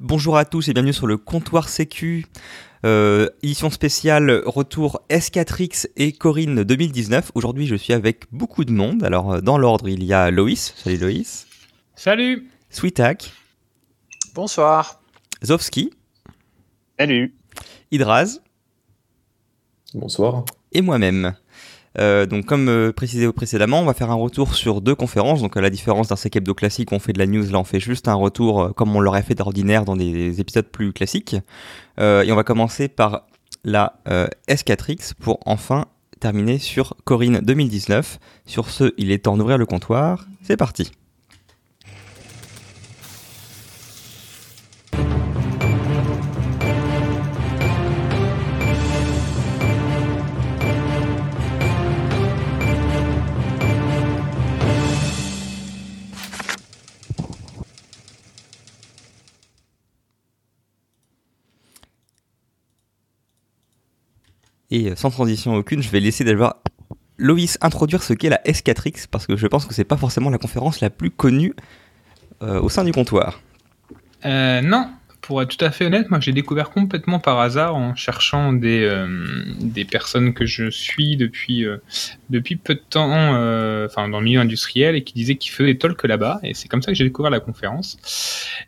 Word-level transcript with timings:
Bonjour 0.00 0.36
à 0.36 0.44
tous 0.44 0.68
et 0.68 0.72
bienvenue 0.72 0.92
sur 0.92 1.08
le 1.08 1.16
comptoir 1.16 1.68
Sécu, 1.68 2.26
euh, 2.86 3.28
édition 3.42 3.68
spéciale 3.68 4.42
retour 4.46 5.02
S4X 5.10 5.88
et 5.96 6.12
Corinne 6.12 6.62
2019. 6.62 7.32
Aujourd'hui, 7.34 7.66
je 7.66 7.74
suis 7.74 7.92
avec 7.92 8.26
beaucoup 8.30 8.64
de 8.64 8.70
monde. 8.70 9.02
Alors, 9.02 9.32
euh, 9.32 9.40
dans 9.40 9.58
l'ordre, 9.58 9.88
il 9.88 10.04
y 10.04 10.12
a 10.12 10.30
Loïs. 10.30 10.72
Salut 10.76 10.98
Loïs. 10.98 11.48
Salut. 11.96 12.48
Sweetak. 12.70 13.32
Bonsoir. 14.36 15.00
Zovski. 15.44 15.90
Salut. 16.96 17.34
Hydraz. 17.90 18.40
Bonsoir. 19.94 20.44
Et 20.70 20.80
moi-même. 20.80 21.34
Euh, 21.98 22.26
donc, 22.26 22.44
comme 22.44 22.68
euh, 22.68 22.92
précisé 22.92 23.30
précédemment, 23.32 23.80
on 23.80 23.84
va 23.84 23.94
faire 23.94 24.10
un 24.10 24.14
retour 24.14 24.54
sur 24.54 24.80
deux 24.80 24.94
conférences. 24.94 25.40
Donc, 25.40 25.56
à 25.56 25.60
la 25.60 25.70
différence 25.70 26.08
d'un 26.08 26.16
sec 26.16 26.36
hebdo 26.36 26.54
classique, 26.54 26.92
on 26.92 26.98
fait 26.98 27.12
de 27.12 27.18
la 27.18 27.26
news. 27.26 27.50
Là, 27.50 27.58
on 27.58 27.64
fait 27.64 27.80
juste 27.80 28.08
un 28.08 28.14
retour 28.14 28.62
euh, 28.62 28.68
comme 28.70 28.94
on 28.94 29.00
l'aurait 29.00 29.22
fait 29.22 29.34
d'ordinaire 29.34 29.84
dans 29.84 29.96
des 29.96 30.40
épisodes 30.40 30.66
plus 30.66 30.92
classiques. 30.92 31.36
Euh, 31.98 32.22
et 32.22 32.32
on 32.32 32.36
va 32.36 32.44
commencer 32.44 32.88
par 32.88 33.26
la 33.64 34.00
euh, 34.08 34.28
S4X 34.48 35.14
pour 35.18 35.40
enfin 35.46 35.86
terminer 36.20 36.58
sur 36.58 36.94
Corinne 37.04 37.40
2019. 37.40 38.18
Sur 38.46 38.70
ce, 38.70 38.92
il 38.98 39.10
est 39.10 39.24
temps 39.24 39.36
d'ouvrir 39.36 39.58
le 39.58 39.66
comptoir. 39.66 40.26
C'est 40.42 40.56
parti. 40.56 40.90
Et 64.70 64.90
euh, 64.90 64.96
sans 64.96 65.10
transition 65.10 65.54
aucune, 65.54 65.82
je 65.82 65.90
vais 65.90 66.00
laisser 66.00 66.24
d'abord 66.24 66.56
Loïs 67.16 67.58
introduire 67.60 68.02
ce 68.02 68.12
qu'est 68.12 68.28
la 68.28 68.40
S4X 68.44 69.06
parce 69.10 69.26
que 69.26 69.36
je 69.36 69.46
pense 69.46 69.66
que 69.66 69.74
c'est 69.74 69.84
pas 69.84 69.96
forcément 69.96 70.30
la 70.30 70.38
conférence 70.38 70.80
la 70.80 70.90
plus 70.90 71.10
connue 71.10 71.54
euh, 72.42 72.60
au 72.60 72.68
sein 72.68 72.84
du 72.84 72.92
comptoir. 72.92 73.40
Euh, 74.24 74.60
non, 74.60 74.88
pour 75.20 75.42
être 75.42 75.56
tout 75.56 75.64
à 75.64 75.70
fait 75.70 75.86
honnête, 75.86 76.10
moi 76.10 76.20
j'ai 76.20 76.32
découvert 76.32 76.70
complètement 76.70 77.18
par 77.18 77.40
hasard 77.40 77.74
en 77.74 77.94
cherchant 77.94 78.52
des, 78.52 79.06
des 79.60 79.84
personnes 79.84 80.34
que 80.34 80.44
je 80.44 80.70
suis 80.70 81.16
depuis, 81.16 81.64
depuis 82.30 82.56
peu 82.56 82.74
de 82.74 82.82
temps, 82.88 83.08
dans 83.08 84.18
le 84.18 84.24
milieu 84.24 84.40
industriel 84.40 84.94
et 84.94 85.02
qui 85.02 85.14
disaient 85.14 85.36
qu'ils 85.36 85.52
faisaient 85.52 85.72
des 85.72 85.78
talks 85.78 86.04
là-bas 86.04 86.40
et 86.42 86.54
c'est 86.54 86.68
comme 86.68 86.82
ça 86.82 86.92
que 86.92 86.96
j'ai 86.96 87.04
découvert 87.04 87.30
la 87.30 87.40
conférence. 87.40 87.98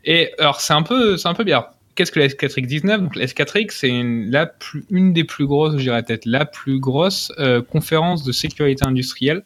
Et 0.03 0.31
alors 0.39 0.61
c'est 0.61 0.73
un 0.73 0.83
peu, 0.83 1.15
c'est 1.17 1.27
un 1.27 1.33
peu 1.33 1.43
bien. 1.43 1.65
Qu'est-ce 1.95 2.11
que 2.11 2.19
la 2.19 2.27
S4X 2.27 2.65
19 2.65 3.01
Donc 3.01 3.15
la 3.15 3.25
S4X, 3.25 3.71
c'est 3.71 3.89
une, 3.89 4.29
la 4.31 4.45
plus, 4.45 4.85
une 4.89 5.13
des 5.13 5.23
plus 5.23 5.45
grosses, 5.45 5.77
je 5.77 5.83
dirais 5.83 6.03
peut-être 6.03 6.25
la 6.25 6.45
plus 6.45 6.79
grosse 6.79 7.31
euh, 7.39 7.61
conférence 7.61 8.23
de 8.23 8.31
sécurité 8.31 8.85
industrielle, 8.85 9.43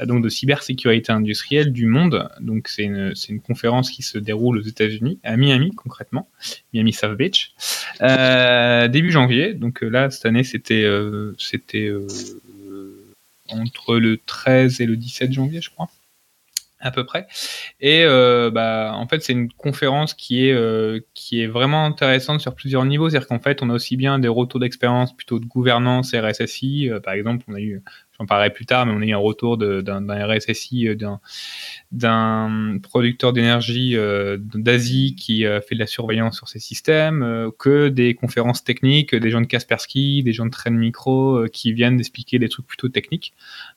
euh, 0.00 0.06
donc 0.06 0.22
de 0.22 0.28
cybersécurité 0.28 1.12
industrielle 1.12 1.72
du 1.72 1.86
monde. 1.86 2.28
Donc 2.40 2.68
c'est 2.68 2.84
une, 2.84 3.14
c'est 3.14 3.30
une 3.30 3.40
conférence 3.40 3.90
qui 3.90 4.02
se 4.02 4.18
déroule 4.18 4.58
aux 4.58 4.62
États-Unis, 4.62 5.18
à 5.24 5.36
Miami 5.36 5.72
concrètement, 5.74 6.28
Miami 6.72 6.92
South 6.92 7.16
Beach, 7.16 7.52
euh, 8.02 8.88
début 8.88 9.10
janvier. 9.10 9.54
Donc 9.54 9.82
là, 9.82 10.10
cette 10.10 10.26
année, 10.26 10.44
c'était 10.44 10.86
c'était 11.38 11.90
entre 13.48 13.96
le 13.96 14.18
13 14.18 14.80
et 14.80 14.86
le 14.86 14.96
17 14.96 15.32
janvier, 15.32 15.60
je 15.60 15.70
crois 15.70 15.88
à 16.80 16.90
peu 16.90 17.04
près. 17.04 17.26
Et 17.80 18.04
euh, 18.04 18.50
bah, 18.50 18.92
en 18.94 19.06
fait, 19.06 19.22
c'est 19.22 19.32
une 19.32 19.52
conférence 19.52 20.14
qui 20.14 20.48
est, 20.48 20.52
euh, 20.52 21.00
qui 21.14 21.42
est 21.42 21.46
vraiment 21.46 21.84
intéressante 21.84 22.40
sur 22.40 22.54
plusieurs 22.54 22.84
niveaux. 22.84 23.10
C'est-à-dire 23.10 23.28
qu'en 23.28 23.38
fait, 23.38 23.62
on 23.62 23.70
a 23.70 23.74
aussi 23.74 23.96
bien 23.96 24.18
des 24.18 24.28
retours 24.28 24.60
d'expérience 24.60 25.14
plutôt 25.14 25.38
de 25.38 25.44
gouvernance 25.44 26.14
RSSI. 26.14 26.90
Euh, 26.90 27.00
par 27.00 27.14
exemple, 27.14 27.44
on 27.48 27.54
a 27.54 27.60
eu, 27.60 27.82
j'en 28.20 28.26
parlerai 28.26 28.50
plus 28.50 28.66
tard, 28.66 28.84
mais 28.84 28.92
on 28.92 29.00
a 29.00 29.06
eu 29.06 29.12
un 29.12 29.18
retour 29.18 29.56
d'un 29.56 30.26
RSSI, 30.26 30.88
euh, 30.88 31.16
d'un 31.90 32.78
producteur 32.82 33.32
d'énergie 33.32 33.96
euh, 33.96 34.36
d'Asie 34.38 35.14
qui 35.16 35.46
euh, 35.46 35.60
fait 35.62 35.74
de 35.74 35.80
la 35.80 35.86
surveillance 35.86 36.36
sur 36.36 36.48
ces 36.48 36.58
systèmes, 36.58 37.50
que 37.58 37.88
des 37.88 38.14
conférences 38.14 38.62
techniques, 38.62 39.14
des 39.14 39.30
gens 39.30 39.40
de 39.40 39.46
Kaspersky, 39.46 40.22
des 40.22 40.32
gens 40.32 40.44
de 40.44 40.50
Trend 40.50 40.72
Micro 40.72 41.46
qui 41.50 41.72
viennent 41.72 41.96
d'expliquer 41.96 42.38
des 42.38 42.50
trucs 42.50 42.66
plutôt 42.66 42.88
techniques. 42.88 43.32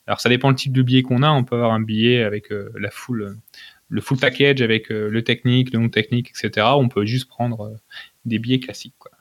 Alors 0.08 0.20
ça 0.20 0.28
dépend 0.28 0.50
le 0.50 0.56
type 0.56 0.74
de 0.74 0.82
billet 0.82 1.04
qu'on 1.04 1.24
a. 1.24 1.32
On 1.32 1.46
peut 1.46 1.56
avoir 1.56 1.72
un 1.72 1.80
billet 1.80 2.24
avec 2.24 2.50
la 2.50 2.90
full, 2.92 3.38
le 3.88 4.02
full 4.02 4.18
package 4.18 4.62
avec 4.62 4.90
le 4.90 5.24
technique, 5.24 5.74
le 5.74 5.80
non 5.80 5.90
technique, 5.90 6.32
etc. 6.32 6.68
On 6.76 6.90
peut 6.90 7.06
juste 7.06 7.30
prendre 7.30 7.78
des 8.26 8.40
billets 8.40 8.60
classiques. 8.60 8.96
Quoi. 9.00 9.12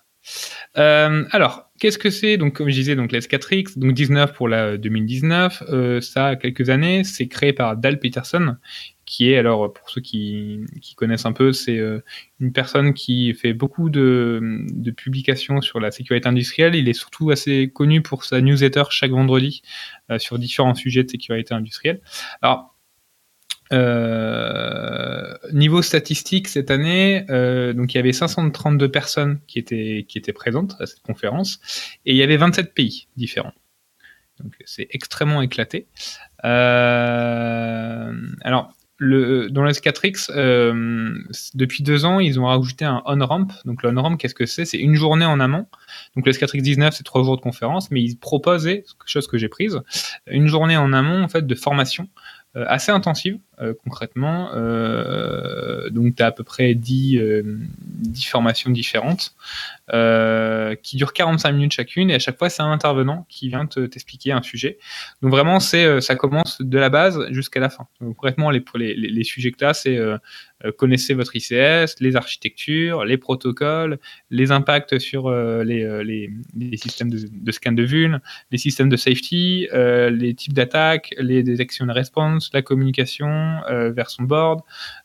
Euh, 0.78 1.25
alors, 1.31 1.71
qu'est-ce 1.78 1.99
que 1.99 2.10
c'est 2.10 2.37
Donc, 2.37 2.55
comme 2.55 2.69
je 2.69 2.75
disais, 2.75 2.97
donc 2.97 3.12
la 3.12 3.19
S4X, 3.19 3.78
donc 3.78 3.93
19 3.93 4.33
pour 4.34 4.49
la 4.49 4.77
2019. 4.77 5.65
Euh, 5.69 6.00
ça 6.00 6.28
a 6.28 6.37
quelques 6.37 6.71
années. 6.71 7.05
C'est 7.05 7.28
créé 7.28 7.53
par 7.53 7.77
Dal 7.77 7.99
Peterson, 7.99 8.56
qui 9.05 9.31
est 9.31 9.37
alors 9.37 9.72
pour 9.72 9.91
ceux 9.91 10.00
qui, 10.00 10.65
connaissent 10.97 11.27
un 11.27 11.32
peu, 11.32 11.53
c'est 11.53 11.78
euh, 11.78 12.00
une 12.41 12.53
personne 12.53 12.94
qui 12.94 13.34
fait 13.34 13.53
beaucoup 13.53 13.91
de, 13.91 14.65
publications 14.97 15.61
sur 15.61 15.81
la 15.81 15.91
sécurité 15.91 16.28
industrielle. 16.28 16.75
Il 16.75 16.88
est 16.88 16.94
surtout 16.94 17.31
assez 17.31 17.69
connu 17.69 18.00
pour 18.00 18.25
sa 18.25 18.41
newsletter 18.41 18.84
chaque 18.91 19.11
vendredi 19.11 19.62
euh, 20.11 20.19
sur 20.19 20.38
différents 20.38 20.75
sujets 20.75 21.05
de 21.05 21.11
sécurité 21.11 21.53
industrielle. 21.53 22.00
Euh, 23.72 25.34
niveau 25.53 25.83
statistique 25.83 26.49
cette 26.49 26.71
année, 26.71 27.25
euh, 27.31 27.72
donc 27.72 27.94
il 27.94 27.97
y 27.97 28.00
avait 28.00 28.12
532 28.12 28.91
personnes 28.91 29.41
qui 29.47 29.59
étaient 29.59 30.33
présentes 30.33 30.77
à 30.81 30.87
cette 30.87 31.03
conférence 31.03 31.60
et 32.05 32.12
il 32.12 32.16
y 32.16 32.22
avait 32.22 32.37
27 32.37 32.75
pays 32.75 33.09
différents. 33.16 33.55
Donc 34.41 34.55
c'est 34.65 34.88
extrêmement 34.91 35.43
éclaté. 35.43 35.87
Euh, 36.44 38.12
alors 38.43 38.72
le, 39.05 39.50
dans 39.50 39.65
le 39.65 39.71
S4X, 39.72 40.31
euh, 40.31 41.12
depuis 41.55 41.82
deux 41.82 42.05
ans, 42.05 42.21
ils 42.21 42.38
ont 42.38 42.47
rajouté 42.47 42.84
un 42.84 43.03
on-ramp. 43.05 43.49
Donc, 43.65 43.82
le 43.82 43.91
on-ramp, 43.91 44.16
qu'est-ce 44.16 44.34
que 44.34 44.47
c'est? 44.47 44.65
C'est 44.65 44.78
une 44.78 44.94
journée 44.94 45.25
en 45.25 45.41
amont. 45.41 45.66
Donc, 46.15 46.25
le 46.25 46.31
S4X 46.31 46.62
19, 46.62 46.94
c'est 46.94 47.03
trois 47.03 47.25
jours 47.25 47.37
de 47.37 47.41
conférence, 47.41 47.91
mais 47.91 48.00
ils 48.00 48.16
proposaient, 48.16 48.84
chose 49.06 49.27
que 49.27 49.38
j'ai 49.38 49.49
prise, 49.49 49.81
une 50.28 50.47
journée 50.47 50.77
en 50.77 50.93
amont, 50.93 51.25
en 51.25 51.28
fait, 51.28 51.44
de 51.44 51.55
formation 51.56 52.09
assez 52.55 52.93
intensive, 52.93 53.39
euh, 53.61 53.73
concrètement. 53.85 54.51
Euh, 54.55 55.89
donc, 55.91 56.17
tu 56.17 56.23
as 56.23 56.27
à 56.27 56.33
peu 56.33 56.45
près 56.45 56.75
10, 56.75 57.19
euh, 57.19 57.43
10 57.79 58.25
formations 58.27 58.71
différentes 58.71 59.35
euh, 59.93 60.75
qui 60.83 60.97
durent 60.97 61.12
45 61.12 61.53
minutes 61.53 61.73
chacune, 61.73 62.11
et 62.11 62.15
à 62.15 62.19
chaque 62.19 62.39
fois, 62.39 62.51
c'est 62.51 62.62
un 62.62 62.71
intervenant 62.71 63.27
qui 63.29 63.49
vient 63.49 63.67
te- 63.67 63.87
t'expliquer 63.87 64.33
un 64.33 64.43
sujet. 64.43 64.79
Donc, 65.23 65.31
vraiment, 65.31 65.61
c'est 65.61 65.85
euh, 65.85 66.01
ça 66.01 66.15
commence 66.15 66.61
de 66.61 66.79
la 66.79 66.91
base 66.91 67.27
jusqu'à 67.31 67.61
la 67.61 67.71
fin. 67.71 67.87
Donc, 68.01 68.17
concrètement, 68.17 68.51
les, 68.51 68.62
les, 68.75 68.95
les, 68.95 69.09
les 69.09 69.25
sujets 69.25 69.51
que 69.51 69.65
là, 69.65 69.75
c'est 69.75 69.97
euh, 69.97 70.12
euh, 70.12 70.19
connaissez 70.71 71.15
votre 71.15 71.34
ICS, 71.34 72.00
les 72.00 72.17
architectures, 72.17 73.05
les 73.05 73.17
protocoles, 73.17 73.99
les 74.31 74.53
impacts 74.53 74.99
sur 74.99 75.27
euh, 75.27 75.65
les, 75.65 75.83
euh, 75.83 76.03
les, 76.03 76.31
les 76.56 76.77
systèmes 76.77 77.11
de, 77.11 77.21
de 77.31 77.53
scan 77.53 77.73
de 77.73 77.83
vuln, 77.83 78.21
les 78.50 78.59
systèmes 78.59 78.89
de 78.89 78.97
safety, 78.97 79.69
euh, 79.73 80.11
les 80.11 80.34
types 80.34 80.53
d'attaques, 80.53 81.15
les 81.19 81.43
detection 81.43 81.87
response, 81.89 82.50
la 82.53 82.62
communication 82.62 83.61
euh, 83.69 83.91
vers 83.91 84.11
son 84.11 84.25
board, 84.25 84.61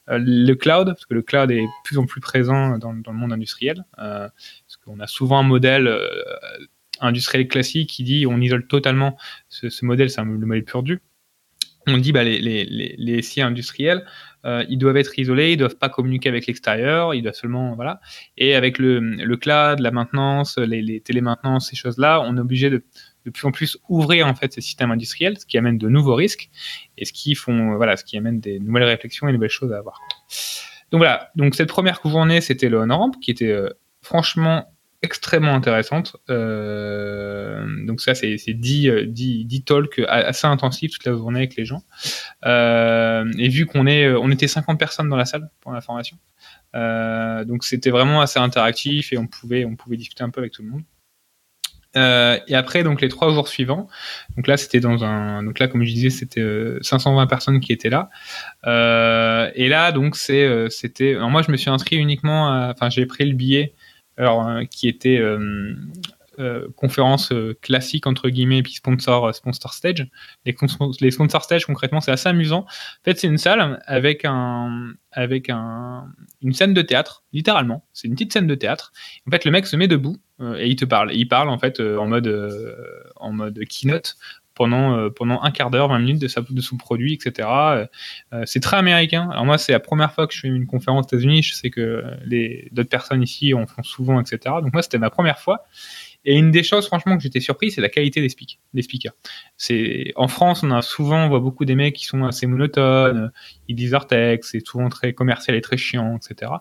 euh, 0.09 0.19
le 0.21 0.53
cloud, 0.53 0.87
parce 0.87 1.05
que 1.05 1.13
le 1.13 1.21
cloud 1.21 1.51
est 1.51 1.61
de 1.61 1.67
plus 1.83 1.97
en 1.97 2.05
plus 2.05 2.21
présent 2.21 2.77
dans, 2.77 2.93
dans 2.93 3.11
le 3.11 3.17
monde 3.17 3.33
industriel, 3.33 3.85
euh, 3.99 4.27
parce 4.29 4.77
qu'on 4.77 4.99
a 4.99 5.07
souvent 5.07 5.39
un 5.39 5.43
modèle 5.43 5.87
euh, 5.87 6.07
industriel 7.01 7.47
classique 7.47 7.89
qui 7.89 8.03
dit 8.03 8.25
on 8.25 8.39
isole 8.39 8.67
totalement 8.67 9.17
ce, 9.49 9.85
modèle, 9.85 10.09
c'est 10.09 10.21
le 10.21 10.27
modèle 10.27 10.63
pur 10.63 10.83
du. 10.83 10.99
On 11.89 11.97
dit 11.97 12.11
bah, 12.11 12.23
les, 12.23 12.39
les, 12.39 12.65
les, 12.65 12.95
les 12.97 13.21
SI 13.21 13.41
industriels, 13.41 14.05
euh, 14.47 14.63
ils 14.69 14.77
doivent 14.77 14.97
être 14.97 15.17
isolés, 15.19 15.53
ils 15.53 15.57
doivent 15.57 15.77
pas 15.77 15.89
communiquer 15.89 16.29
avec 16.29 16.47
l'extérieur, 16.47 17.13
ils 17.13 17.21
doivent 17.21 17.35
seulement 17.35 17.75
voilà. 17.75 17.99
Et 18.37 18.55
avec 18.55 18.79
le, 18.79 18.99
le 18.99 19.37
cloud, 19.37 19.79
la 19.79 19.91
maintenance, 19.91 20.57
les, 20.57 20.81
les 20.81 21.01
télémaintenances, 21.01 21.69
ces 21.69 21.75
choses-là, 21.75 22.21
on 22.21 22.37
est 22.37 22.41
obligé 22.41 22.69
de 22.69 22.83
de 23.27 23.31
plus 23.31 23.45
en 23.45 23.51
plus 23.51 23.77
ouvrir 23.89 24.25
en 24.25 24.35
fait 24.35 24.53
ces 24.53 24.61
systèmes 24.61 24.89
industriels, 24.89 25.37
ce 25.37 25.45
qui 25.45 25.57
amène 25.57 25.77
de 25.77 25.89
nouveaux 25.89 26.15
risques 26.15 26.49
et 26.97 27.03
ce 27.03 27.11
qui 27.11 27.35
font 27.35 27.75
voilà, 27.75 27.97
ce 27.97 28.05
qui 28.05 28.17
amène 28.17 28.39
des 28.39 28.57
nouvelles 28.57 28.85
réflexions 28.85 29.27
et 29.27 29.33
nouvelles 29.33 29.49
choses 29.49 29.73
à 29.73 29.77
avoir. 29.77 29.99
Donc 30.91 30.99
voilà, 30.99 31.29
donc 31.35 31.53
cette 31.53 31.67
première 31.67 31.99
journée, 32.05 32.39
c'était 32.39 32.69
le 32.69 32.79
on-ramp 32.79 33.11
qui 33.21 33.31
était 33.31 33.51
euh, 33.51 33.69
franchement 34.01 34.73
extrêmement 35.01 35.53
intéressante. 35.53 36.17
Euh, 36.29 37.65
donc 37.85 38.01
ça, 38.01 38.15
c'est 38.15 38.35
10, 38.35 38.89
euh, 38.89 39.05
10, 39.05 39.45
10 39.45 39.63
talks 39.63 40.01
assez 40.07 40.47
intensifs 40.47 40.91
toute 40.91 41.05
la 41.05 41.13
journée 41.13 41.39
avec 41.39 41.55
les 41.55 41.65
gens. 41.65 41.83
Euh, 42.45 43.25
et 43.37 43.49
vu 43.49 43.65
qu'on 43.65 43.85
est, 43.87 44.09
on 44.09 44.31
était 44.31 44.47
50 44.47 44.79
personnes 44.79 45.09
dans 45.09 45.15
la 45.15 45.25
salle 45.25 45.49
pour 45.61 45.71
la 45.71 45.81
formation, 45.81 46.17
euh, 46.75 47.45
donc 47.45 47.63
c'était 47.63 47.89
vraiment 47.89 48.21
assez 48.21 48.39
interactif 48.39 49.13
et 49.13 49.17
on 49.17 49.27
pouvait, 49.27 49.65
on 49.65 49.75
pouvait 49.75 49.97
discuter 49.97 50.23
un 50.23 50.29
peu 50.29 50.41
avec 50.41 50.53
tout 50.53 50.63
le 50.63 50.69
monde. 50.69 50.83
Euh, 51.95 52.37
et 52.47 52.55
après, 52.55 52.83
donc 52.83 53.01
les 53.01 53.07
trois 53.07 53.31
jours 53.33 53.47
suivants, 53.47 53.87
donc 54.35 54.45
là 54.45 54.57
c'était 54.57 54.79
dans 54.79 55.03
un, 55.03 55.41
donc 55.41 55.57
là 55.57 55.67
comme 55.67 55.83
je 55.83 55.91
disais 55.91 56.09
c'était 56.11 56.45
520 56.81 57.25
personnes 57.25 57.59
qui 57.59 57.71
étaient 57.73 57.89
là. 57.89 58.09
Euh, 58.67 59.49
et 59.55 59.67
là 59.67 59.91
donc 59.91 60.15
c'est, 60.15 60.69
c'était, 60.69 61.15
moi 61.15 61.41
je 61.41 61.51
me 61.51 61.57
suis 61.57 61.71
inscrit 61.71 61.95
uniquement, 61.95 62.49
enfin 62.69 62.89
j'ai 62.89 63.05
pris 63.05 63.25
le 63.25 63.33
billet, 63.33 63.73
alors 64.17 64.47
qui 64.69 64.87
était 64.87 65.19
euh, 66.39 66.67
conférence 66.75 67.31
euh, 67.31 67.57
classique 67.63 68.05
entre 68.05 68.29
guillemets 68.29 68.59
et 68.59 68.63
puis 68.63 68.73
sponsor 68.73 69.25
euh, 69.25 69.31
sponsor 69.31 69.73
stage. 69.73 70.07
Les, 70.45 70.55
les 71.01 71.09
sponsor 71.09 71.43
stage 71.43 71.65
concrètement 71.65 71.99
c'est 71.99 72.11
assez 72.11 72.29
amusant. 72.29 72.59
En 72.59 73.03
fait 73.05 73.17
c'est 73.17 73.25
une 73.25 73.39
salle 73.39 73.81
avec 73.87 74.23
un 74.23 74.91
avec 75.11 75.49
un 75.49 76.05
une 76.43 76.53
scène 76.53 76.75
de 76.75 76.83
théâtre 76.83 77.23
littéralement. 77.33 77.87
C'est 77.91 78.07
une 78.07 78.13
petite 78.13 78.33
scène 78.33 78.45
de 78.45 78.53
théâtre. 78.53 78.93
En 79.27 79.31
fait 79.31 79.45
le 79.45 79.51
mec 79.51 79.65
se 79.65 79.75
met 79.75 79.87
debout 79.87 80.17
et 80.59 80.67
il 80.67 80.75
te 80.75 80.85
parle. 80.85 81.11
Il 81.15 81.27
parle 81.27 81.49
en 81.49 81.57
fait 81.57 81.79
en 81.79 82.05
mode 82.05 82.29
en 83.15 83.31
mode 83.31 83.59
keynote 83.67 84.15
pendant, 84.57 85.09
pendant 85.11 85.41
un 85.41 85.51
quart 85.51 85.69
d'heure, 85.69 85.87
20 85.89 85.99
minutes 85.99 86.21
de, 86.21 86.27
sa, 86.27 86.41
de 86.41 86.61
son 86.61 86.77
produit, 86.77 87.13
etc. 87.13 87.47
c'est 88.45 88.59
très 88.59 88.77
américain. 88.77 89.29
Alors 89.31 89.45
moi, 89.45 89.57
c'est 89.57 89.71
la 89.71 89.79
première 89.79 90.11
fois 90.13 90.27
que 90.27 90.33
je 90.33 90.39
fais 90.39 90.47
une 90.47 90.65
conférence 90.65 91.05
aux 91.05 91.07
États-Unis. 91.07 91.43
Je 91.43 91.53
sais 91.53 91.69
que 91.69 92.03
les 92.25 92.69
d'autres 92.71 92.89
personnes 92.89 93.21
ici 93.21 93.53
en 93.53 93.65
font 93.67 93.83
souvent, 93.83 94.19
etc. 94.19 94.55
Donc 94.61 94.73
moi, 94.73 94.81
c'était 94.81 94.97
ma 94.97 95.09
première 95.09 95.39
fois. 95.39 95.65
Et 96.25 96.35
une 96.35 96.51
des 96.51 96.61
choses, 96.61 96.87
franchement, 96.87 97.15
que 97.15 97.23
j'étais 97.23 97.39
surpris, 97.39 97.71
c'est 97.71 97.79
la 97.79 97.87
qualité 97.87 98.19
des, 98.19 98.27
speak, 98.27 98.59
des 98.73 98.81
speakers. 98.81 99.13
C'est 99.55 100.11
en 100.17 100.27
France, 100.27 100.61
on 100.61 100.71
a 100.71 100.81
souvent, 100.81 101.25
on 101.25 101.29
voit 101.29 101.39
beaucoup 101.39 101.63
des 101.63 101.75
mecs 101.75 101.95
qui 101.95 102.05
sont 102.05 102.25
assez 102.25 102.47
monotones, 102.47 103.31
ils 103.69 103.75
disent 103.75 103.91
leur 103.91 104.07
texte, 104.07 104.51
c'est 104.51 104.65
souvent 104.65 104.89
très 104.89 105.13
commercial 105.13 105.55
et 105.55 105.61
très 105.61 105.77
chiant, 105.77 106.17
etc. 106.17 106.51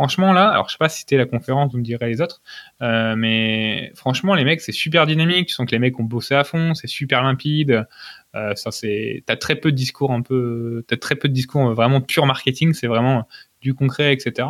Franchement, 0.00 0.32
là, 0.32 0.48
alors 0.48 0.66
je 0.68 0.72
sais 0.72 0.78
pas 0.78 0.88
si 0.88 1.00
c'était 1.00 1.18
la 1.18 1.26
conférence, 1.26 1.72
vous 1.72 1.78
me 1.78 1.82
direz 1.82 2.08
les 2.08 2.22
autres, 2.22 2.40
euh, 2.80 3.14
mais 3.16 3.92
franchement, 3.94 4.34
les 4.34 4.44
mecs, 4.44 4.62
c'est 4.62 4.72
super 4.72 5.06
dynamique. 5.06 5.48
Tu 5.48 5.52
sens 5.52 5.66
que 5.66 5.72
les 5.72 5.78
mecs 5.78 6.00
ont 6.00 6.04
bossé 6.04 6.34
à 6.34 6.42
fond, 6.42 6.72
c'est 6.72 6.86
super 6.86 7.22
limpide. 7.22 7.86
Euh, 8.34 8.54
ça, 8.54 8.70
c'est, 8.70 9.22
t'as 9.26 9.36
très 9.36 9.56
peu 9.56 9.70
de 9.70 9.76
discours 9.76 10.10
un 10.12 10.22
peu, 10.22 10.86
t'as 10.88 10.96
très 10.96 11.16
peu 11.16 11.28
de 11.28 11.34
discours 11.34 11.74
vraiment 11.74 12.00
pur 12.00 12.24
marketing. 12.24 12.72
C'est 12.72 12.86
vraiment 12.86 13.28
du 13.60 13.74
concret, 13.74 14.14
etc. 14.14 14.48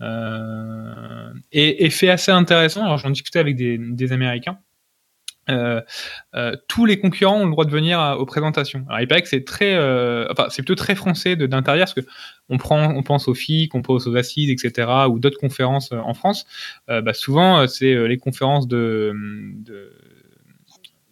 Euh, 0.00 1.32
et, 1.50 1.90
fait 1.90 2.10
assez 2.10 2.30
intéressant, 2.30 2.84
alors 2.84 2.98
j'en 2.98 3.10
discutais 3.10 3.40
avec 3.40 3.56
des, 3.56 4.12
Américains, 4.12 4.60
euh, 5.50 5.80
euh, 6.34 6.54
tous 6.68 6.84
les 6.84 6.98
concurrents 6.98 7.40
ont 7.40 7.44
le 7.44 7.50
droit 7.50 7.64
de 7.64 7.70
venir 7.70 8.16
aux 8.18 8.26
présentations. 8.26 8.84
Alors, 8.88 9.00
il 9.00 9.08
paraît 9.08 9.22
que 9.22 9.28
c'est 9.28 9.44
très, 9.44 9.76
enfin, 10.30 10.46
c'est 10.50 10.62
plutôt 10.62 10.74
très 10.74 10.94
français 10.94 11.36
d'intérieur 11.36 11.86
parce 11.86 11.94
que 11.94 12.08
on 12.48 12.58
prend, 12.58 12.94
on 12.94 13.02
pense 13.02 13.28
aux 13.28 13.34
FIC, 13.34 13.74
on 13.74 13.82
pense 13.82 14.06
aux 14.06 14.16
assises, 14.16 14.50
etc., 14.50 14.88
ou 15.08 15.18
d'autres 15.18 15.38
conférences 15.38 15.92
en 15.92 16.14
France. 16.14 16.46
bah, 16.88 17.12
souvent, 17.12 17.66
c'est 17.66 18.08
les 18.08 18.16
conférences 18.18 18.66
de, 18.68 19.14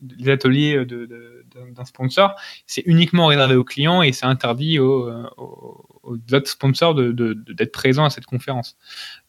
de, 0.01 0.31
ateliers 0.31 0.85
d'un 0.87 1.85
sponsor. 1.85 2.35
C'est 2.67 2.83
uniquement 2.87 3.27
réservé 3.27 3.55
aux 3.57 3.65
clients 3.65 4.03
et 4.03 4.13
c'est 4.13 4.27
interdit 4.27 4.79
aux, 4.79 5.11
aux 5.37 6.17
autres 6.33 6.51
sponsors 6.51 6.95
d'être 6.95 7.13
de, 7.13 7.35
de, 7.35 7.65
présents 7.65 8.05
à 8.05 8.11
cette 8.11 8.27
conférence. 8.27 8.77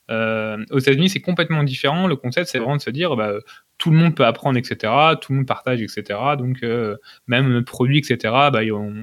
Euh, 0.09 0.63
aux 0.71 0.79
États-Unis, 0.79 1.09
c'est 1.09 1.21
complètement 1.21 1.63
différent. 1.63 2.07
Le 2.07 2.15
concept, 2.15 2.49
c'est 2.49 2.59
vraiment 2.59 2.77
de 2.77 2.81
se 2.81 2.89
dire, 2.89 3.15
bah, 3.15 3.33
tout 3.77 3.91
le 3.91 3.97
monde 3.97 4.15
peut 4.15 4.25
apprendre, 4.25 4.57
etc. 4.57 4.93
Tout 5.21 5.33
le 5.33 5.39
monde 5.39 5.47
partage, 5.47 5.81
etc. 5.81 6.19
Donc, 6.37 6.63
euh, 6.63 6.97
même 7.27 7.49
notre 7.49 7.65
produit, 7.65 7.97
etc. 7.99 8.17
Bah, 8.51 8.61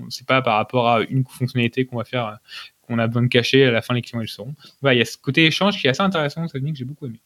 c'est 0.09 0.27
pas 0.27 0.43
par 0.43 0.57
rapport 0.57 0.89
à 0.89 1.03
une 1.03 1.25
fonctionnalité 1.27 1.87
qu'on 1.87 1.99
va 1.99 2.05
faire, 2.05 2.39
qu'on 2.83 2.99
a 2.99 3.07
besoin 3.07 3.23
de 3.23 3.29
cacher. 3.29 3.65
À 3.65 3.71
la 3.71 3.83
fin, 3.83 3.95
les 3.95 4.03
clients 4.03 4.21
ils 4.21 4.25
le 4.25 4.29
sauront. 4.29 4.55
il 4.83 4.99
y 4.99 5.01
a 5.01 5.05
ce 5.05 5.19
côté 5.19 5.47
échange 5.47 5.81
qui 5.81 5.87
est 5.87 5.91
assez 5.91 6.03
intéressant 6.03 6.45
aux 6.45 6.49
États-Unis 6.49 6.73
que 6.73 6.79
j'ai 6.79 6.85
beaucoup 6.85 7.07
aimé. 7.07 7.21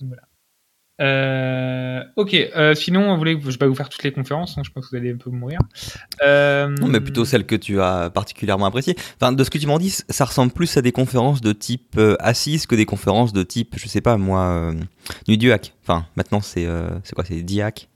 voilà. 0.00 0.22
Euh, 1.00 2.02
ok, 2.16 2.34
euh, 2.34 2.74
sinon, 2.74 3.10
vous 3.12 3.16
voulez, 3.16 3.38
je 3.40 3.48
vais 3.48 3.56
pas 3.56 3.66
vous 3.66 3.74
faire 3.74 3.88
toutes 3.88 4.02
les 4.02 4.12
conférences, 4.12 4.58
hein, 4.58 4.62
je 4.64 4.70
pense 4.70 4.84
que 4.84 4.90
vous 4.90 4.96
allez 4.96 5.12
un 5.12 5.16
peu 5.16 5.30
mourir. 5.30 5.58
Euh... 6.22 6.68
Non, 6.68 6.88
mais 6.88 7.00
plutôt 7.00 7.24
celles 7.24 7.46
que 7.46 7.56
tu 7.56 7.80
as 7.80 8.10
particulièrement 8.10 8.66
appréciées. 8.66 8.96
Enfin, 9.20 9.32
de 9.32 9.42
ce 9.42 9.50
que 9.50 9.58
tu 9.58 9.66
m'en 9.66 9.78
dis, 9.78 9.90
ça 10.08 10.24
ressemble 10.24 10.52
plus 10.52 10.76
à 10.76 10.82
des 10.82 10.92
conférences 10.92 11.40
de 11.40 11.52
type 11.52 11.98
assise 12.18 12.66
que 12.66 12.74
des 12.74 12.86
conférences 12.86 13.32
de 13.32 13.42
type, 13.42 13.76
je 13.78 13.88
sais 13.88 14.00
pas 14.00 14.16
moi, 14.16 14.40
euh, 14.40 14.74
Nuduac. 15.28 15.74
Enfin, 15.82 16.06
maintenant 16.16 16.40
c'est 16.40 16.66
quoi, 17.14 17.24
c'est 17.24 17.42
Diac. 17.42 17.88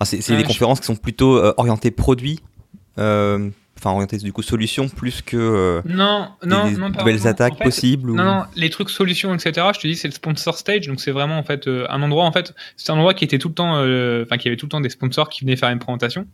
Enfin, 0.00 0.18
c'est 0.20 0.36
des 0.36 0.44
conférences 0.44 0.80
qui 0.80 0.86
sont 0.86 0.96
plutôt 0.96 1.42
orientées 1.56 1.90
produits 1.90 2.40
enfin 3.78 3.90
orienté 3.90 4.16
du 4.16 4.32
coup 4.32 4.42
solution 4.42 4.88
plus 4.88 5.20
que 5.22 5.36
euh, 5.36 5.82
non 5.84 6.30
non 6.44 6.70
non 6.70 6.88
nouvelles 6.90 7.26
attaques 7.26 7.58
possibles 7.58 8.12
non 8.12 8.24
non 8.24 8.42
les 8.56 8.70
trucs 8.70 8.88
solutions 8.88 9.34
etc 9.34 9.68
je 9.74 9.80
te 9.80 9.86
dis 9.86 9.96
c'est 9.96 10.08
le 10.08 10.14
sponsor 10.14 10.56
stage 10.56 10.86
donc 10.86 11.00
c'est 11.00 11.10
vraiment 11.10 11.38
en 11.38 11.42
fait 11.42 11.68
euh, 11.68 11.86
un 11.90 12.00
endroit 12.02 12.24
en 12.24 12.32
fait 12.32 12.54
c'est 12.76 12.90
un 12.90 12.94
endroit 12.94 13.12
qui 13.12 13.24
était 13.24 13.38
tout 13.38 13.48
le 13.48 13.54
temps 13.54 13.76
euh, 13.76 14.24
enfin 14.24 14.38
qui 14.38 14.48
avait 14.48 14.56
tout 14.56 14.66
le 14.66 14.70
temps 14.70 14.80
des 14.80 14.88
sponsors 14.88 15.28
qui 15.28 15.44
venaient 15.44 15.56
faire 15.56 15.68
une 15.70 15.78
présentation. 15.78 16.26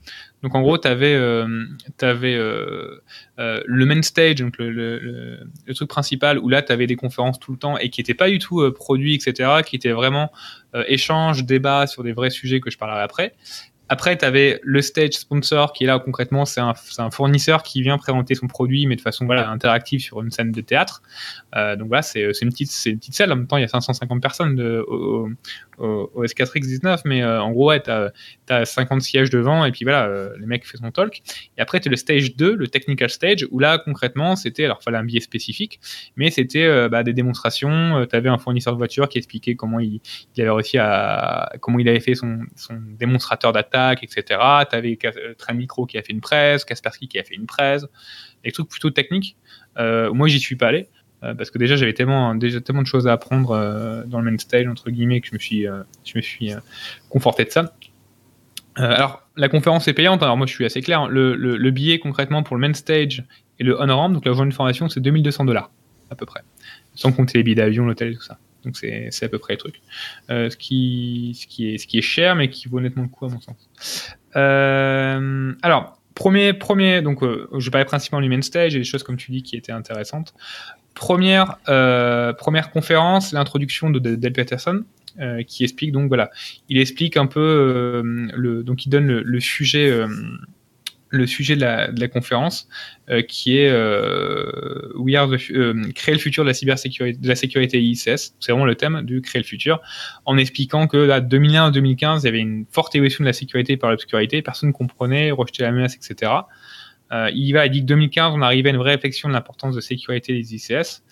Donc 0.43 0.55
en 0.55 0.61
gros 0.61 0.79
tu 0.79 0.89
avais 0.89 1.15
le 1.15 3.01
main 3.85 4.03
stage 4.03 4.37
donc 4.37 4.59
le, 4.59 4.71
le, 4.71 5.39
le, 5.67 5.75
truc 5.75 5.89
principal 5.89 6.39
où 6.39 6.49
là 6.49 6.63
tu 6.63 6.73
avais 6.73 6.87
des 6.87 6.97
conférences 6.97 7.39
tout 7.39 7.53
le 7.53 7.59
temps 7.59 7.79
et 7.79 7.91
qui 7.91 8.01
n'étaient 8.01 8.15
pas 8.15 8.29
du 8.29 8.39
tout 8.39 8.71
produits 8.73 9.15
etc 9.15 9.63
qui 9.65 9.77
étaient 9.77 9.93
vraiment 9.93 10.33
échange 10.87 11.45
débat 11.45 11.87
sur 11.87 12.03
des 12.03 12.13
vrais 12.13 12.31
sujets 12.31 12.61
que 12.61 12.71
je 12.71 12.79
parlerai 12.79 13.03
après 13.03 13.35
après, 13.93 14.17
tu 14.17 14.25
avais 14.25 14.59
le 14.63 14.81
stage 14.81 15.13
sponsor 15.13 15.75
qui 15.75 15.85
est 15.85 15.87
là 15.87 15.99
concrètement, 15.99 16.47
c'est 16.47 16.63
un, 16.63 16.73
un, 16.97 17.11
fournisseur 17.11 17.63
qui 17.63 17.83
vient 17.83 17.99
présenter 17.99 18.35
son 18.35 18.47
produit, 18.47 18.87
mais 18.87 18.97
de 18.97 19.03
façon 19.03 19.27
voilà, 19.27 19.51
interactive 19.51 20.01
sur 20.01 20.23
une 20.23 20.31
scène 20.31 20.51
de 20.51 20.63
théâtre. 20.63 21.03
Euh, 21.57 21.77
donc 21.77 21.89
voilà, 21.89 22.01
c'est 22.01 22.23
une, 22.41 22.49
petite, 22.49 22.73
une 22.87 22.99
petite 22.99 23.13
salle. 23.13 23.31
En 23.31 23.37
même 23.37 23.47
temps, 23.47 23.59
il 23.59 23.61
y 23.61 23.65
a 23.65 23.69
550 23.69 24.23
personnes 24.23 24.59
au, 24.89 25.29
au, 25.77 26.25
S4X 26.25 26.61
19, 26.61 27.03
mais 27.05 27.23
euh, 27.23 27.43
en 27.43 27.51
gros, 27.51 27.69
ouais, 27.69 27.83
tu 27.83 27.91
as, 27.91 28.65
50 28.65 29.03
sièges 29.03 29.29
devant, 29.29 29.67
et 29.67 29.73
puis 29.73 29.85
voilà, 29.85 30.07
euh, 30.07 30.31
les 30.41 30.47
mecs 30.47 30.65
son 30.65 30.91
talk. 30.91 31.21
Et 31.59 31.61
après, 31.61 31.79
tu 31.79 31.89
as 31.89 31.91
le 31.91 31.97
stage 31.99 32.35
2, 32.35 32.55
le 32.55 32.69
technical 32.69 33.11
stage, 33.11 33.47
où 33.51 33.59
là, 33.59 33.77
concrètement, 33.77 34.37
c'était, 34.37 34.65
alors, 34.65 34.83
fallait 34.83 34.97
un 34.97 35.05
billet 35.05 35.21
spécifique, 35.21 35.81
mais 36.17 36.31
c'était 36.31 36.89
bah, 36.89 37.03
des 37.03 37.13
démonstrations. 37.13 38.07
tu 38.09 38.17
avais 38.17 38.31
un 38.31 38.39
fournisseur 38.39 38.73
de 38.73 38.79
voiture 38.79 39.07
qui 39.11 39.19
expliquait 39.19 39.55
comment 39.55 39.81
il, 39.81 40.01
il 40.35 40.41
avait 40.41 40.51
réussi 40.51 40.79
à, 40.79 41.53
comment 41.61 41.79
il 41.79 41.89
avait 41.91 42.01
fait 42.01 42.15
son, 42.15 42.41
son 42.57 42.81
démonstrateur 42.99 43.53
d'attaque 43.53 43.82
etc. 44.03 44.41
Tu 44.71 44.77
avais 44.77 44.99
Train 45.39 45.55
Micro 45.55 45.87
qui 45.87 45.99
a 45.99 46.03
fait 46.03 46.13
une 46.13 46.21
presse, 46.21 46.65
Kaspersky 46.65 47.09
qui 47.09 47.19
a 47.19 47.25
fait 47.25 47.35
une 47.35 47.47
presse, 47.47 47.87
des 48.45 48.53
trucs 48.53 48.69
plutôt 48.69 48.91
techniques. 48.91 49.37
Euh, 49.79 50.13
moi, 50.13 50.29
j'y 50.29 50.41
suis 50.41 50.57
pas 50.57 50.69
allé 50.69 50.89
euh, 51.23 51.35
parce 51.35 51.51
que 51.51 51.59
déjà 51.59 51.77
j'avais 51.77 51.95
tellement, 51.95 52.35
déjà 52.35 52.61
tellement 52.61 52.83
de 52.83 52.87
choses 52.87 53.07
à 53.07 53.13
apprendre 53.13 53.53
euh, 53.53 54.05
dans 54.05 54.21
le 54.21 54.31
main 54.31 54.39
stage 54.39 54.67
entre 54.67 54.91
guillemets 54.91 55.21
que 55.21 55.29
je 55.29 55.35
me 55.35 55.39
suis, 55.39 55.67
je 56.05 56.13
me 56.17 56.21
suis 56.21 56.53
conforté 57.09 57.45
de 57.45 57.51
ça. 57.51 57.75
alors, 58.77 59.23
la 59.37 59.49
conférence 59.49 59.89
est 59.89 59.95
payante. 59.95 60.23
Alors 60.23 60.37
moi, 60.37 60.47
je 60.47 60.53
suis 60.53 60.65
assez 60.65 60.83
clair. 60.83 61.09
Le, 61.09 61.35
le, 61.35 61.71
billet 61.71 61.99
concrètement 61.99 62.43
pour 62.43 62.57
le 62.57 62.67
main 62.67 62.75
stage 62.75 63.25
et 63.59 63.65
le 63.65 63.81
on-ramp, 63.81 64.11
donc 64.11 64.25
la 64.25 64.33
journée 64.33 64.51
de 64.51 64.55
formation, 64.55 64.89
c'est 64.89 65.01
2200 65.01 65.45
dollars 65.45 65.71
à 66.11 66.15
peu 66.15 66.27
près, 66.27 66.43
sans 66.95 67.11
compter 67.13 67.39
les 67.39 67.45
billets 67.45 67.57
d'avion, 67.57 67.87
l'hôtel 67.87 68.13
et 68.13 68.17
tout 68.17 68.23
ça. 68.23 68.39
Donc 68.65 68.77
c'est 68.77 69.23
à 69.23 69.29
peu 69.29 69.39
près 69.39 69.55
le 69.55 69.59
truc. 69.59 69.81
Euh, 70.31 70.51
ce, 70.51 70.57
qui, 70.57 71.37
ce, 71.41 71.47
qui 71.47 71.75
est, 71.75 71.79
ce 71.79 71.87
qui 71.87 71.99
est 71.99 72.03
cher, 72.03 72.35
mais 72.37 72.49
qui 72.49 72.69
vaut 72.69 72.79
honnêtement 72.79 73.03
le 73.03 73.09
coup 73.09 73.27
à 73.27 73.29
mon 73.29 73.41
sens. 73.41 74.17
Euh, 74.37 75.53
alors, 75.63 75.99
premier, 76.15 76.53
premier, 76.53 77.03
donc 77.03 77.23
euh, 77.23 77.49
je 77.59 77.71
parlais 77.71 77.85
principalement 77.85 78.23
du 78.23 78.29
main 78.29 78.43
stage 78.43 78.75
et 78.75 78.79
des 78.79 78.85
choses 78.85 79.03
comme 79.03 79.17
tu 79.17 79.31
dis 79.33 79.43
qui 79.43 79.57
étaient 79.57 79.73
intéressantes. 79.73 80.35
Première, 80.95 81.59
première 82.37 82.71
conférence, 82.71 83.33
l'introduction 83.33 83.89
de, 83.89 83.99
Del 83.99 84.33
Peterson, 84.33 84.85
qui 85.47 85.65
explique 85.65 85.91
donc 85.91 86.09
voilà, 86.09 86.31
il 86.69 86.79
explique 86.79 87.17
un 87.17 87.25
peu 87.25 88.03
le, 88.35 88.63
donc 88.63 88.85
il 88.85 88.91
donne 88.91 89.07
le 89.07 89.41
sujet 89.41 89.91
le 91.13 91.27
sujet 91.27 91.57
de 91.57 91.61
la, 91.61 92.09
conférence, 92.09 92.69
euh, 93.11 93.23
qui 93.23 93.59
est 93.59 93.69
euh, 93.69 94.91
We 94.97 95.15
are 95.15 95.29
the, 95.29 95.51
euh, 95.51 95.93
créer 95.95 96.15
le 96.15 96.21
futur 96.21 96.43
de 96.43 96.49
la 96.49 96.55
cybersécurité, 96.55 97.19
de 97.19 97.29
la 97.29 97.35
sécurité 97.35 97.81
ICS. 97.81 98.35
C'est 98.41 98.51
vraiment 98.51 98.65
le 98.65 98.75
thème 98.75 99.03
du 99.03 99.21
créer 99.21 99.41
le 99.41 99.47
futur, 99.47 99.81
en 100.25 100.39
expliquant 100.39 100.87
que 100.87 100.97
là, 100.97 101.21
2001 101.21 101.71
2015, 101.71 102.23
il 102.23 102.27
y 102.27 102.29
avait 102.29 102.39
une 102.39 102.65
forte 102.71 102.95
évolution 102.95 103.23
de 103.23 103.29
la 103.29 103.35
sécurité 103.35 103.77
par 103.77 103.91
l'obscurité, 103.91 104.41
personne 104.41 104.71
ne 104.71 104.75
comprenait, 104.75 105.31
rejetait 105.31 105.63
la 105.63 105.73
menace, 105.73 105.95
etc. 105.95 106.33
Euh, 107.13 107.31
il 107.35 107.53
va, 107.53 107.67
il 107.67 107.71
dit 107.71 107.81
que 107.81 107.87
2015, 107.87 108.33
on 108.35 108.41
arrivait 108.41 108.71
à 108.71 108.73
une 108.73 108.79
vraie 108.79 108.93
réflexion 108.93 109.29
de 109.29 109.35
l'importance 109.35 109.75
de 109.75 109.81
sécurité 109.83 110.33
des 110.33 110.55
ICS, 110.55 111.03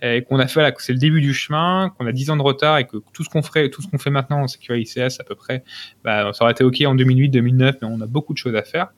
et 0.00 0.22
qu'on 0.22 0.38
a 0.38 0.46
fait, 0.46 0.62
là, 0.62 0.72
c'est 0.78 0.92
le 0.92 0.98
début 0.98 1.20
du 1.20 1.34
chemin, 1.34 1.92
qu'on 1.98 2.06
a 2.06 2.12
10 2.12 2.30
ans 2.30 2.36
de 2.36 2.42
retard 2.42 2.78
et 2.78 2.86
que 2.86 2.98
tout 3.12 3.24
ce 3.24 3.28
qu'on 3.28 3.42
ferait, 3.42 3.68
tout 3.68 3.82
ce 3.82 3.88
qu'on 3.88 3.98
fait 3.98 4.10
maintenant 4.10 4.42
en 4.42 4.48
sécurité 4.48 5.00
ICS 5.00 5.20
à 5.20 5.24
peu 5.24 5.34
près, 5.34 5.64
bah, 6.04 6.30
ça 6.32 6.44
aurait 6.44 6.52
été 6.52 6.62
ok 6.62 6.82
en 6.86 6.94
2008, 6.94 7.30
2009, 7.30 7.76
mais 7.82 7.88
on 7.90 8.00
a 8.00 8.06
beaucoup 8.06 8.32
de 8.32 8.38
choses 8.38 8.54
à 8.54 8.62
faire. 8.62 8.92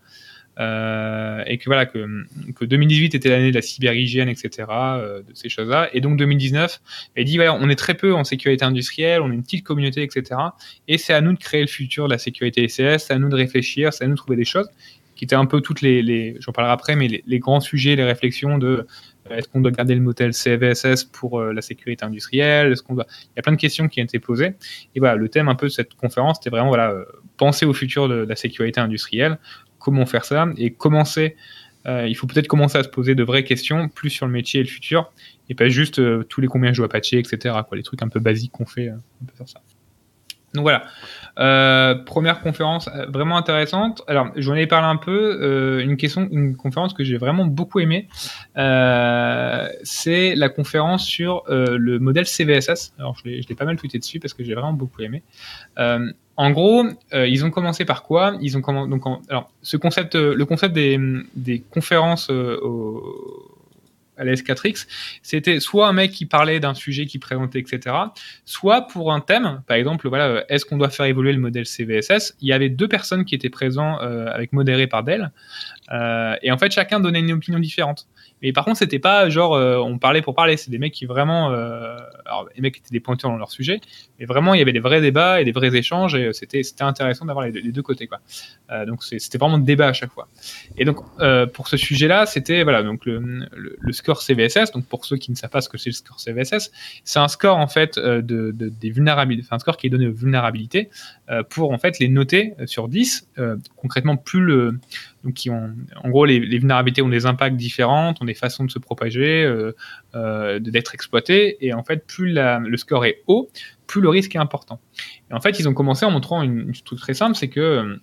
Euh, 0.62 1.42
et 1.47 1.59
que 1.59 1.64
voilà 1.66 1.87
que, 1.87 2.07
que 2.54 2.64
2018 2.64 3.14
était 3.14 3.28
l'année 3.28 3.50
de 3.50 3.54
la 3.54 3.62
cyberhygiène, 3.62 4.28
etc. 4.28 4.50
Euh, 4.71 5.23
de 5.23 5.35
ces 5.35 5.49
choses-là. 5.49 5.88
Et 5.92 6.00
donc 6.00 6.16
2019, 6.19 6.81
il 7.16 7.25
dit 7.25 7.37
voilà, 7.37 7.54
on 7.54 7.69
est 7.69 7.76
très 7.76 7.95
peu 7.95 8.14
en 8.14 8.25
sécurité 8.25 8.64
industrielle, 8.64 9.21
on 9.23 9.31
est 9.31 9.35
une 9.35 9.42
petite 9.42 9.64
communauté, 9.64 10.02
etc. 10.02 10.40
Et 10.88 10.99
c'est 10.99 11.14
à 11.14 11.21
nous 11.21 11.33
de 11.33 11.38
créer 11.38 11.62
le 11.62 11.66
futur 11.66 12.07
de 12.07 12.12
la 12.12 12.19
sécurité 12.19 12.69
SCS, 12.69 13.07
c'est 13.07 13.12
à 13.12 13.19
nous 13.19 13.28
de 13.28 13.37
réfléchir, 13.37 13.92
c'est 13.92 14.04
à 14.04 14.07
nous 14.07 14.14
de 14.14 14.19
trouver 14.19 14.37
des 14.37 14.45
choses 14.45 14.69
qui 15.14 15.25
étaient 15.25 15.37
un 15.37 15.47
peu 15.47 15.61
toutes 15.61 15.83
les, 15.83 16.37
j'en 16.40 16.52
parlerai 16.52 16.73
après, 16.73 16.97
mais 16.97 17.23
les, 17.25 17.38
grands 17.38 17.61
sujets, 17.61 17.95
les 17.95 18.02
réflexions 18.02 18.59
de 18.59 18.87
est-ce 19.31 19.47
qu'on 19.47 19.61
doit 19.61 19.71
garder 19.71 19.95
le 19.95 20.00
modèle 20.00 20.35
CVSS 20.35 21.04
pour 21.04 21.40
la 21.40 21.62
sécurité 21.62 22.04
industrielle? 22.04 22.73
Est-ce 22.73 22.83
qu'on 22.83 22.95
doit... 22.95 23.07
Il 23.26 23.37
y 23.37 23.38
a 23.38 23.42
plein 23.42 23.52
de 23.52 23.61
questions 23.61 23.87
qui 23.87 24.00
ont 24.00 24.04
été 24.04 24.19
posées. 24.19 24.54
Et 24.97 24.99
voilà, 24.99 25.14
le 25.14 25.28
thème 25.28 25.49
un 25.49 25.54
peu 25.54 25.66
de 25.66 25.73
cette 25.73 25.95
conférence, 25.95 26.38
c'était 26.38 26.50
vraiment 26.50 26.71
voilà, 26.71 27.04
penser 27.37 27.66
au 27.66 27.73
futur 27.73 28.09
de, 28.09 28.14
la 28.14 28.37
sécurité 28.37 28.81
industrielle, 28.81 29.38
comment 29.83 30.07
faire 30.07 30.25
ça 30.25 30.47
et 30.57 30.73
commencer. 30.73 31.37
il 31.87 32.15
faut 32.15 32.27
peut-être 32.27 32.49
commencer 32.49 32.79
à 32.79 32.83
se 32.83 32.89
poser 32.89 33.15
de 33.15 33.25
vraies 33.25 33.45
questions, 33.45 33.89
plus 33.89 34.11
sur 34.11 34.27
le 34.27 34.33
métier 34.33 34.61
et 34.61 34.62
le 34.62 34.69
futur, 34.69 35.12
et 35.49 35.55
pas 35.55 35.69
juste 35.69 36.01
tous 36.29 36.41
les 36.41 36.47
combien 36.47 36.73
je 36.73 36.79
dois 36.79 36.89
patcher, 36.89 37.19
etc. 37.19 37.55
Les 37.73 37.83
trucs 37.83 38.03
un 38.03 38.09
peu 38.09 38.21
basiques 38.21 38.53
qu'on 38.53 38.67
fait, 38.67 38.91
on 38.91 39.25
peut 39.25 39.35
faire 39.37 39.49
ça. 39.49 39.61
Donc 40.54 40.62
voilà, 40.62 40.82
euh, 41.38 41.94
première 41.94 42.42
conférence 42.42 42.88
euh, 42.88 43.06
vraiment 43.06 43.38
intéressante. 43.38 44.02
Alors 44.06 44.28
j'en 44.37 44.54
ai 44.54 44.66
parlé 44.66 44.87
un 44.87 44.97
peu. 44.97 45.38
Euh, 45.40 45.80
une 45.80 45.97
question, 45.97 46.28
une 46.30 46.56
conférence 46.56 46.92
que 46.92 47.04
j'ai 47.04 47.16
vraiment 47.16 47.47
beaucoup 47.47 47.80
aimée, 47.80 48.09
c'est 49.82 50.35
la 50.35 50.49
conférence 50.50 51.06
sur 51.06 51.44
le 51.49 51.99
modèle 51.99 52.26
CVSS. 52.26 52.94
Alors 52.99 53.16
je 53.16 53.30
l'ai 53.30 53.54
pas 53.56 53.64
mal 53.64 53.76
tweeté 53.76 53.99
dessus 53.99 54.21
parce 54.21 54.35
que 54.35 54.44
j'ai 54.44 54.54
vraiment 54.54 54.75
beaucoup 54.75 55.02
aimé. 55.02 55.23
en 55.78 56.50
gros, 56.50 56.85
ils 57.12 57.44
ont 57.44 57.50
commencé 57.50 57.85
par 57.85 58.02
quoi? 58.02 58.37
Ils 58.40 58.59
ont 58.59 58.61
commencé 58.61 58.90
donc 58.90 59.02
alors 59.28 59.50
ce 59.62 59.76
concept, 59.76 60.14
le 60.14 60.44
concept 60.44 60.75
des, 60.75 60.99
des 61.35 61.61
conférences 61.61 62.28
au 62.30 63.51
à 64.16 64.25
la 64.25 64.33
S4X, 64.33 64.87
c'était 65.23 65.59
soit 65.61 65.88
un 65.88 65.92
mec 65.92 66.12
qui 66.12 66.26
parlait 66.26 66.61
d'un 66.61 66.75
sujet 66.75 67.07
qui 67.07 67.19
présentait, 67.19 67.61
etc., 67.61 67.97
soit 68.45 68.87
pour 68.87 69.12
un 69.12 69.21
thème, 69.21 69.62
par 69.66 69.76
exemple, 69.76 70.09
voilà, 70.09 70.26
euh, 70.26 70.42
est-ce 70.49 70.64
qu'on 70.64 70.76
doit 70.76 70.90
faire 70.90 71.07
évoluer 71.07 71.33
le 71.33 71.38
modèle 71.38 71.66
CVSS 71.66 72.37
Il 72.40 72.49
y 72.49 72.52
avait 72.52 72.69
deux 72.69 72.88
personnes 72.88 73.25
qui 73.25 73.35
étaient 73.35 73.50
présents 73.50 74.00
euh, 74.02 74.26
avec 74.26 74.52
modéré 74.52 74.87
par 74.87 75.02
Dell, 75.02 75.31
euh, 75.92 76.37
et 76.42 76.52
en 76.52 76.59
fait, 76.59 76.73
chacun 76.73 77.00
donnait 77.00 77.21
une 77.21 77.33
opinion 77.33 77.59
différente. 77.59 78.07
Mais 78.42 78.52
par 78.52 78.64
contre, 78.64 78.78
c'était 78.78 78.99
pas 78.99 79.28
genre 79.31 79.52
on 79.52 79.99
parlait 79.99 80.21
pour 80.21 80.35
parler. 80.35 80.57
C'est 80.57 80.73
des 80.73 80.78
mecs 80.78 80.92
qui 80.92 81.07
vraiment, 81.07 81.50
alors 81.50 82.49
les 82.57 82.61
mecs 82.61 82.76
étaient 82.76 82.90
des 82.90 82.99
pointeurs 82.99 83.31
dans 83.31 83.37
leur 83.37 83.52
sujet, 83.52 83.81
mais 84.19 84.25
vraiment 84.25 84.52
il 84.54 84.59
y 84.59 84.62
avait 84.62 84.73
des 84.73 84.81
vrais 84.81 85.00
débats 85.00 85.40
et 85.40 85.45
des 85.45 85.52
vrais 85.52 85.76
échanges 85.76 86.16
et 86.16 86.33
c'était 86.33 86.64
c'était 86.64 86.83
intéressant 86.83 87.25
d'avoir 87.25 87.47
les, 87.47 87.52
deux 87.52 87.83
côtés 87.83 88.09
quoi. 88.09 88.19
Donc 88.85 89.04
c'était 89.04 89.38
vraiment 89.38 89.59
de 89.59 89.64
débat 89.64 89.87
à 89.87 89.92
chaque 89.92 90.11
fois. 90.11 90.26
Et 90.76 90.85
donc 90.85 90.99
pour 91.52 91.69
ce 91.69 91.76
sujet-là, 91.76 92.26
c'était 92.26 92.64
voilà 92.64 92.83
donc 92.83 93.04
le, 93.04 93.47
le, 93.52 93.92
score 94.02 94.23
CVSS. 94.23 94.73
Donc 94.73 94.87
pour 94.87 95.04
ceux 95.04 95.16
qui 95.16 95.30
ne 95.30 95.37
savent 95.37 95.50
pas 95.50 95.61
ce 95.61 95.68
que 95.68 95.78
c'est 95.78 95.90
le 95.90 95.94
score 95.94 96.21
CVSS, 96.21 96.71
c'est 97.04 97.18
un 97.18 97.28
score 97.28 97.56
en 97.56 97.68
fait 97.68 97.99
de, 97.99 98.21
de 98.21 98.68
des 98.68 98.90
vulnérabilités, 98.90 99.49
un 99.50 99.59
score 99.59 99.76
qui 99.76 99.87
est 99.87 99.90
donné 99.90 100.06
aux 100.06 100.12
vulnérabilités 100.12 100.90
pour 101.50 101.71
en 101.71 101.78
fait 101.78 101.99
les 101.99 102.09
noter 102.09 102.54
sur 102.66 102.88
10. 102.88 103.28
concrètement, 103.76 104.16
plus 104.16 104.40
le 104.40 104.78
donc 105.25 105.35
qui 105.35 105.50
ont, 105.50 105.75
en 106.02 106.11
gros, 106.11 106.25
les, 106.25 106.40
vulnérabilités 106.40 107.02
ont 107.02 107.09
des 107.09 107.26
impacts 107.26 107.56
différents, 107.56 108.14
ont 108.21 108.25
des 108.25 108.35
façons 108.35 108.64
de 108.64 108.71
se 108.71 108.78
propager, 108.78 109.44
euh, 109.44 109.75
euh, 110.14 110.59
d'être 110.59 110.94
exploitées, 110.94 111.64
et 111.64 111.73
en 111.73 111.85
fait, 111.85 112.06
plus 112.06 112.32
le 112.32 112.76
score 112.76 113.04
est 113.04 113.23
haut, 113.26 113.49
plus 113.87 114.00
le 114.00 114.09
risque 114.09 114.35
est 114.35 114.40
important. 114.40 114.80
Et 115.30 115.35
en 115.35 115.40
fait, 115.40 115.61
ils 115.61 115.68
ont 115.68 115.75
commencé 115.75 116.04
en 116.04 116.11
montrant 116.11 116.42
une, 116.42 116.61
une 116.61 116.73
truc 116.73 116.99
très 116.99 117.14
simple, 117.14 117.37
c'est 117.37 117.49
que 117.49 117.61
euh, 117.61 117.97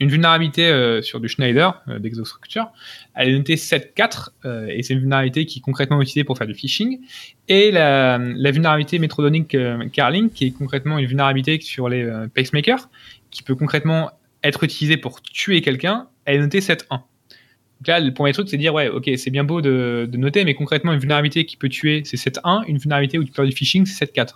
une 0.00 0.10
vulnérabilité 0.10 1.00
sur 1.02 1.20
du 1.20 1.28
Schneider 1.28 1.82
d'exostructure, 2.00 2.68
elle 3.14 3.30
est 3.30 3.38
notée 3.38 3.54
7.4 3.54 4.68
et 4.68 4.82
c'est 4.82 4.92
une 4.92 5.00
vulnérabilité 5.00 5.46
qui 5.46 5.60
est 5.60 5.62
concrètement 5.62 6.02
utilisée 6.02 6.24
pour 6.24 6.36
faire 6.36 6.46
du 6.46 6.54
phishing. 6.54 7.00
Et 7.48 7.70
la, 7.70 8.18
vulnérabilité 8.18 8.98
métrodonique 8.98 9.56
Carling, 9.92 10.30
qui 10.30 10.46
est 10.46 10.50
concrètement 10.50 10.98
une 10.98 11.06
vulnérabilité 11.06 11.58
sur 11.64 11.88
les 11.88 12.06
pacemakers, 12.34 12.90
qui 13.30 13.42
peut 13.42 13.54
concrètement 13.54 14.10
être 14.42 14.64
utilisée 14.64 14.98
pour 14.98 15.22
tuer 15.22 15.62
quelqu'un 15.62 16.08
elle 16.26 16.36
est 16.36 16.40
notée 16.40 16.60
7.1. 16.60 16.88
Donc 16.90 17.88
là, 17.88 18.00
le 18.00 18.12
premier 18.12 18.32
truc, 18.32 18.48
c'est 18.48 18.56
de 18.56 18.62
dire, 18.62 18.74
ouais, 18.74 18.88
ok, 18.88 19.08
c'est 19.16 19.30
bien 19.30 19.44
beau 19.44 19.60
de, 19.60 20.08
noter, 20.14 20.44
mais 20.44 20.54
concrètement, 20.54 20.92
une 20.92 20.98
vulnérabilité 20.98 21.44
qui 21.44 21.56
peut 21.56 21.68
tuer, 21.68 22.02
c'est 22.04 22.16
7.1, 22.16 22.64
une 22.68 22.78
vulnérabilité 22.78 23.18
où 23.18 23.24
tu 23.24 23.30
peux 23.30 23.36
faire 23.36 23.44
du 23.44 23.52
phishing, 23.52 23.86
c'est 23.86 24.06
7.4. 24.12 24.34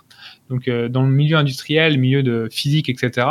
Donc, 0.49 0.67
euh, 0.67 0.89
dans 0.89 1.03
le 1.03 1.11
milieu 1.11 1.37
industriel, 1.37 1.97
milieu 1.97 2.23
de 2.23 2.47
physique, 2.51 2.87
etc., 2.87 3.27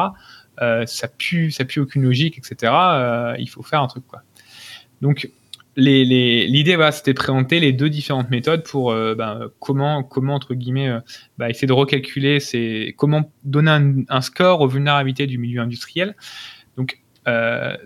euh, 0.61 0.87
ça 0.87 1.09
pue, 1.09 1.51
ça 1.51 1.65
pue 1.65 1.81
aucune 1.81 2.03
logique, 2.03 2.39
etc. 2.39 2.73
Euh, 2.73 3.35
il 3.39 3.49
faut 3.49 3.63
faire 3.63 3.83
un 3.83 3.87
truc, 3.87 4.07
quoi. 4.07 4.23
Donc, 5.01 5.31
l'idée, 5.77 6.77
voilà, 6.77 6.93
c'était 6.93 7.15
présenter 7.15 7.61
les 7.61 7.73
deux 7.73 7.89
différentes 7.89 8.31
méthodes 8.31 8.65
pour 8.65 8.93
ben, 8.93 9.49
comment, 9.61 10.03
comment, 10.03 10.35
entre 10.35 10.55
guillemets, 10.55 10.91
bah, 11.39 11.49
essayer 11.49 11.67
de 11.67 11.73
recalculer, 11.73 12.39
c'est 12.39 12.95
comment 12.99 13.33
donner 13.45 13.71
un, 13.71 13.95
un, 14.09 14.21
score 14.21 14.61
aux 14.61 14.69
vulnérabilités 14.69 15.27
du 15.27 15.39
milieu 15.39 15.63
industriel. 15.63 16.17
Donc, 16.77 17.01
euh, 17.31 17.77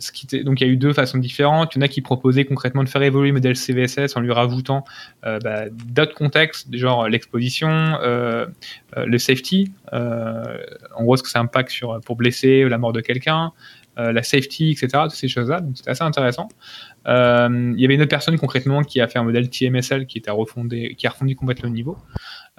donc 0.45 0.61
il 0.61 0.67
y 0.67 0.71
a 0.71 0.73
eu 0.73 0.77
deux 0.77 0.93
façons 0.93 1.19
différentes. 1.19 1.75
Il 1.75 1.79
y 1.79 1.83
en 1.83 1.85
a 1.85 1.89
qui 1.89 2.01
proposaient 2.01 2.45
concrètement 2.45 2.83
de 2.83 2.89
faire 2.89 3.03
évoluer 3.03 3.29
le 3.29 3.35
modèle 3.35 3.57
CVSS 3.57 4.17
en 4.17 4.21
lui 4.21 4.33
rajoutant 4.33 4.85
euh, 5.27 5.39
bah, 5.41 5.65
d'autres 5.71 6.15
contextes, 6.15 6.75
genre 6.75 7.09
l'exposition, 7.09 7.69
euh, 7.71 8.47
le 8.97 9.19
safety, 9.19 9.73
en 9.93 11.03
gros 11.03 11.17
ce 11.17 11.23
que 11.23 11.29
ça 11.29 11.41
impacte 11.41 11.73
pour 12.05 12.17
blesser 12.17 12.69
la 12.69 12.79
mort 12.79 12.93
de 12.93 13.01
quelqu'un, 13.01 13.53
la 13.97 14.23
safety, 14.23 14.71
etc. 14.71 14.89
Toutes 15.05 15.13
ces 15.13 15.29
choses-là. 15.29 15.61
Donc 15.61 15.77
c'était 15.77 15.91
assez 15.91 16.05
intéressant. 16.05 16.49
il 17.07 17.75
y 17.77 17.85
avait 17.85 17.95
une 17.95 18.03
autre 18.03 18.11
personne 18.11 18.39
concrètement 18.39 18.83
qui 18.83 19.01
a 19.01 19.09
fait 19.09 19.19
un 19.19 19.25
modèle 19.25 19.51
TMSL 19.51 20.07
qui, 20.07 20.19
était 20.19 20.31
refondé, 20.31 20.95
qui 20.97 21.07
a 21.07 21.11
refondu 21.11 21.37
complètement 21.37 21.69
le 21.69 21.75
niveau. 21.75 21.99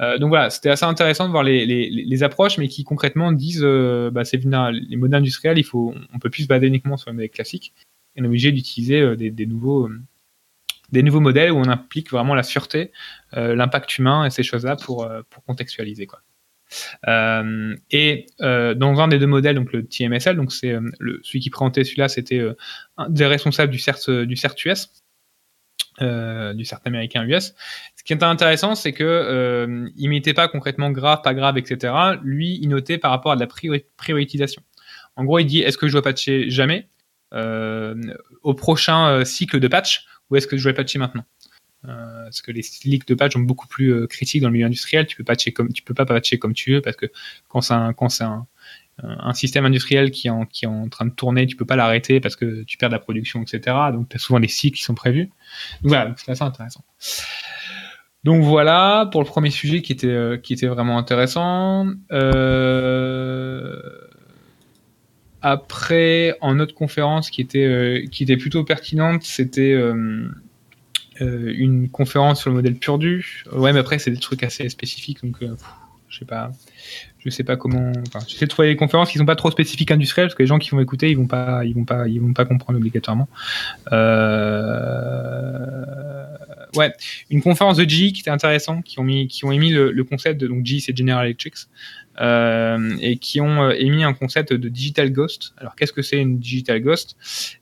Euh, 0.02 0.18
donc 0.18 0.30
voilà, 0.30 0.50
c'était 0.50 0.70
assez 0.70 0.86
intéressant 0.86 1.26
de 1.26 1.32
voir 1.32 1.44
les, 1.44 1.66
les, 1.66 1.90
les, 1.90 2.24
approches, 2.24 2.58
mais 2.58 2.68
qui 2.68 2.84
concrètement 2.84 3.32
disent, 3.32 3.64
euh, 3.64 4.12
bah, 4.12 4.26
c'est 4.26 4.44
les 4.44 4.96
modèles 4.98 5.20
industriels, 5.20 5.58
il 5.58 5.64
faut, 5.64 5.94
on 6.14 6.20
peut 6.20 6.30
plus 6.30 6.44
se 6.44 6.48
baser 6.48 6.68
uniquement 6.68 6.98
sur 6.98 7.10
les 7.10 7.16
modèles 7.16 7.30
classiques, 7.30 7.74
on 8.18 8.24
est 8.24 8.28
obligé 8.28 8.52
d'utiliser 8.52 9.00
euh, 9.00 9.16
des, 9.16 9.32
des, 9.32 9.46
nouveaux, 9.46 9.88
euh, 9.88 10.02
des 10.92 11.02
nouveaux 11.02 11.22
modèles 11.22 11.52
où 11.52 11.58
on 11.58 11.70
implique 11.70 12.12
vraiment 12.12 12.36
la 12.36 12.44
sûreté, 12.44 12.92
l'impact 13.32 13.98
humain 13.98 14.26
et 14.26 14.30
ces 14.30 14.44
choses-là 14.44 14.76
pour, 14.76 15.10
pour 15.30 15.44
contextualiser 15.44 16.08
quoi. 16.08 16.22
et 17.92 18.26
dans 18.40 19.00
un 19.00 19.08
des 19.08 19.20
deux 19.20 19.28
modèles, 19.28 19.56
donc 19.56 19.74
le 19.74 19.86
TMSL, 19.86 20.36
donc 20.36 20.52
c'est 20.54 20.76
celui 21.24 21.40
qui 21.40 21.50
présentait 21.50 21.84
celui-là, 21.84 22.08
c'était 22.08 22.46
un 22.98 23.10
des 23.10 23.26
responsables 23.26 23.72
du 23.72 23.80
CERT, 23.80 24.26
du 24.26 24.36
CERT-US, 24.36 25.05
euh, 26.02 26.54
du 26.54 26.66
CERT 26.66 26.82
américain 26.86 27.24
US. 27.26 27.54
Ce 27.96 28.04
qui 28.04 28.14
est 28.14 28.24
intéressant, 28.24 28.76
c'est 28.76 28.94
que 28.94 29.04
euh, 29.04 29.90
il 29.96 30.10
mettait 30.10 30.34
pas 30.34 30.48
concrètement 30.48 30.92
grave, 30.92 31.22
pas 31.24 31.34
grave, 31.34 31.58
etc. 31.58 31.94
Lui, 32.24 32.60
il 32.62 32.70
notait 32.70 32.98
par 32.98 33.12
rapport 33.12 33.32
à 33.32 33.36
de 33.36 33.42
la 33.42 33.48
prioritisation. 33.98 34.62
En 35.16 35.24
gros, 35.24 35.40
il 35.40 35.46
dit 35.46 35.62
est-ce 35.62 35.78
que 35.78 35.88
je 35.88 35.94
dois 35.94 36.02
patcher 36.02 36.50
jamais 36.50 36.90
euh, 37.34 37.96
au 38.44 38.54
prochain 38.54 39.10
euh, 39.10 39.26
cycle 39.26 39.60
de 39.60 39.68
patch 39.68 40.06
ou 40.30 40.36
est-ce 40.36 40.48
que 40.48 40.58
je 40.58 40.64
dois 40.64 40.74
patcher 40.74 41.00
maintenant? 41.00 41.26
Euh, 41.88 42.24
parce 42.24 42.42
que 42.42 42.52
les 42.52 42.62
cycles 42.62 43.08
de 43.08 43.14
patch 43.14 43.34
sont 43.34 43.40
beaucoup 43.40 43.68
plus 43.68 44.08
critiques 44.08 44.42
dans 44.42 44.48
le 44.48 44.54
milieu 44.54 44.66
industriel. 44.66 45.06
Tu 45.06 45.18
peux 45.18 45.24
patcher 45.24 45.52
comme 45.52 45.72
tu 45.72 45.84
peux 45.84 45.94
pas 45.94 46.06
patcher 46.06 46.40
comme 46.40 46.54
tu 46.54 46.74
veux 46.74 46.82
parce 46.82 46.96
que 46.96 47.08
quand 47.48 47.62
c'est 47.62 47.74
un, 47.74 47.94
quand 47.94 48.10
c'est 48.10 48.24
un, 48.24 48.48
un 49.04 49.34
système 49.34 49.66
industriel 49.66 50.12
qui 50.12 50.28
est, 50.28 50.32
en, 50.32 50.46
qui 50.46 50.66
est 50.66 50.68
en 50.68 50.88
train 50.88 51.06
de 51.06 51.12
tourner, 51.12 51.46
tu 51.48 51.56
peux 51.56 51.66
pas 51.66 51.76
l'arrêter 51.76 52.20
parce 52.20 52.36
que 52.36 52.64
tu 52.64 52.78
perds 52.78 52.90
de 52.90 52.96
la 52.96 53.00
production, 53.00 53.42
etc. 53.42 53.76
Donc 53.92 54.10
tu 54.10 54.16
as 54.16 54.20
souvent 54.20 54.40
des 54.40 54.48
cycles 54.48 54.78
qui 54.78 54.84
sont 54.84 54.96
prévus. 54.96 55.26
Donc 55.82 55.90
voilà, 55.90 56.14
c'est 56.18 56.32
assez 56.32 56.44
intéressant. 56.44 56.84
Donc 58.24 58.42
voilà 58.42 59.08
pour 59.12 59.22
le 59.22 59.28
premier 59.28 59.52
sujet 59.52 59.82
qui 59.82 59.92
était, 59.92 60.08
euh, 60.08 60.38
qui 60.38 60.54
était 60.54 60.68
vraiment 60.68 60.98
intéressant. 60.98 61.88
Euh... 62.12 63.80
Après, 65.42 66.36
en 66.42 66.60
autre 66.60 66.74
conférence 66.74 67.30
qui 67.30 67.42
était, 67.42 67.66
euh, 67.66 68.08
qui 68.12 68.24
était 68.24 68.38
plutôt 68.38 68.64
pertinente, 68.64 69.22
c'était 69.22 69.74
euh, 69.74 70.28
une 71.20 71.88
conférence 71.90 72.42
sur 72.42 72.50
le 72.50 72.56
modèle 72.56 72.78
Purdu. 72.78 73.44
Ouais, 73.52 73.72
mais 73.72 73.80
après, 73.80 74.00
c'est 74.00 74.10
des 74.10 74.18
trucs 74.18 74.42
assez 74.42 74.68
spécifiques, 74.70 75.24
donc 75.24 75.38
je 76.10 76.18
sais 76.18 76.26
pas 76.26 76.52
je 77.26 77.32
sais 77.32 77.44
pas 77.44 77.58
comment. 77.58 77.92
Enfin, 78.08 78.20
j'essaie 78.28 78.46
de 78.46 78.50
trouver 78.50 78.70
des 78.70 78.76
conférences 78.76 79.12
qui 79.12 79.18
sont 79.18 79.26
pas 79.26 79.36
trop 79.36 79.50
spécifiques 79.52 79.92
industrielles 79.92 80.28
parce 80.28 80.36
que 80.36 80.44
les 80.44 80.48
gens 80.48 80.60
qui 80.60 80.70
vont 80.70 80.80
écouter, 80.80 81.10
ils 81.10 81.18
vont 81.18 81.28
pas, 81.28 81.66
ils 81.66 81.74
vont 81.74 81.86
pas, 81.86 82.08
ils 82.08 82.22
vont 82.22 82.34
pas 82.34 82.46
comprendre 82.46 82.78
obligatoirement. 82.78 83.28
Euh... 83.92 85.56
Ouais, 86.76 86.94
une 87.30 87.42
conférence 87.42 87.78
de 87.78 87.84
GE 87.84 88.12
qui 88.12 88.20
était 88.22 88.30
intéressante, 88.30 88.84
qui 88.84 89.00
ont 89.00 89.04
mis, 89.04 89.28
qui 89.28 89.46
ont 89.46 89.52
émis 89.52 89.72
le, 89.72 90.04
concept 90.04 90.40
de 90.40 90.48
donc 90.48 90.66
GE 90.66 90.80
c'est 90.80 90.96
General 90.96 91.26
Electric 91.26 91.56
euh, 92.20 92.96
et 93.02 93.18
qui 93.18 93.42
ont 93.42 93.64
euh, 93.64 93.76
émis 93.78 94.04
un 94.04 94.14
concept 94.14 94.54
de 94.54 94.70
digital 94.70 95.12
ghost. 95.12 95.54
Alors 95.58 95.76
qu'est-ce 95.76 95.94
que 95.94 96.02
c'est 96.02 96.18
une 96.18 96.38
digital 96.38 96.82
ghost? 96.82 97.18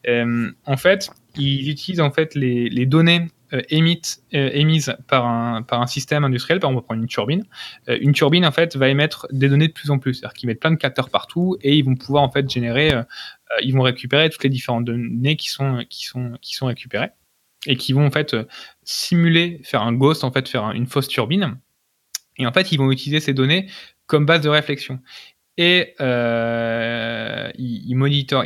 Euh, 0.08 0.52
En 0.66 0.78
fait, 0.78 1.10
ils 1.38 1.70
utilisent 1.70 2.02
en 2.02 2.12
fait 2.12 2.36
les, 2.36 2.70
les 2.70 2.86
données 2.86 3.28
euh, 3.54 3.58
euh, 3.58 4.50
émises 4.54 4.96
par 5.08 5.26
un, 5.26 5.88
système 5.88 6.24
industriel, 6.24 6.60
par 6.60 6.70
exemple, 6.70 6.80
on 6.80 6.82
va 6.82 6.86
prendre 6.86 7.02
une 7.02 7.08
turbine. 7.08 7.46
Euh, 7.88 7.98
une 8.02 8.14
turbine, 8.14 8.46
en 8.46 8.52
fait, 8.52 8.76
va 8.76 8.90
émettre 8.90 9.28
des 9.32 9.50
données 9.50 9.68
de 9.68 9.74
plus 9.74 9.92
en 9.92 10.00
plus. 10.00 10.16
C'est-à-dire 10.16 10.34
qu'ils 10.34 10.48
mettent 10.48 10.60
plein 10.60 10.72
de 10.72 10.78
capteurs 10.78 11.10
partout 11.10 11.58
et 11.62 11.76
ils 11.76 11.86
vont 11.86 11.96
pouvoir, 11.96 12.24
en 12.24 12.32
fait, 12.32 12.50
générer, 12.50 12.92
ils 13.62 13.74
vont 13.74 13.82
récupérer 13.82 14.30
toutes 14.30 14.44
les 14.44 14.50
différentes 14.50 14.86
données 14.86 15.36
qui 15.36 15.50
sont, 15.50 15.86
récupérées 16.62 17.10
et 17.68 17.76
qui 17.76 17.94
vont, 17.94 18.06
en 18.06 18.12
fait, 18.12 18.36
simuler, 18.84 19.62
faire 19.64 19.84
un 19.84 19.94
ghost, 19.94 20.24
en 20.24 20.32
fait, 20.32 20.48
faire 20.50 20.72
une 20.72 20.88
fausse 20.88 21.08
turbine. 21.08 21.58
Et 22.38 22.48
en 22.48 22.52
fait, 22.52 22.72
ils 22.72 22.78
vont 22.78 22.92
utiliser 22.92 23.20
ces 23.20 23.34
données 23.34 23.70
comme 24.08 24.26
base 24.26 24.42
de 24.42 24.50
réflexion. 24.50 25.00
Et 25.58 25.94
ils, 26.00 27.52
ils, 27.58 27.96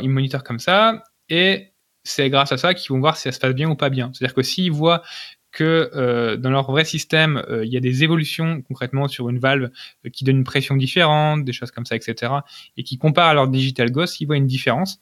ils 0.02 0.10
monitorent 0.10 0.44
comme 0.44 0.58
ça. 0.58 1.02
Et 1.30 1.72
c'est 2.04 2.30
grâce 2.30 2.52
à 2.52 2.56
ça 2.56 2.74
qu'ils 2.74 2.90
vont 2.92 3.00
voir 3.00 3.16
si 3.16 3.22
ça 3.24 3.32
se 3.32 3.38
passe 3.38 3.54
bien 3.54 3.68
ou 3.68 3.76
pas 3.76 3.90
bien. 3.90 4.10
C'est-à-dire 4.12 4.34
que 4.34 4.42
s'ils 4.42 4.72
voient 4.72 5.02
que 5.50 5.90
euh, 5.94 6.36
dans 6.36 6.50
leur 6.50 6.70
vrai 6.70 6.84
système, 6.84 7.42
euh, 7.48 7.64
il 7.64 7.72
y 7.72 7.76
a 7.76 7.80
des 7.80 8.04
évolutions 8.04 8.62
concrètement 8.62 9.08
sur 9.08 9.28
une 9.28 9.38
valve 9.38 9.70
euh, 10.06 10.10
qui 10.10 10.24
donne 10.24 10.38
une 10.38 10.44
pression 10.44 10.76
différente, 10.76 11.44
des 11.44 11.52
choses 11.52 11.70
comme 11.70 11.86
ça, 11.86 11.96
etc. 11.96 12.32
Et 12.76 12.82
qui 12.82 12.98
comparent 12.98 13.28
à 13.28 13.34
leur 13.34 13.48
digital 13.48 13.90
ghost, 13.90 14.20
ils 14.20 14.26
voient 14.26 14.36
une 14.36 14.46
différence. 14.46 15.00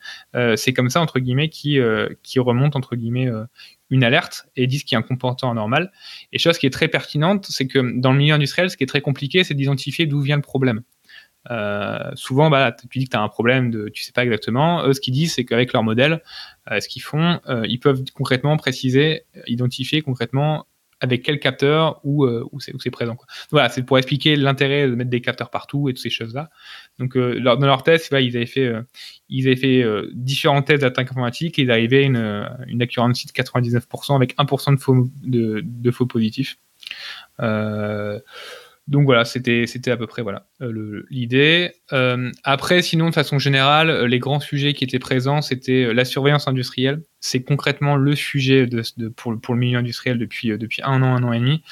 c'est 0.56 0.72
comme 0.72 0.90
ça, 0.90 1.00
entre 1.00 1.18
guillemets, 1.18 1.48
qui, 1.48 1.78
qui 2.22 2.38
remonte, 2.38 2.76
entre 2.76 2.96
guillemets, 2.96 3.28
une 3.90 4.04
alerte 4.04 4.46
et 4.56 4.66
disent 4.66 4.84
qu'il 4.84 4.94
y 4.94 4.96
a 4.96 4.98
un 4.98 5.02
comportement 5.02 5.52
anormal. 5.52 5.92
Et 6.32 6.38
chose 6.38 6.58
qui 6.58 6.66
est 6.66 6.70
très 6.70 6.88
pertinente, 6.88 7.46
c'est 7.48 7.66
que 7.66 7.98
dans 7.98 8.12
le 8.12 8.18
milieu 8.18 8.34
industriel, 8.34 8.70
ce 8.70 8.76
qui 8.76 8.84
est 8.84 8.88
très 8.88 9.00
compliqué, 9.00 9.44
c'est 9.44 9.54
d'identifier 9.54 10.06
d'où 10.06 10.20
vient 10.20 10.36
le 10.36 10.42
problème. 10.42 10.82
Euh, 11.50 12.10
souvent, 12.14 12.50
bah, 12.50 12.72
tu 12.72 12.98
dis 12.98 13.04
que 13.04 13.10
tu 13.10 13.16
as 13.16 13.22
un 13.22 13.28
problème, 13.28 13.70
de, 13.70 13.88
tu 13.88 14.02
sais 14.02 14.12
pas 14.12 14.24
exactement. 14.24 14.84
Eux, 14.86 14.92
ce 14.92 15.00
qu'ils 15.00 15.14
disent, 15.14 15.34
c'est 15.34 15.44
qu'avec 15.44 15.72
leur 15.72 15.82
modèle, 15.82 16.22
euh, 16.70 16.80
ce 16.80 16.88
qu'ils 16.88 17.02
font, 17.02 17.40
euh, 17.48 17.64
ils 17.68 17.78
peuvent 17.78 18.02
concrètement 18.14 18.56
préciser, 18.56 19.24
identifier 19.46 20.02
concrètement 20.02 20.66
avec 21.00 21.22
quel 21.22 21.38
capteur 21.38 22.00
où, 22.04 22.26
où 22.26 22.58
c'est 22.58 22.90
présent. 22.90 23.18
Voilà, 23.50 23.68
c'est 23.68 23.82
pour 23.82 23.98
expliquer 23.98 24.34
l'intérêt 24.34 24.88
de 24.88 24.94
mettre 24.94 25.10
des 25.10 25.20
capteurs 25.20 25.50
partout 25.50 25.90
et 25.90 25.92
toutes 25.92 26.02
ces 26.02 26.08
choses-là. 26.08 26.48
Donc, 26.98 27.18
dans 27.18 27.66
leur 27.66 27.82
test, 27.82 28.08
ils 28.18 28.34
avaient 28.34 28.46
fait, 28.46 28.72
ils 29.28 29.46
avaient 29.46 29.56
fait 29.56 29.84
différents 30.14 30.62
tests 30.62 30.80
d'attaque 30.80 31.10
informatique 31.10 31.58
et 31.58 31.62
ils 31.62 31.70
arrivaient 31.70 32.04
à 32.04 32.06
une, 32.06 32.48
une 32.66 32.78
de 32.78 32.84
99% 32.86 34.16
avec 34.16 34.34
1% 34.38 34.72
de 35.22 35.90
faux, 35.90 36.06
positifs. 36.06 36.56
Donc 38.86 39.04
voilà, 39.04 39.24
c'était 39.24 39.90
à 39.90 39.96
peu 39.96 40.06
près 40.06 40.22
voilà 40.22 40.48
euh, 40.62 41.04
l'idée. 41.10 41.72
Euh, 41.92 42.32
après, 42.42 42.82
sinon 42.82 43.10
de 43.10 43.14
façon 43.14 43.38
générale, 43.38 43.90
euh, 43.90 44.08
les 44.08 44.18
grands 44.18 44.40
sujets 44.40 44.74
qui 44.74 44.82
étaient 44.82 44.98
présents, 44.98 45.40
c'était 45.40 45.94
la 45.94 46.04
surveillance 46.04 46.48
industrielle. 46.48 47.02
C'est 47.20 47.42
concrètement 47.42 47.96
le 47.96 48.14
sujet 48.14 48.68
pour, 49.16 49.32
le 49.32 49.58
milieu 49.58 49.78
industriel 49.78 50.18
depuis 50.18 50.52
un 50.82 51.02
an, 51.02 51.16
un 51.16 51.22
an 51.22 51.32
et 51.32 51.38
demi. 51.38 51.62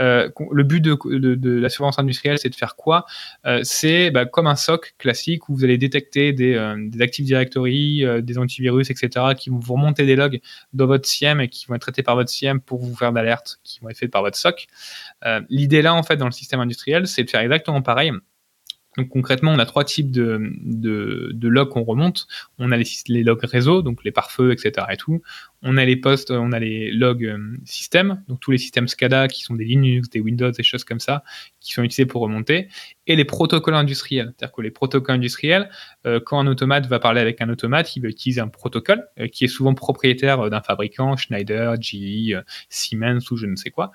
Euh, 0.00 0.28
le 0.50 0.62
but 0.64 0.80
de, 0.80 1.60
la 1.60 1.68
surveillance 1.68 1.98
industrielle, 1.98 2.38
c'est 2.38 2.48
de 2.48 2.54
faire 2.54 2.76
quoi? 2.76 3.06
Euh, 3.46 3.60
C'est 3.62 4.10
bah, 4.10 4.26
comme 4.26 4.46
un 4.46 4.56
SOC 4.56 4.94
classique 4.98 5.48
où 5.48 5.54
vous 5.54 5.64
allez 5.64 5.78
détecter 5.78 6.32
des, 6.32 6.56
Active 7.00 7.24
Directory, 7.24 8.04
des 8.22 8.38
antivirus, 8.38 8.90
etc., 8.90 9.34
qui 9.36 9.50
vont 9.50 9.58
vous 9.58 9.74
remonter 9.74 10.04
des 10.04 10.16
logs 10.16 10.40
dans 10.72 10.86
votre 10.86 11.06
SIEM 11.06 11.40
et 11.40 11.48
qui 11.48 11.66
vont 11.66 11.74
être 11.74 11.82
traités 11.82 12.02
par 12.02 12.16
votre 12.16 12.30
SIEM 12.30 12.60
pour 12.60 12.80
vous 12.80 12.94
faire 12.94 13.12
d'alertes 13.12 13.60
qui 13.64 13.80
vont 13.80 13.88
être 13.88 13.98
faites 13.98 14.10
par 14.10 14.22
votre 14.22 14.36
SOC. 14.36 14.66
L'idée 15.48 15.82
là, 15.82 15.94
en 15.94 16.02
fait, 16.02 16.16
dans 16.16 16.26
le 16.26 16.32
système 16.32 16.60
industriel, 16.60 17.06
c'est 17.06 17.24
de 17.24 17.30
faire 17.30 17.40
exactement 17.40 17.82
pareil. 17.82 18.12
Donc 18.96 19.10
concrètement, 19.10 19.52
on 19.52 19.58
a 19.58 19.66
trois 19.66 19.84
types 19.84 20.10
de, 20.10 21.30
logs 21.42 21.68
qu'on 21.68 21.84
remonte. 21.84 22.26
On 22.58 22.72
a 22.72 22.76
les, 22.76 23.22
logs 23.22 23.44
réseau, 23.44 23.82
donc 23.82 24.02
les 24.02 24.10
pare-feux, 24.10 24.50
etc. 24.50 24.86
et 24.90 24.96
tout. 24.96 25.22
On 25.62 25.76
a 25.76 25.84
les 25.84 25.96
postes, 25.96 26.30
on 26.30 26.52
a 26.52 26.58
les 26.58 26.90
logs 26.92 27.24
euh, 27.24 27.56
système, 27.64 28.22
donc 28.28 28.40
tous 28.40 28.52
les 28.52 28.58
systèmes 28.58 28.86
SCADA 28.86 29.26
qui 29.26 29.42
sont 29.42 29.54
des 29.54 29.64
Linux, 29.64 30.08
des 30.08 30.20
Windows, 30.20 30.50
des 30.50 30.62
choses 30.62 30.84
comme 30.84 31.00
ça, 31.00 31.24
qui 31.60 31.72
sont 31.72 31.82
utilisés 31.82 32.06
pour 32.06 32.22
remonter. 32.22 32.68
Et 33.06 33.16
les 33.16 33.24
protocoles 33.24 33.74
industriels. 33.74 34.32
C'est-à-dire 34.36 34.54
que 34.54 34.62
les 34.62 34.70
protocoles 34.70 35.16
industriels, 35.16 35.68
euh, 36.06 36.20
quand 36.24 36.38
un 36.38 36.46
automate 36.46 36.86
va 36.86 36.98
parler 37.00 37.20
avec 37.20 37.40
un 37.40 37.48
automate, 37.48 37.94
il 37.96 38.02
va 38.02 38.08
utiliser 38.08 38.40
un 38.40 38.48
protocole 38.48 39.04
euh, 39.18 39.26
qui 39.26 39.44
est 39.44 39.48
souvent 39.48 39.74
propriétaire 39.74 40.48
d'un 40.48 40.60
fabricant, 40.60 41.16
Schneider, 41.16 41.74
GE, 41.80 42.36
Siemens 42.68 43.30
ou 43.30 43.36
je 43.36 43.46
ne 43.46 43.56
sais 43.56 43.70
quoi. 43.70 43.92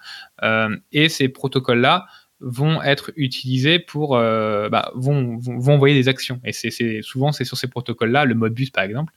et 0.91 1.09
ces 1.09 1.29
protocoles-là, 1.29 2.05
vont 2.43 2.81
être 2.81 3.11
utilisés 3.15 3.79
pour 3.79 4.17
euh, 4.17 4.67
bah, 4.67 4.91
vont, 4.95 5.37
vont, 5.37 5.73
envoyer 5.73 5.95
des 5.95 6.09
actions. 6.09 6.41
Et 6.43 6.51
c'est 6.51 7.01
souvent 7.01 7.31
c'est 7.31 7.45
sur 7.45 7.57
ces 7.57 7.67
protocoles 7.67 8.11
là 8.11 8.25
le 8.25 8.35
Modbus 8.35 8.69
par 8.71 8.83
exemple 8.83 9.13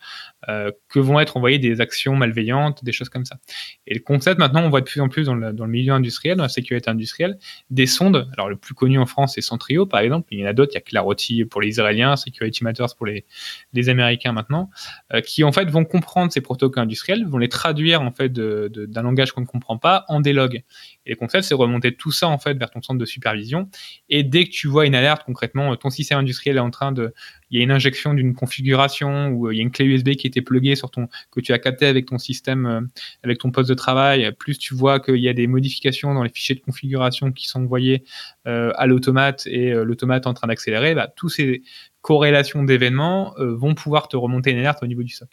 euh, 0.49 0.71
que 0.89 1.01
vont 1.01 1.19
être 1.19 1.37
envoyées 1.37 1.59
des 1.59 1.81
actions 1.81 2.15
malveillantes 2.15 2.85
des 2.85 2.93
choses 2.93 3.09
comme 3.09 3.25
ça. 3.25 3.39
Et 3.87 3.95
le 3.95 4.01
concept 4.01 4.39
maintenant 4.39 4.63
on 4.63 4.71
voit 4.71 4.81
de 4.81 4.87
plus 4.87 5.01
en 5.01 5.09
plus 5.09 5.25
dans 5.25 5.35
le, 5.35 5.53
dans 5.53 5.65
le 5.65 5.71
milieu 5.71 5.93
industriel 5.93 6.37
dans 6.37 6.45
la 6.45 6.49
sécurité 6.49 6.89
industrielle 6.89 7.39
des 7.69 7.87
sondes. 7.87 8.29
Alors 8.35 8.49
le 8.49 8.57
plus 8.57 8.75
connu 8.75 8.99
en 8.99 9.07
France 9.07 9.35
c'est 9.35 9.41
Centrio 9.41 9.87
par 9.87 10.01
exemple. 10.01 10.29
Il 10.31 10.39
y 10.39 10.45
en 10.45 10.49
a 10.49 10.53
d'autres. 10.53 10.73
Il 10.75 10.77
y 10.77 10.79
a 10.79 10.83
Clarity 10.83 11.45
pour 11.45 11.61
les 11.61 11.69
Israéliens 11.69 12.17
Security 12.17 12.63
Matters 12.63 12.95
pour 12.97 13.07
les, 13.07 13.25
les 13.73 13.89
Américains 13.89 14.33
maintenant 14.33 14.71
euh, 15.13 15.21
qui 15.21 15.43
en 15.43 15.51
fait 15.51 15.69
vont 15.69 15.85
comprendre 15.85 16.33
ces 16.33 16.41
protocoles 16.41 16.85
industriels 16.85 17.27
vont 17.27 17.39
les 17.39 17.49
traduire 17.49 18.03
en 18.03 18.13
fait 18.13 18.33
d'un 18.33 19.03
langage 19.03 19.33
qu'on 19.33 19.41
ne 19.41 19.47
comprend 19.47 19.79
pas 19.79 20.05
en 20.07 20.21
des 20.21 20.33
logs. 20.33 20.63
Et 21.07 21.11
le 21.11 21.17
concept 21.17 21.43
c'est 21.43 21.55
remonter 21.55 21.97
tout 21.97 22.13
ça 22.13 22.29
en 22.29 22.39
fait 22.39 22.57
vers 22.57 22.71
ton 22.71 22.83
centre 22.83 23.01
de 23.01 23.05
supervision. 23.17 23.69
Et 24.09 24.23
dès 24.23 24.45
que 24.45 24.51
tu 24.51 24.69
vois 24.69 24.87
une 24.87 24.95
alerte, 24.95 25.23
concrètement, 25.25 25.75
ton 25.77 25.91
système 25.91 26.19
industriel 26.19 26.57
est 26.57 26.61
en 26.61 26.71
train 26.71 26.93
de, 26.93 27.13
il 27.51 27.59
y 27.59 27.61
a 27.61 27.65
une 27.65 27.71
injection 27.71 28.15
d'une 28.15 28.35
configuration 28.35 29.29
ou 29.29 29.47
euh, 29.47 29.55
il 29.55 29.57
y 29.57 29.61
a 29.61 29.63
une 29.63 29.71
clé 29.71 29.87
USB 29.87 30.11
qui 30.11 30.27
était 30.27 30.43
pluguée 30.43 30.77
sur 30.77 30.91
ton, 30.91 31.09
que 31.31 31.41
tu 31.41 31.53
as 31.53 31.59
capté 31.59 31.87
avec 31.87 32.07
ton 32.07 32.19
système, 32.19 32.67
euh, 32.67 32.81
avec 33.23 33.39
ton 33.39 33.51
poste 33.51 33.69
de 33.69 33.75
travail, 33.75 34.33
plus 34.39 34.59
tu 34.59 34.75
vois 34.75 35.01
qu'il 35.01 35.17
y 35.17 35.29
a 35.29 35.33
des 35.33 35.47
modifications 35.47 36.13
dans 36.15 36.23
les 36.23 36.31
fichiers 36.31 36.55
de 36.55 36.61
configuration 36.61 37.33
qui 37.33 37.47
sont 37.47 37.63
envoyés 37.63 38.05
euh, 38.47 38.73
à 38.77 38.87
l'automate 38.87 39.47
et 39.47 39.71
l'automate 39.73 40.27
en 40.27 40.35
train 40.35 40.49
d'accélérer, 40.49 40.95
bah, 40.95 41.13
tous 41.17 41.29
ces 41.29 41.63
corrélations 42.07 42.63
d'événements 42.63 43.35
vont 43.39 43.75
pouvoir 43.75 44.07
te 44.07 44.17
remonter 44.17 44.53
une 44.53 44.59
alerte 44.59 44.79
au 44.83 44.87
niveau 44.87 45.03
du 45.03 45.13
SOC. 45.13 45.29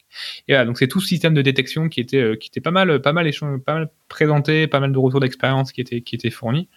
Et 0.48 0.54
voilà, 0.54 0.66
donc 0.66 0.80
c'est 0.80 0.88
tout 0.88 1.00
ce 1.00 1.08
système 1.08 1.36
de 1.36 1.42
détection 1.44 1.88
qui 1.88 2.00
était, 2.00 2.38
qui 2.40 2.50
était 2.50 2.62
pas 2.62 2.72
mal, 2.72 3.00
pas 3.00 3.14
mal, 3.14 3.30
pas 3.66 3.74
mal 3.76 3.90
présenté, 4.10 4.66
pas 4.68 4.80
mal 4.80 4.92
de 4.92 4.98
retours 4.98 5.20
d'expérience 5.20 5.72
qui 5.72 5.82
étaient, 5.82 6.02
qui 6.02 6.16
étaient 6.16 6.32
fournis 6.32 6.68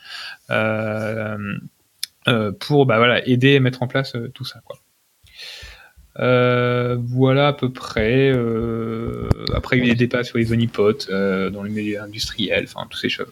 pour 2.61 2.87
bah, 2.87 3.21
aider 3.25 3.53
et 3.53 3.61
mettre 3.61 3.83
en 3.83 3.89
place 3.89 4.15
tout 4.35 4.45
ça. 4.45 4.61
Euh, 6.19 6.97
voilà 6.99 7.49
à 7.49 7.53
peu 7.53 7.71
près. 7.71 8.33
Euh, 8.35 9.29
après, 9.55 9.79
il 9.79 9.87
y 9.87 9.91
a 9.91 9.95
des 9.95 10.07
débats 10.07 10.25
sur 10.25 10.39
les 10.39 10.53
onipotes 10.53 11.09
euh, 11.11 11.51
dans 11.51 11.63
le 11.63 11.71
milieu 11.71 12.01
industriel, 12.01 12.65
enfin, 12.65 12.87
toutes 12.89 13.01
ces 13.01 13.09
choses. 13.09 13.29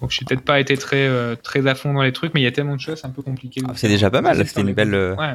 Donc, 0.00 0.10
je 0.12 0.20
n'ai 0.20 0.26
peut-être 0.26 0.44
pas 0.44 0.60
été 0.60 0.76
très, 0.76 1.08
très 1.42 1.66
à 1.66 1.74
fond 1.74 1.92
dans 1.92 2.02
les 2.02 2.12
trucs, 2.12 2.34
mais 2.34 2.40
il 2.40 2.44
y 2.44 2.46
a 2.46 2.52
tellement 2.52 2.76
de 2.76 2.80
choses, 2.80 3.00
c'est 3.00 3.06
un 3.06 3.10
peu 3.10 3.22
compliqué. 3.22 3.60
Ah, 3.66 3.72
c'est 3.74 3.88
déjà 3.88 4.10
pas 4.10 4.20
mal, 4.20 4.46
c'était 4.46 4.60
une 4.60 4.72
belle. 4.72 4.94
Ouais. 4.94 5.34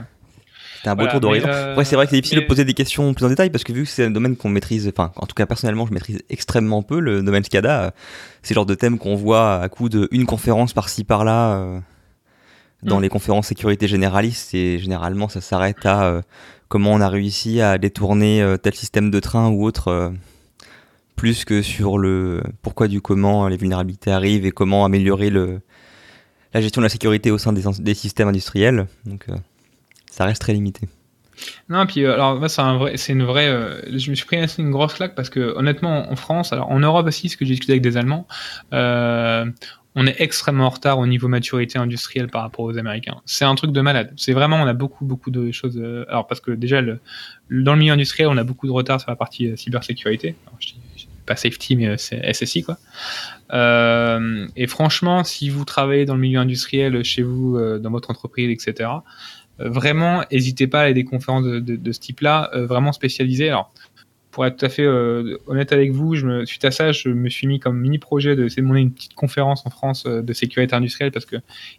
C'était 0.78 0.90
un 0.90 0.96
beau 0.96 1.08
tour 1.08 1.20
d'horizon. 1.20 1.48
Ouais, 1.78 1.86
c'est 1.86 1.96
vrai 1.96 2.06
que 2.06 2.12
c'est 2.12 2.18
difficile 2.18 2.40
de 2.40 2.46
poser 2.46 2.66
des 2.66 2.74
questions 2.74 3.14
plus 3.14 3.26
en 3.26 3.30
détail 3.30 3.50
parce 3.50 3.64
que 3.64 3.72
vu 3.72 3.84
que 3.84 3.90
c'est 3.90 4.06
un 4.06 4.12
domaine 4.12 4.36
qu'on 4.36 4.50
maîtrise, 4.50 4.88
enfin, 4.88 5.12
en 5.16 5.26
tout 5.26 5.36
cas 5.36 5.46
personnellement, 5.46 5.86
je 5.86 5.94
maîtrise 5.94 6.22
extrêmement 6.30 6.82
peu 6.82 7.00
le 7.00 7.24
domaine 7.24 7.44
SCADA. 7.44 7.94
C'est 8.42 8.54
le 8.54 8.56
genre 8.56 8.66
de 8.66 8.76
thème 8.76 8.98
qu'on 8.98 9.16
voit 9.16 9.62
à 9.62 9.70
coup 9.70 9.90
de 9.90 10.08
une 10.12 10.26
conférence 10.26 10.74
par-ci 10.74 11.04
par-là 11.04 11.82
dans 12.84 13.00
mm. 13.00 13.04
les 13.04 13.10
conférences 13.10 13.48
sécurité 13.48 13.88
généralistes, 13.88 14.54
et 14.54 14.80
généralement 14.80 15.30
ça 15.30 15.42
s'arrête 15.42 15.86
à 15.86 16.06
euh, 16.06 16.22
comment 16.68 16.92
on 16.92 17.02
a 17.02 17.10
réussi 17.10 17.62
à 17.62 17.78
détourner 17.78 18.42
euh, 18.42 18.58
tel 18.58 18.74
système 18.74 19.12
de 19.12 19.20
train 19.20 19.50
ou 19.50 19.66
autre, 19.66 19.88
euh, 19.90 20.10
plus 21.16 21.46
que 21.46 21.62
sur 21.62 21.98
le 21.98 22.44
pourquoi 22.62 22.88
du 22.88 23.02
comment 23.02 23.48
les 23.48 23.58
vulnérabilités 23.58 24.12
arrivent 24.12 24.46
et 24.46 24.52
comment 24.52 24.86
améliorer 24.86 25.30
la 25.30 26.62
gestion 26.62 26.82
de 26.82 26.86
la 26.86 26.90
sécurité 26.90 27.32
au 27.32 27.38
sein 27.38 27.54
des, 27.54 27.94
systèmes 27.94 28.28
industriels. 28.28 28.88
Donc 29.06 29.28
ça 30.10 30.26
reste 30.26 30.42
très 30.42 30.54
limité. 30.54 30.88
Non, 31.70 31.86
puis 31.86 32.06
alors 32.06 32.38
moi 32.38 32.50
c'est 32.50 33.14
une 33.14 33.24
vraie. 33.24 33.48
je 33.92 34.10
me 34.10 34.16
suis 34.16 34.26
pris 34.26 34.38
une 34.58 34.72
grosse 34.72 34.94
claque 34.94 35.16
parce 35.16 35.30
que 35.30 35.56
honnêtement 35.56 36.12
en 36.12 36.16
France, 36.16 36.54
alors 36.54 36.72
en 36.72 36.80
Europe 36.80 37.08
aussi, 37.08 37.30
ce 37.30 37.38
que 37.38 37.46
j'ai 37.46 37.52
discuté 37.52 37.74
avec 37.74 37.84
des 37.84 37.98
Allemands, 37.98 38.28
on 39.96 40.08
est 40.08 40.20
extrêmement 40.20 40.66
en 40.66 40.70
retard 40.70 40.98
au 41.00 41.06
niveau 41.06 41.28
maturité 41.28 41.78
industrielle 41.78 42.28
par 42.28 42.42
rapport 42.42 42.66
aux 42.66 42.78
Américains. 42.78 43.22
C'est 43.26 43.46
un 43.46 43.56
truc 43.56 43.72
de 43.72 43.82
malade. 43.82 44.12
C'est 44.18 44.34
vraiment, 44.34 44.58
on 44.58 44.68
a 44.68 44.74
beaucoup, 44.74 45.06
beaucoup 45.06 45.30
de 45.30 45.52
choses. 45.52 45.78
Euh, 45.78 46.06
alors 46.10 46.28
parce 46.28 46.42
que 46.42 46.52
déjà, 46.52 46.82
dans 46.82 47.74
le 47.74 47.76
milieu 47.76 47.94
industriel, 47.94 48.30
on 48.30 48.38
a 48.38 48.44
beaucoup 48.44 48.66
de 48.66 48.72
retard 48.72 49.00
sur 49.00 49.10
la 49.10 49.16
partie 49.16 49.48
euh, 49.48 49.56
cybersécurité. 49.56 50.36
Pas 51.26 51.36
safety, 51.36 51.76
mais 51.76 51.88
euh, 51.88 52.34
SSI 52.34 52.64
quoi. 52.64 52.78
et 54.56 54.68
franchement, 54.68 55.24
si 55.24 55.50
vous 55.50 55.66
travaillez 55.66 56.06
dans 56.06 56.16
le 56.16 56.22
milieu 56.22 56.40
industriel 56.40 57.04
chez 57.04 57.22
vous, 57.22 57.60
dans 57.80 57.92
votre 57.92 58.12
entreprise, 58.12 58.50
etc. 58.50 58.90
Vraiment, 59.60 60.24
n'hésitez 60.32 60.68
pas 60.68 60.80
à 60.80 60.82
aller 60.84 60.92
à 60.92 60.94
des 60.94 61.04
conférences 61.06 61.44
de, 61.44 61.60
de 61.60 61.92
ce 61.92 62.00
type-là, 62.00 62.50
vraiment 62.54 62.92
spécialisées. 62.92 63.50
Alors, 63.50 63.72
pour 64.34 64.48
être 64.48 64.58
tout 64.58 64.66
à 64.66 64.70
fait 64.70 64.84
euh, 64.84 65.38
honnête 65.46 65.72
avec 65.72 65.92
vous, 65.92 66.16
je 66.16 66.26
me, 66.26 66.46
suite 66.46 66.66
à 66.66 66.72
ça, 66.72 66.92
je 66.92 67.08
me 67.10 67.30
suis 67.30 67.46
mis 67.46 67.60
comme 67.60 67.80
mini 67.80 68.00
projet 68.00 68.36
de 68.36 68.48
de 68.48 68.62
monter 68.62 68.80
une 68.80 68.92
petite 68.92 69.14
conférence 69.14 69.64
en 69.66 69.70
France 69.70 70.06
euh, 70.08 70.24
de 70.24 70.34
sécurité 70.34 70.76
industrielle 70.76 71.12
parce 71.12 71.26
que 71.26 71.36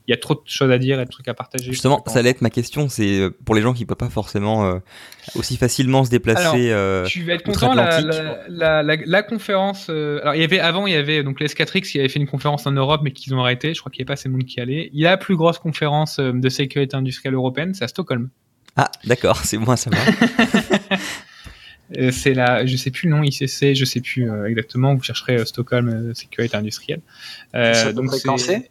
il 0.06 0.12
y 0.12 0.14
a 0.14 0.16
trop 0.16 0.34
de 0.34 0.40
choses 0.46 0.70
à 0.70 0.78
dire 0.78 1.00
et 1.00 1.04
de 1.04 1.10
trucs 1.10 1.26
à 1.26 1.34
partager. 1.34 1.72
Justement, 1.72 2.02
ça 2.06 2.20
allait 2.20 2.30
être 2.30 2.42
ma 2.42 2.50
question, 2.50 2.88
c'est 2.88 3.18
euh, 3.18 3.30
pour 3.44 3.56
les 3.56 3.60
gens 3.60 3.74
qui 3.74 3.82
ne 3.82 3.88
peuvent 3.88 3.96
pas 3.96 4.08
forcément 4.08 4.80
aussi 5.34 5.56
facilement 5.56 6.04
se 6.04 6.10
déplacer. 6.10 6.70
Alors, 6.70 7.06
tu 7.08 7.24
vas 7.24 7.34
être 7.34 7.42
content. 7.42 7.74
La, 7.74 8.00
la, 8.00 8.82
la, 8.84 8.96
la, 9.04 9.22
conférence. 9.24 9.90
alors 9.90 10.36
il 10.36 10.40
y 10.40 10.44
avait 10.44 10.60
avant, 10.60 10.86
il 10.86 10.92
y 10.92 10.96
avait 10.96 11.24
donc 11.24 11.40
l'Escatrix 11.40 11.82
qui 11.82 11.98
avait 11.98 12.08
fait 12.08 12.20
une 12.20 12.28
conférence 12.28 12.66
en 12.68 12.72
Europe, 12.72 13.00
mais 13.02 13.10
qu'ils 13.10 13.34
ont 13.34 13.40
arrêté. 13.40 13.74
Je 13.74 13.80
crois 13.80 13.90
qu'il 13.90 13.98
n'y 13.98 14.02
avait 14.02 14.06
pas 14.08 14.12
assez 14.12 14.28
de 14.28 14.32
monde 14.32 14.44
qui 14.44 14.60
allait. 14.60 14.90
Il 14.92 15.00
y 15.00 15.06
a 15.06 15.10
la 15.10 15.16
plus 15.16 15.34
grosse 15.34 15.58
conférence 15.58 16.20
de 16.20 16.48
sécurité 16.48 16.96
industrielle 16.96 17.34
européenne, 17.34 17.74
c'est 17.74 17.84
à 17.84 17.88
Stockholm. 17.88 18.30
Ah, 18.76 18.90
d'accord, 19.04 19.36
c'est 19.44 19.58
moi 19.58 19.76
ça 19.76 19.90
va. 19.90 19.96
Euh, 21.98 22.10
c'est 22.10 22.34
la, 22.34 22.64
je 22.66 22.76
sais 22.76 22.90
plus 22.90 23.08
le 23.08 23.16
nom 23.16 23.22
ICC, 23.22 23.74
je 23.74 23.84
sais 23.84 24.00
plus 24.00 24.30
euh, 24.30 24.46
exactement. 24.46 24.94
Vous 24.94 25.02
chercherez 25.02 25.36
euh, 25.36 25.44
Stockholm 25.44 26.14
sécurité 26.14 26.56
industrielle. 26.56 27.00
Euh, 27.54 27.92
donc 27.92 28.12
c'est 28.14 28.70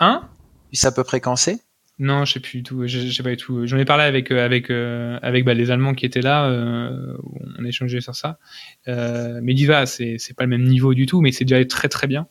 Hein? 0.00 0.28
C'est 0.72 0.88
à 0.88 0.92
peu 0.92 1.04
près 1.04 1.20
c'est? 1.36 1.60
Non, 2.00 2.24
je 2.24 2.32
sais 2.32 2.40
plus 2.40 2.58
du 2.58 2.62
tout. 2.64 2.86
Je 2.86 3.08
sais 3.10 3.22
pas 3.22 3.30
du 3.30 3.36
tout. 3.36 3.66
J'en 3.66 3.78
ai 3.78 3.84
parlé 3.84 4.04
avec 4.04 4.32
avec 4.32 4.70
avec 4.70 5.44
bah, 5.44 5.54
les 5.54 5.70
Allemands 5.70 5.94
qui 5.94 6.04
étaient 6.04 6.22
là. 6.22 6.48
on 6.50 7.64
a 7.64 7.68
échangé 7.68 8.00
sur 8.00 8.16
ça. 8.16 8.38
mais 8.86 9.54
ils 9.54 9.66
voilà, 9.66 9.86
c'est 9.86 10.16
c'est 10.18 10.34
pas 10.34 10.42
le 10.42 10.50
même 10.50 10.64
niveau 10.64 10.94
du 10.94 11.06
tout, 11.06 11.20
mais 11.20 11.30
c'est 11.30 11.44
déjà 11.44 11.64
très 11.64 11.88
très 11.88 12.08
bien. 12.08 12.26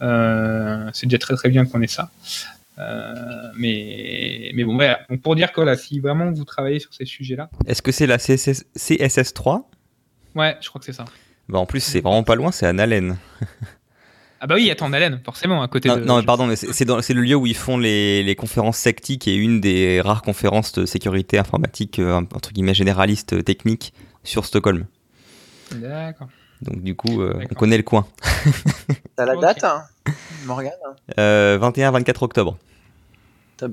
c'est 0.00 1.06
déjà 1.06 1.18
très 1.18 1.36
très 1.36 1.48
bien 1.48 1.64
qu'on 1.64 1.80
ait 1.82 1.86
ça. 1.86 2.10
Mais, 2.76 4.52
mais 4.54 4.64
bon, 4.64 4.74
voilà. 4.74 5.00
Donc 5.08 5.22
pour 5.22 5.36
dire 5.36 5.52
que 5.52 5.60
là, 5.60 5.76
si 5.76 6.00
vraiment 6.00 6.30
vous 6.30 6.44
travaillez 6.44 6.78
sur 6.78 6.92
ces 6.92 7.06
sujets-là. 7.06 7.50
Est-ce 7.66 7.82
que 7.82 7.92
c'est 7.92 8.06
la 8.06 8.18
CSS, 8.18 8.64
CSS3 8.76 9.64
Ouais, 10.34 10.56
je 10.60 10.68
crois 10.68 10.78
que 10.78 10.84
c'est 10.84 10.92
ça. 10.92 11.06
Bah 11.48 11.58
en 11.58 11.66
plus, 11.66 11.80
c'est 11.80 12.00
vraiment 12.00 12.24
pas 12.24 12.34
loin, 12.34 12.50
c'est 12.52 12.66
à 12.66 12.72
Nalen. 12.72 13.16
Ah 14.38 14.46
bah 14.46 14.56
oui, 14.56 14.70
attends, 14.70 14.90
Nalen, 14.90 15.20
forcément, 15.24 15.62
à 15.62 15.68
côté 15.68 15.88
non, 15.88 15.96
de... 15.96 16.04
Non, 16.04 16.18
mais 16.18 16.24
pardon, 16.24 16.46
mais 16.46 16.56
c'est 16.56 16.84
le 16.84 17.22
lieu 17.22 17.36
où 17.36 17.46
ils 17.46 17.56
font 17.56 17.78
les, 17.78 18.22
les 18.22 18.34
conférences 18.34 18.76
SECTI, 18.76 19.18
qui 19.18 19.30
est 19.30 19.36
une 19.36 19.62
des 19.62 20.02
rares 20.02 20.20
conférences 20.20 20.72
de 20.72 20.84
sécurité 20.84 21.38
informatique, 21.38 21.98
euh, 21.98 22.20
entre 22.34 22.52
guillemets, 22.52 22.74
généraliste, 22.74 23.32
euh, 23.32 23.42
technique, 23.42 23.94
sur 24.24 24.44
Stockholm. 24.44 24.84
D'accord. 25.72 26.28
Donc 26.62 26.82
du 26.82 26.94
coup, 26.94 27.20
euh, 27.20 27.38
on 27.50 27.54
connaît 27.54 27.76
le 27.76 27.82
coin. 27.82 28.06
T'as 29.16 29.26
la 29.26 29.36
date, 29.36 29.64
hein, 29.64 29.84
Morgane? 30.44 30.72
21-24 31.16 32.24
octobre. 32.24 32.56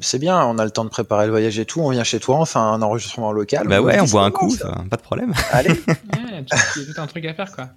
C'est 0.01 0.19
bien, 0.19 0.45
on 0.45 0.57
a 0.59 0.63
le 0.63 0.71
temps 0.71 0.85
de 0.85 0.89
préparer 0.89 1.25
le 1.25 1.31
voyage 1.31 1.59
et 1.59 1.65
tout. 1.65 1.81
On 1.81 1.89
vient 1.89 2.05
chez 2.05 2.19
toi, 2.19 2.39
on 2.39 2.45
fait 2.45 2.59
un 2.59 2.81
enregistrement 2.81 3.33
local. 3.33 3.67
Bah 3.67 3.81
ouais, 3.81 3.99
on 3.99 4.05
boit 4.05 4.23
un 4.23 4.31
coup, 4.31 4.55
pas 4.89 4.95
de 4.95 5.01
problème. 5.01 5.33
Allez. 5.51 5.69
ouais, 5.87 6.45
il 6.77 6.79
y 6.79 6.89
a 6.89 6.93
tout 6.93 7.01
un 7.01 7.07
truc 7.07 7.25
à 7.25 7.33
faire 7.33 7.51
quoi. 7.51 7.69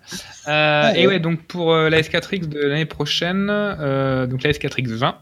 Euh, 0.46 0.92
et 0.94 1.08
ouais, 1.08 1.18
donc 1.18 1.42
pour 1.42 1.72
euh, 1.72 1.90
la 1.90 2.00
S4X 2.00 2.48
de 2.48 2.60
l'année 2.60 2.84
prochaine, 2.84 3.48
euh, 3.50 4.26
donc 4.28 4.44
la 4.44 4.52
S4X 4.52 4.86
20. 4.88 5.16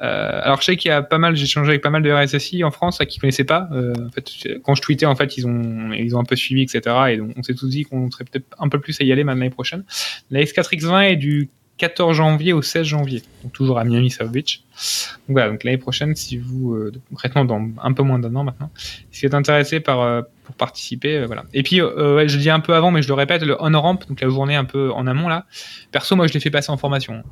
alors 0.00 0.60
je 0.60 0.64
sais 0.64 0.76
qu'il 0.76 0.88
y 0.88 0.92
a 0.92 1.02
pas 1.02 1.18
mal, 1.18 1.36
j'ai 1.36 1.44
échangé 1.44 1.70
avec 1.70 1.82
pas 1.82 1.90
mal 1.90 2.02
de 2.02 2.10
RSSI 2.10 2.64
en 2.64 2.72
France 2.72 2.98
qui 3.08 3.20
connaissaient 3.20 3.44
pas. 3.44 3.68
en 3.70 4.10
fait, 4.10 4.28
quand 4.64 4.74
je 4.74 4.82
tweetais, 4.82 5.06
en 5.06 5.14
fait, 5.14 5.36
ils 5.36 5.46
ont 5.46 5.92
ils 5.92 6.16
ont 6.16 6.20
un 6.20 6.24
peu 6.24 6.34
suivi, 6.34 6.62
etc. 6.62 6.96
Et 7.10 7.18
donc 7.18 7.34
on 7.36 7.42
s'est 7.44 7.54
tous 7.54 7.68
dit 7.68 7.84
qu'on 7.84 8.10
serait 8.10 8.24
peut-être 8.24 8.46
un 8.58 8.68
peu 8.68 8.80
plus 8.80 9.00
à 9.00 9.04
y 9.04 9.12
aller 9.12 9.22
l'année 9.22 9.50
prochaine. 9.50 9.84
La 10.30 10.40
S4X 10.40 10.86
20 10.86 11.00
est 11.02 11.16
du 11.16 11.50
14 11.78 12.16
janvier 12.16 12.52
au 12.52 12.62
16 12.62 12.86
janvier, 12.86 13.22
donc 13.42 13.52
toujours 13.52 13.78
à 13.78 13.84
Miami 13.84 14.10
South 14.10 14.30
Beach. 14.30 14.62
Donc 15.28 15.36
voilà, 15.36 15.50
donc 15.50 15.62
l'année 15.62 15.76
prochaine, 15.76 16.14
si 16.14 16.38
vous, 16.38 16.74
euh, 16.74 16.92
concrètement 17.10 17.44
dans 17.44 17.68
un 17.82 17.92
peu 17.92 18.02
moins 18.02 18.18
d'un 18.18 18.34
an 18.34 18.44
maintenant, 18.44 18.70
si 19.10 19.22
vous 19.22 19.26
êtes 19.26 19.34
intéressé 19.34 19.80
par, 19.80 20.00
euh, 20.00 20.22
pour 20.44 20.54
participer, 20.54 21.18
euh, 21.18 21.26
voilà. 21.26 21.44
Et 21.52 21.62
puis, 21.62 21.82
ouais, 21.82 22.28
je 22.28 22.36
le 22.36 22.42
dis 22.42 22.50
un 22.50 22.60
peu 22.60 22.74
avant, 22.74 22.90
mais 22.90 23.02
je 23.02 23.08
le 23.08 23.14
répète, 23.14 23.42
le 23.42 23.56
on-ramp, 23.60 23.98
donc 24.08 24.20
la 24.20 24.28
journée 24.28 24.54
un 24.54 24.64
peu 24.64 24.90
en 24.92 25.06
amont 25.06 25.28
là, 25.28 25.44
perso, 25.92 26.16
moi 26.16 26.26
je 26.26 26.32
l'ai 26.32 26.40
fait 26.40 26.50
passer 26.50 26.70
en 26.70 26.78
formation. 26.78 27.22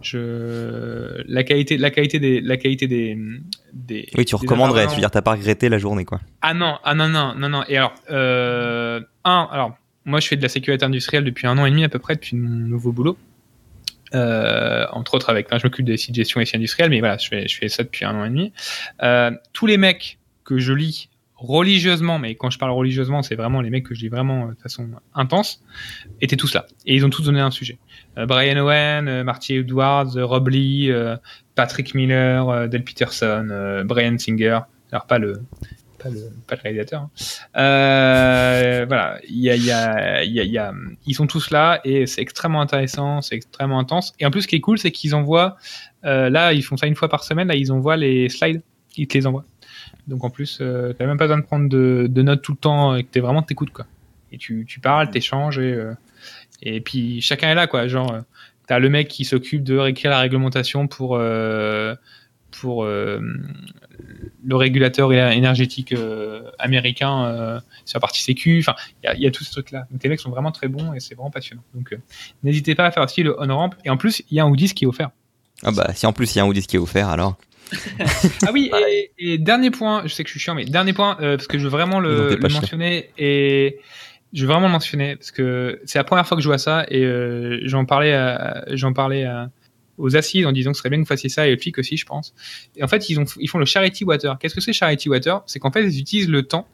Je... 0.00 1.22
La 1.26 1.42
qualité, 1.42 1.76
la 1.76 1.90
qualité 1.90 2.20
des, 2.20 2.40
la 2.40 2.56
qualité 2.56 2.86
des, 2.86 3.18
des 3.72 4.08
Oui, 4.16 4.24
tu 4.24 4.36
recommanderais, 4.36 4.86
tu 4.86 4.94
veux 4.94 5.00
dire, 5.00 5.10
t'as 5.10 5.22
pas 5.22 5.32
regretté 5.32 5.68
la 5.68 5.78
journée, 5.78 6.04
quoi. 6.04 6.20
Ah 6.42 6.54
non, 6.54 6.78
ah 6.84 6.94
non, 6.94 7.08
non, 7.08 7.34
non, 7.34 7.48
non. 7.48 7.64
Et 7.68 7.78
alors, 7.78 7.94
un, 8.10 9.48
alors, 9.50 9.76
moi 10.04 10.20
je 10.20 10.28
fais 10.28 10.36
de 10.36 10.42
la 10.42 10.48
sécurité 10.48 10.84
industrielle 10.84 11.24
depuis 11.24 11.46
un 11.46 11.56
an 11.58 11.66
et 11.66 11.70
demi 11.70 11.84
à 11.84 11.88
peu 11.88 11.98
près, 11.98 12.14
depuis 12.14 12.36
mon 12.36 12.48
nouveau 12.48 12.92
boulot. 12.92 13.16
Euh, 14.14 14.86
entre 14.92 15.14
autres 15.14 15.30
avec, 15.30 15.48
je 15.50 15.66
m'occupe 15.66 15.84
des 15.84 15.96
sites 15.96 16.12
de 16.12 16.16
gestion 16.16 16.40
et 16.40 16.44
sites 16.44 16.56
industriels, 16.56 16.90
mais 16.90 17.00
voilà, 17.00 17.18
je 17.18 17.28
fais, 17.28 17.48
je 17.48 17.56
fais 17.56 17.68
ça 17.68 17.82
depuis 17.82 18.04
un 18.04 18.14
an 18.14 18.24
et 18.24 18.30
demi. 18.30 18.52
Euh, 19.02 19.30
tous 19.52 19.66
les 19.66 19.76
mecs 19.76 20.18
que 20.44 20.58
je 20.58 20.72
lis 20.72 21.10
religieusement, 21.36 22.18
mais 22.18 22.34
quand 22.34 22.50
je 22.50 22.58
parle 22.58 22.72
religieusement, 22.72 23.22
c'est 23.22 23.36
vraiment 23.36 23.60
les 23.60 23.70
mecs 23.70 23.86
que 23.86 23.94
je 23.94 24.00
lis 24.00 24.08
vraiment 24.08 24.48
euh, 24.48 24.54
de 24.54 24.60
façon 24.60 24.88
intense, 25.14 25.62
étaient 26.20 26.36
tous 26.36 26.54
là. 26.54 26.66
Et 26.86 26.94
ils 26.94 27.04
ont 27.04 27.10
tous 27.10 27.22
donné 27.22 27.40
un 27.40 27.50
sujet. 27.50 27.78
Brian 28.16 28.56
Owen, 28.56 29.22
Marty 29.22 29.56
Edwards, 29.56 30.16
Rob 30.16 30.48
Lee, 30.48 30.90
Patrick 31.54 31.94
Miller, 31.94 32.68
Del 32.68 32.82
Peterson, 32.82 33.84
Brian 33.84 34.18
Singer. 34.18 34.60
Alors 34.90 35.06
pas 35.06 35.18
le 35.18 35.42
pas 35.98 36.08
le, 36.08 36.30
pas 36.46 36.54
le 36.56 36.60
réalisateur. 36.62 37.02
Hein. 37.02 37.10
Euh, 37.56 38.84
voilà, 38.86 39.18
il 39.28 39.38
y 39.38 39.50
a, 39.50 39.56
y, 39.56 39.70
a, 39.70 40.24
y, 40.24 40.60
ils 41.06 41.14
sont 41.14 41.26
tous 41.26 41.50
là 41.50 41.80
et 41.84 42.06
c'est 42.06 42.20
extrêmement 42.22 42.60
intéressant, 42.60 43.20
c'est 43.20 43.34
extrêmement 43.34 43.78
intense. 43.78 44.14
Et 44.20 44.26
en 44.26 44.30
plus, 44.30 44.42
ce 44.42 44.48
qui 44.48 44.56
est 44.56 44.60
cool, 44.60 44.78
c'est 44.78 44.90
qu'ils 44.90 45.14
envoient, 45.14 45.56
euh, 46.04 46.30
là, 46.30 46.52
ils 46.52 46.62
font 46.62 46.76
ça 46.76 46.86
une 46.86 46.94
fois 46.94 47.08
par 47.08 47.24
semaine, 47.24 47.48
là, 47.48 47.54
ils 47.54 47.72
envoient 47.72 47.96
les 47.96 48.28
slides, 48.28 48.62
ils 48.96 49.06
te 49.06 49.18
les 49.18 49.26
envoient. 49.26 49.44
Donc 50.06 50.24
en 50.24 50.30
plus, 50.30 50.58
euh, 50.60 50.92
t'as 50.92 51.06
même 51.06 51.18
pas 51.18 51.24
besoin 51.24 51.38
de 51.38 51.44
prendre 51.44 51.68
de, 51.68 52.06
de 52.08 52.22
notes 52.22 52.42
tout 52.42 52.52
le 52.52 52.58
temps, 52.58 52.96
et 52.96 53.04
que 53.04 53.08
t'es 53.10 53.20
vraiment 53.20 53.42
t'écoutes 53.42 53.70
quoi. 53.72 53.86
Et 54.32 54.38
tu, 54.38 54.64
tu 54.66 54.80
parles, 54.80 55.10
t'échanges 55.10 55.58
et 55.58 55.72
euh, 55.72 55.94
et 56.62 56.80
puis 56.80 57.20
chacun 57.20 57.50
est 57.50 57.54
là 57.54 57.66
quoi. 57.66 57.88
Genre, 57.88 58.12
euh, 58.12 58.20
t'as 58.66 58.78
le 58.78 58.88
mec 58.88 59.08
qui 59.08 59.24
s'occupe 59.24 59.62
de 59.62 59.76
réécrire 59.76 60.10
la 60.10 60.20
réglementation 60.20 60.86
pour 60.86 61.18
pour 62.50 62.84
euh, 62.84 63.20
le 64.44 64.56
régulateur 64.56 65.12
énergétique 65.12 65.92
euh, 65.92 66.42
américain 66.58 67.24
euh, 67.24 67.60
sur 67.84 67.98
la 67.98 68.00
partie 68.00 68.22
sécu. 68.22 68.58
Enfin, 68.60 68.74
il 69.02 69.20
y, 69.20 69.26
a 69.26 69.30
tout 69.30 69.44
ce 69.44 69.50
truc-là. 69.50 69.86
Donc 69.90 70.02
les 70.02 70.08
mecs 70.08 70.20
sont 70.20 70.30
vraiment 70.30 70.52
très 70.52 70.68
bons 70.68 70.94
et 70.94 71.00
c'est 71.00 71.14
vraiment 71.14 71.30
passionnant. 71.30 71.62
Donc 71.74 71.96
n'hésitez 72.42 72.74
pas 72.74 72.86
à 72.86 72.90
faire 72.90 73.02
aussi 73.02 73.22
le 73.22 73.40
on-ramp. 73.40 73.70
Et 73.84 73.90
en 73.90 73.96
plus, 73.96 74.22
il 74.30 74.36
y 74.36 74.40
a 74.40 74.44
un 74.44 74.48
hoodies 74.48 74.74
qui 74.74 74.84
est 74.84 74.88
offert. 74.88 75.10
Ah 75.64 75.72
bah 75.72 75.90
si 75.92 76.06
en 76.06 76.12
plus 76.12 76.34
il 76.34 76.38
y 76.38 76.40
a 76.40 76.44
un 76.44 76.46
hoodies 76.46 76.66
qui 76.66 76.76
est 76.76 76.78
offert 76.78 77.08
alors. 77.08 77.36
ah 78.46 78.50
oui, 78.52 78.70
et, 79.18 79.36
dernier 79.36 79.70
point, 79.70 80.02
je 80.04 80.14
sais 80.14 80.22
que 80.22 80.28
je 80.28 80.32
suis 80.32 80.40
chiant, 80.40 80.54
mais 80.54 80.64
dernier 80.64 80.94
point, 80.94 81.16
parce 81.16 81.46
que 81.46 81.58
je 81.58 81.64
veux 81.64 81.68
vraiment 81.68 82.00
le, 82.00 82.34
le 82.34 82.48
mentionner 82.48 83.10
et 83.18 83.78
je 84.32 84.46
veux 84.46 84.52
vraiment 84.52 84.68
le 84.68 84.72
mentionner 84.72 85.16
parce 85.16 85.32
que 85.32 85.78
c'est 85.84 85.98
la 85.98 86.04
première 86.04 86.26
fois 86.26 86.38
que 86.38 86.42
je 86.42 86.48
vois 86.48 86.56
ça 86.56 86.86
et 86.88 87.06
j'en 87.64 87.84
parlais, 87.84 88.16
j'en 88.68 88.94
parlais 88.94 89.24
à, 89.24 89.50
aux 89.98 90.16
assises 90.16 90.46
en 90.46 90.52
disant 90.52 90.70
que 90.70 90.76
ce 90.76 90.80
serait 90.80 90.90
bien 90.90 90.98
que 90.98 91.04
vous 91.04 91.08
fassiez 91.08 91.28
ça 91.28 91.46
et 91.46 91.50
le 91.50 91.58
FIC 91.58 91.78
aussi, 91.78 91.96
je 91.96 92.06
pense. 92.06 92.34
Et 92.76 92.82
en 92.82 92.88
fait, 92.88 93.08
ils, 93.10 93.20
ont, 93.20 93.24
ils 93.38 93.48
font 93.48 93.58
le 93.58 93.66
charity 93.66 94.04
water. 94.04 94.38
Qu'est-ce 94.38 94.54
que 94.54 94.60
c'est 94.60 94.72
charity 94.72 95.08
water? 95.08 95.42
C'est 95.46 95.58
qu'en 95.58 95.70
fait, 95.70 95.84
ils 95.84 95.98
utilisent 95.98 96.28
le 96.28 96.42
temps. 96.44 96.66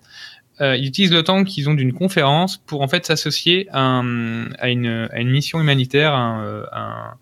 Euh, 0.61 0.77
ils 0.77 0.87
utilisent 0.87 1.13
le 1.13 1.25
temps 1.25 1.43
qu'ils 1.43 1.69
ont 1.69 1.75
d'une 1.75 1.93
conférence 1.93 2.59
pour 2.59 2.83
en 2.83 2.89
fait 2.89 3.05
s'associer 3.05 3.67
à, 3.73 4.01
une, 4.03 5.09
mission 5.25 5.61
humanitaire, 5.61 6.15
à, 6.15 7.17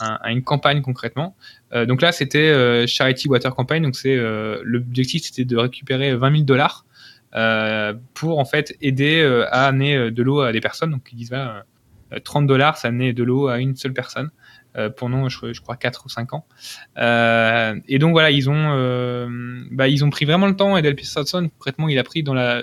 à 0.00 0.30
une 0.30 0.42
campagne 0.42 0.82
concrètement. 0.82 1.34
Euh, 1.72 1.86
donc 1.86 2.02
là, 2.02 2.12
c'était 2.12 2.50
euh, 2.50 2.86
Charity 2.86 3.28
Water 3.28 3.54
Campaign. 3.54 3.82
Donc 3.82 3.96
c'est 3.96 4.16
euh, 4.16 4.60
l'objectif, 4.64 5.22
c'était 5.22 5.44
de 5.44 5.56
récupérer 5.56 6.14
20 6.14 6.30
000 6.30 6.42
dollars 6.44 6.84
euh, 7.34 7.94
pour 8.14 8.38
en 8.38 8.44
fait 8.44 8.76
aider 8.80 9.22
à 9.50 9.66
amener 9.66 10.10
de 10.10 10.22
l'eau 10.22 10.40
à 10.40 10.52
des 10.52 10.60
personnes. 10.60 10.90
Donc 10.90 11.08
ils 11.12 11.16
disent 11.16 11.30
bah, 11.30 11.64
30 12.24 12.46
dollars, 12.46 12.76
ça 12.76 12.88
amenait 12.88 13.12
de 13.12 13.22
l'eau 13.22 13.48
à 13.48 13.58
une 13.58 13.76
seule 13.76 13.92
personne. 13.92 14.30
Euh, 14.78 14.90
pendant, 14.90 15.28
je, 15.28 15.52
je, 15.52 15.60
crois, 15.60 15.76
4 15.76 16.06
ou 16.06 16.08
5 16.08 16.34
ans. 16.34 16.46
Euh, 16.98 17.74
et 17.88 17.98
donc 17.98 18.12
voilà, 18.12 18.30
ils 18.30 18.48
ont, 18.48 18.72
euh, 18.76 19.26
bah, 19.72 19.88
ils 19.88 20.04
ont 20.04 20.10
pris 20.10 20.24
vraiment 20.24 20.46
le 20.46 20.54
temps. 20.54 20.76
Et 20.76 20.82
Del 20.82 20.94
Peterson, 20.94 21.50
concrètement, 21.58 21.88
il 21.88 21.98
a 21.98 22.04
pris 22.04 22.22
dans 22.22 22.34
la, 22.34 22.62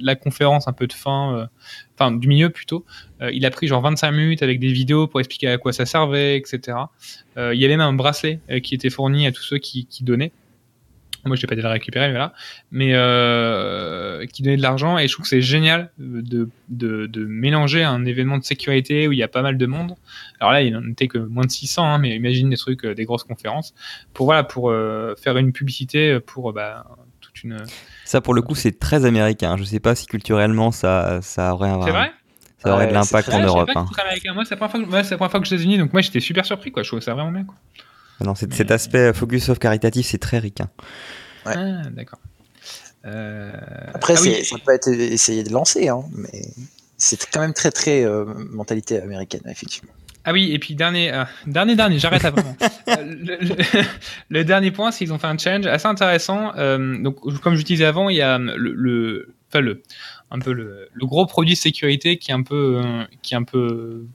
la 0.00 0.16
conférence 0.16 0.66
un 0.66 0.72
peu 0.72 0.88
de 0.88 0.92
fin, 0.92 1.48
enfin 1.94 2.10
du 2.10 2.26
milieu 2.28 2.50
plutôt, 2.50 2.84
il 3.32 3.46
a 3.46 3.50
pris 3.50 3.66
genre 3.66 3.80
25 3.80 4.10
minutes 4.10 4.42
avec 4.42 4.60
des 4.60 4.72
vidéos 4.72 5.06
pour 5.06 5.20
expliquer 5.20 5.48
à 5.48 5.58
quoi 5.58 5.72
ça 5.72 5.86
servait, 5.86 6.36
etc. 6.36 6.76
il 7.36 7.54
y 7.54 7.64
avait 7.64 7.76
même 7.76 7.80
un 7.80 7.94
bracelet 7.94 8.40
qui 8.62 8.74
était 8.74 8.90
fourni 8.90 9.26
à 9.26 9.32
tous 9.32 9.42
ceux 9.42 9.58
qui 9.58 9.86
donnaient. 10.02 10.32
Moi, 11.26 11.36
je 11.36 11.42
l'ai 11.42 11.46
pas 11.46 11.54
déjà 11.54 11.70
récupéré, 11.70 12.06
mais 12.06 12.12
voilà. 12.12 12.32
Mais 12.70 12.90
euh, 12.94 14.26
qui 14.26 14.42
donnait 14.42 14.56
de 14.56 14.62
l'argent 14.62 14.98
et 14.98 15.08
je 15.08 15.12
trouve 15.12 15.24
que 15.24 15.28
c'est 15.28 15.42
génial 15.42 15.90
de, 15.98 16.48
de, 16.68 17.06
de, 17.06 17.24
mélanger 17.24 17.84
un 17.84 18.04
événement 18.04 18.38
de 18.38 18.44
sécurité 18.44 19.08
où 19.08 19.12
il 19.12 19.18
y 19.18 19.22
a 19.22 19.28
pas 19.28 19.42
mal 19.42 19.58
de 19.58 19.66
monde. 19.66 19.94
Alors 20.40 20.52
là, 20.52 20.62
il 20.62 20.72
n'en 20.72 20.88
était 20.88 21.08
que 21.08 21.18
moins 21.18 21.44
de 21.44 21.50
600, 21.50 21.84
hein, 21.84 21.98
mais 21.98 22.16
imagine 22.16 22.50
des 22.50 22.56
trucs, 22.56 22.84
euh, 22.84 22.94
des 22.94 23.04
grosses 23.04 23.24
conférences 23.24 23.74
pour 24.14 24.26
voilà, 24.26 24.44
pour 24.44 24.70
euh, 24.70 25.14
faire 25.16 25.36
une 25.36 25.52
publicité 25.52 26.20
pour 26.20 26.52
bah, 26.52 26.86
toute 27.20 27.42
une. 27.42 27.58
Ça, 28.04 28.20
pour 28.20 28.34
le 28.34 28.42
coup, 28.42 28.54
c'est 28.54 28.78
très 28.78 29.04
américain. 29.04 29.56
Je 29.56 29.64
sais 29.64 29.80
pas 29.80 29.94
si 29.94 30.06
culturellement 30.06 30.70
ça, 30.70 31.20
ça 31.22 31.52
aurait 31.54 31.70
un. 31.70 31.82
C'est 31.82 31.90
vrai? 31.90 32.12
Ça 32.58 32.74
aurait 32.74 32.86
de 32.86 32.92
l'impact 32.92 33.28
en 33.28 33.42
Europe. 33.42 33.70
Hein. 33.74 33.86
Moi, 34.34 34.44
c'est 34.44 34.54
la 34.54 34.56
première 34.56 35.30
fois 35.30 35.40
que, 35.40 35.46
je 35.46 35.48
suis 35.48 35.54
aux 35.54 35.58
États-Unis, 35.58 35.78
donc 35.78 35.92
moi, 35.92 36.02
j'étais 36.02 36.20
super 36.20 36.44
surpris, 36.44 36.72
quoi. 36.72 36.82
Je 36.82 36.88
trouve 36.88 37.00
ça 37.00 37.14
vraiment 37.14 37.30
bien, 37.30 37.44
quoi. 37.44 37.54
Non, 38.20 38.34
cet 38.34 38.70
aspect 38.70 39.12
focus 39.12 39.48
of 39.48 39.58
caritatif, 39.58 40.06
c'est 40.06 40.18
très 40.18 40.38
ricain. 40.38 40.70
Ouais. 41.44 41.52
Ah, 41.56 41.82
d'accord. 41.90 42.18
Euh... 43.04 43.52
Après, 43.94 44.14
ah 44.16 44.20
oui. 44.22 44.44
ça 44.44 44.56
peut 44.64 44.72
être 44.72 44.88
essayé 44.88 45.44
de 45.44 45.52
lancer, 45.52 45.88
hein, 45.88 46.02
mais 46.12 46.42
c'est 46.96 47.28
quand 47.30 47.40
même 47.40 47.52
très, 47.52 47.70
très 47.70 48.04
euh, 48.04 48.24
mentalité 48.50 49.00
américaine, 49.00 49.42
effectivement. 49.46 49.92
Ah 50.28 50.32
oui, 50.32 50.52
et 50.52 50.58
puis 50.58 50.74
dernier, 50.74 51.12
euh, 51.12 51.24
dernier, 51.46 51.76
dernier, 51.76 52.00
j'arrête 52.00 52.22
là 52.22 52.30
vraiment. 52.30 52.56
Euh, 52.88 53.02
le, 53.02 53.38
le, 54.28 54.44
dernier 54.44 54.70
point, 54.70 54.92
c'est 54.92 55.04
qu'ils 55.04 55.12
ont 55.12 55.18
fait 55.18 55.26
un 55.26 55.36
change 55.36 55.66
assez 55.66 55.88
intéressant. 55.88 56.52
Euh, 56.56 56.96
donc, 57.02 57.18
comme 57.40 57.56
je 57.56 57.64
disais 57.64 57.84
avant, 57.84 58.08
il 58.08 58.16
y 58.16 58.22
a 58.22 58.38
le, 58.38 58.72
le, 58.74 59.34
enfin 59.48 59.58
le, 59.58 59.82
un 60.30 60.38
peu 60.38 60.52
le, 60.52 60.88
le, 60.92 61.06
gros 61.06 61.26
produit 61.26 61.54
de 61.54 61.58
sécurité 61.58 62.16
qui 62.16 62.30
est 62.30 62.34
un 62.34 62.44
peu, 62.44 62.80
qui 63.22 63.34
est 63.34 63.36
un 63.36 63.42
peu 63.42 64.06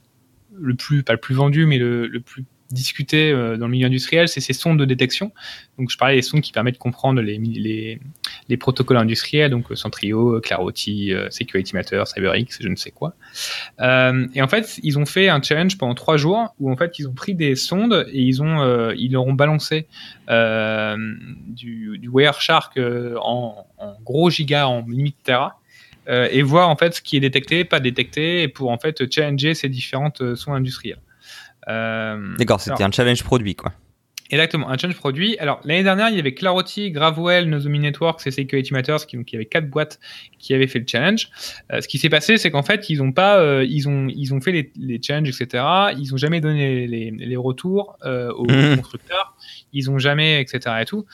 le 0.54 0.74
plus, 0.74 1.02
pas 1.02 1.12
le 1.12 1.20
plus 1.20 1.34
vendu, 1.34 1.66
mais 1.66 1.76
le, 1.76 2.06
le 2.06 2.20
plus 2.20 2.46
discuter 2.72 3.32
dans 3.32 3.66
le 3.66 3.68
milieu 3.68 3.86
industriel, 3.86 4.28
c'est 4.28 4.40
ces 4.40 4.52
sondes 4.52 4.78
de 4.78 4.84
détection. 4.84 5.32
Donc 5.78 5.90
je 5.90 5.96
parlais 5.96 6.16
des 6.16 6.22
sondes 6.22 6.40
qui 6.40 6.52
permettent 6.52 6.74
de 6.74 6.78
comprendre 6.80 7.20
les, 7.20 7.38
les, 7.38 8.00
les 8.48 8.56
protocoles 8.56 8.96
industriels, 8.96 9.50
donc 9.50 9.66
Centrio, 9.74 10.40
Clarity, 10.40 11.12
Security 11.30 11.74
Matter, 11.74 12.02
CyberX, 12.06 12.58
je 12.60 12.68
ne 12.68 12.76
sais 12.76 12.90
quoi. 12.90 13.14
et 13.80 14.42
en 14.42 14.48
fait, 14.48 14.80
ils 14.82 14.98
ont 14.98 15.06
fait 15.06 15.28
un 15.28 15.42
challenge 15.42 15.78
pendant 15.78 15.94
trois 15.94 16.16
jours 16.16 16.54
où 16.60 16.70
en 16.70 16.76
fait 16.76 16.98
ils 16.98 17.08
ont 17.08 17.14
pris 17.14 17.34
des 17.34 17.56
sondes 17.56 18.06
et 18.12 18.20
ils 18.20 18.42
ont 18.42 18.90
ils 18.92 19.12
leur 19.12 19.26
ont 19.26 19.34
balancé 19.34 19.86
du, 20.28 21.98
du 21.98 22.08
Wireshark 22.08 22.78
en, 23.20 23.66
gros 24.04 24.30
giga, 24.30 24.68
en 24.68 24.84
limite 24.86 25.16
Tera. 25.24 25.58
Euh, 26.08 26.28
et 26.32 26.42
voir 26.42 26.68
en 26.68 26.76
fait 26.76 26.94
ce 26.94 27.02
qui 27.02 27.16
est 27.16 27.20
détecté, 27.20 27.64
pas 27.64 27.78
détecté, 27.78 28.48
pour 28.48 28.70
en 28.70 28.78
fait 28.78 29.10
challenger 29.10 29.54
ces 29.54 29.68
différentes 29.68 30.20
euh, 30.20 30.34
soins 30.34 30.56
industriels. 30.56 30.98
Euh, 30.98 31.11
D'accord, 31.66 32.60
c'était 32.60 32.84
un 32.84 32.90
challenge 32.90 33.22
produit 33.22 33.54
quoi. 33.54 33.72
Exactement, 34.32 34.70
un 34.70 34.78
challenge 34.78 34.96
produit. 34.96 35.36
Alors 35.40 35.60
l'année 35.64 35.82
dernière, 35.82 36.08
il 36.08 36.16
y 36.16 36.18
avait 36.18 36.32
Clarity, 36.32 36.90
Gravewell, 36.90 37.50
Nozomi 37.50 37.78
Networks 37.78 38.26
et 38.26 38.30
Security 38.30 38.72
Matters, 38.72 39.06
qui, 39.06 39.18
donc 39.18 39.30
il 39.30 39.34
y 39.34 39.36
avait 39.36 39.44
quatre 39.44 39.68
boîtes 39.68 40.00
qui 40.38 40.54
avaient 40.54 40.66
fait 40.66 40.78
le 40.78 40.86
challenge. 40.88 41.28
ce 41.70 41.86
qui 41.86 41.98
s'est 41.98 42.08
passé, 42.08 42.38
c'est 42.38 42.50
qu'en 42.50 42.62
fait, 42.62 42.88
ils 42.88 43.02
ont 43.02 43.12
pas, 43.12 43.62
ils 43.62 43.90
ont, 43.90 44.08
ils 44.08 44.32
ont 44.32 44.40
fait 44.40 44.52
les, 44.52 44.72
les, 44.76 44.98
challenges, 45.02 45.28
etc. 45.28 45.62
Ils 45.98 46.14
ont 46.14 46.16
jamais 46.16 46.40
donné 46.40 46.86
les, 46.86 47.10
les 47.10 47.36
retours 47.36 47.98
aux 48.02 48.46
mmh. 48.46 48.76
constructeurs. 48.76 49.36
Ils 49.74 49.90
ont 49.90 49.98
jamais, 49.98 50.40
etc. 50.40 50.76
Et 50.80 50.86
tout. 50.86 51.04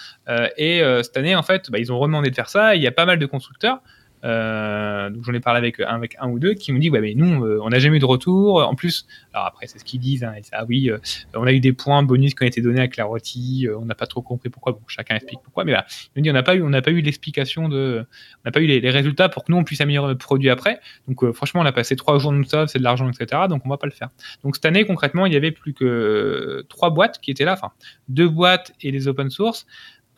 et 0.56 0.80
cette 1.02 1.16
année, 1.16 1.34
en 1.34 1.42
fait, 1.42 1.72
bah, 1.72 1.80
ils 1.80 1.90
ont 1.90 1.98
redemandé 1.98 2.30
de 2.30 2.36
faire 2.36 2.48
ça. 2.48 2.76
il 2.76 2.82
y 2.82 2.86
a 2.86 2.92
pas 2.92 3.04
mal 3.04 3.18
de 3.18 3.26
constructeurs. 3.26 3.80
Euh, 4.24 5.10
donc 5.10 5.24
j'en 5.24 5.32
ai 5.32 5.40
parlé 5.40 5.58
avec 5.58 5.80
un, 5.80 5.86
avec 5.86 6.16
un 6.20 6.28
ou 6.28 6.38
deux 6.38 6.54
qui 6.54 6.72
me 6.72 6.78
dit 6.78 6.90
ouais 6.90 7.00
mais 7.00 7.14
nous 7.14 7.44
euh, 7.44 7.60
on 7.62 7.68
n'a 7.68 7.78
jamais 7.78 7.96
eu 7.96 8.00
de 8.00 8.04
retour. 8.04 8.66
En 8.66 8.74
plus 8.74 9.06
alors 9.32 9.46
après 9.46 9.66
c'est 9.66 9.78
ce 9.78 9.84
qu'ils 9.84 10.00
disent 10.00 10.26
ah 10.52 10.64
oui 10.64 10.90
euh, 10.90 10.98
on 11.34 11.46
a 11.46 11.52
eu 11.52 11.60
des 11.60 11.72
points 11.72 12.02
bonus 12.02 12.34
qui 12.34 12.42
ont 12.42 12.46
été 12.46 12.60
donnés 12.60 12.80
à 12.80 12.88
Claroty 12.88 13.68
on 13.78 13.84
n'a 13.84 13.94
pas 13.94 14.06
trop 14.06 14.22
compris 14.22 14.48
pourquoi 14.48 14.72
bon 14.72 14.80
chacun 14.88 15.16
explique 15.16 15.40
pourquoi 15.42 15.64
mais 15.64 15.72
voilà. 15.72 15.86
Il 16.16 16.20
me 16.20 16.22
dit 16.24 16.30
on 16.30 16.34
n'a 16.34 16.42
pas 16.42 16.56
eu 16.56 16.62
on 16.62 16.70
n'a 16.70 16.82
pas 16.82 16.90
eu 16.90 17.00
l'explication 17.00 17.68
de 17.68 18.04
on 18.44 18.48
n'a 18.48 18.50
pas 18.50 18.60
eu 18.60 18.66
les, 18.66 18.88
résultats 18.90 19.28
pour 19.28 19.44
que 19.44 19.52
nous 19.52 19.58
on 19.58 19.64
puisse 19.64 19.80
améliorer 19.80 20.08
notre 20.08 20.24
produit 20.24 20.50
après. 20.50 20.80
Donc 21.06 21.30
franchement 21.32 21.60
on 21.60 21.66
a 21.66 21.72
passé 21.72 21.94
trois 21.94 22.18
jours 22.18 22.32
de 22.32 22.42
ça 22.44 22.66
c'est 22.66 22.78
de 22.78 22.84
l'argent 22.84 23.08
etc 23.08 23.42
donc 23.48 23.62
on 23.64 23.68
va 23.68 23.76
pas 23.76 23.86
le 23.86 23.92
faire. 23.92 24.08
Donc 24.42 24.56
cette 24.56 24.66
année 24.66 24.84
concrètement 24.84 25.26
il 25.26 25.32
y 25.32 25.36
avait 25.36 25.52
plus 25.52 25.74
que 25.74 26.64
trois 26.68 26.90
boîtes 26.90 27.20
qui 27.20 27.30
étaient 27.30 27.44
là 27.44 27.52
enfin 27.52 27.72
deux 28.08 28.28
boîtes 28.28 28.72
et 28.80 28.90
les 28.90 29.08
open 29.08 29.30
source 29.30 29.66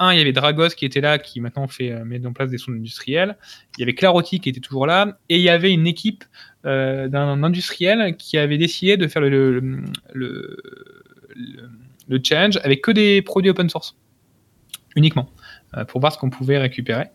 un, 0.01 0.13
il 0.13 0.19
y 0.19 0.21
avait 0.21 0.33
Dragos 0.33 0.71
qui 0.71 0.85
était 0.85 1.01
là, 1.01 1.19
qui 1.19 1.41
maintenant 1.41 1.69
fait 1.69 1.93
euh, 1.93 2.05
mettre 2.05 2.27
en 2.27 2.33
place 2.33 2.51
des 2.51 2.59
sondes 2.59 2.77
industrielles. 2.77 3.37
Il 3.77 3.81
y 3.81 3.83
avait 3.85 3.95
Claroty 3.95 4.41
qui 4.41 4.49
était 4.49 4.61
toujours 4.61 4.87
là. 4.87 5.19
Et 5.29 5.37
il 5.37 5.43
y 5.43 5.51
avait 5.51 5.73
une 5.73 5.87
équipe 5.87 6.25
euh, 6.65 7.07
d'un 7.09 7.43
industriel 7.43 8.17
qui 8.17 8.39
avait 8.39 8.59
décidé 8.59 8.97
de 8.97 9.07
faire 9.07 9.23
le, 9.23 9.61
le, 10.13 10.63
le, 12.09 12.21
challenge 12.25 12.59
avec 12.65 12.83
que 12.83 12.91
des 12.91 13.23
produits 13.23 13.51
open 13.51 13.69
source. 13.69 13.97
Uniquement. 14.97 15.31
Euh, 15.77 15.85
pour 15.85 16.01
voir 16.01 16.13
ce 16.13 16.19
qu'on 16.19 16.31
pouvait 16.31 16.59
récupérer. 16.59 17.07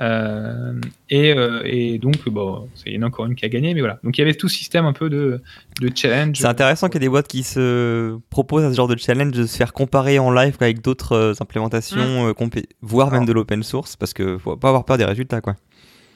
Euh, 0.00 0.74
et, 1.10 1.32
euh, 1.32 1.62
et, 1.64 1.98
donc, 1.98 2.28
bon, 2.28 2.68
c'est 2.74 2.90
une 2.90 3.04
encore 3.04 3.26
une 3.26 3.34
qui 3.34 3.44
a 3.44 3.48
gagné, 3.48 3.74
mais 3.74 3.80
voilà. 3.80 3.98
Donc 4.04 4.16
il 4.16 4.20
y 4.20 4.24
avait 4.24 4.34
tout 4.34 4.48
ce 4.48 4.56
système 4.56 4.84
un 4.86 4.92
peu 4.92 5.10
de, 5.10 5.42
de 5.80 5.90
challenge. 5.94 6.36
C'est 6.38 6.46
intéressant 6.46 6.88
qu'il 6.88 6.96
y 6.96 7.04
ait 7.04 7.06
des 7.06 7.08
boîtes 7.08 7.28
qui 7.28 7.42
se 7.42 8.16
proposent 8.30 8.64
à 8.64 8.70
ce 8.70 8.76
genre 8.76 8.88
de 8.88 8.96
challenge 8.96 9.32
de 9.32 9.46
se 9.46 9.56
faire 9.56 9.72
comparer 9.72 10.18
en 10.18 10.30
live 10.30 10.56
avec 10.60 10.82
d'autres 10.82 11.12
euh, 11.12 11.32
implémentations, 11.40 12.28
mmh. 12.30 12.62
voire 12.82 13.10
même 13.10 13.24
de 13.24 13.32
l'open 13.32 13.62
source, 13.62 13.96
parce 13.96 14.12
que 14.12 14.38
faut 14.38 14.56
pas 14.56 14.68
avoir 14.68 14.84
peur 14.84 14.98
des 14.98 15.04
résultats, 15.04 15.40
quoi. 15.40 15.56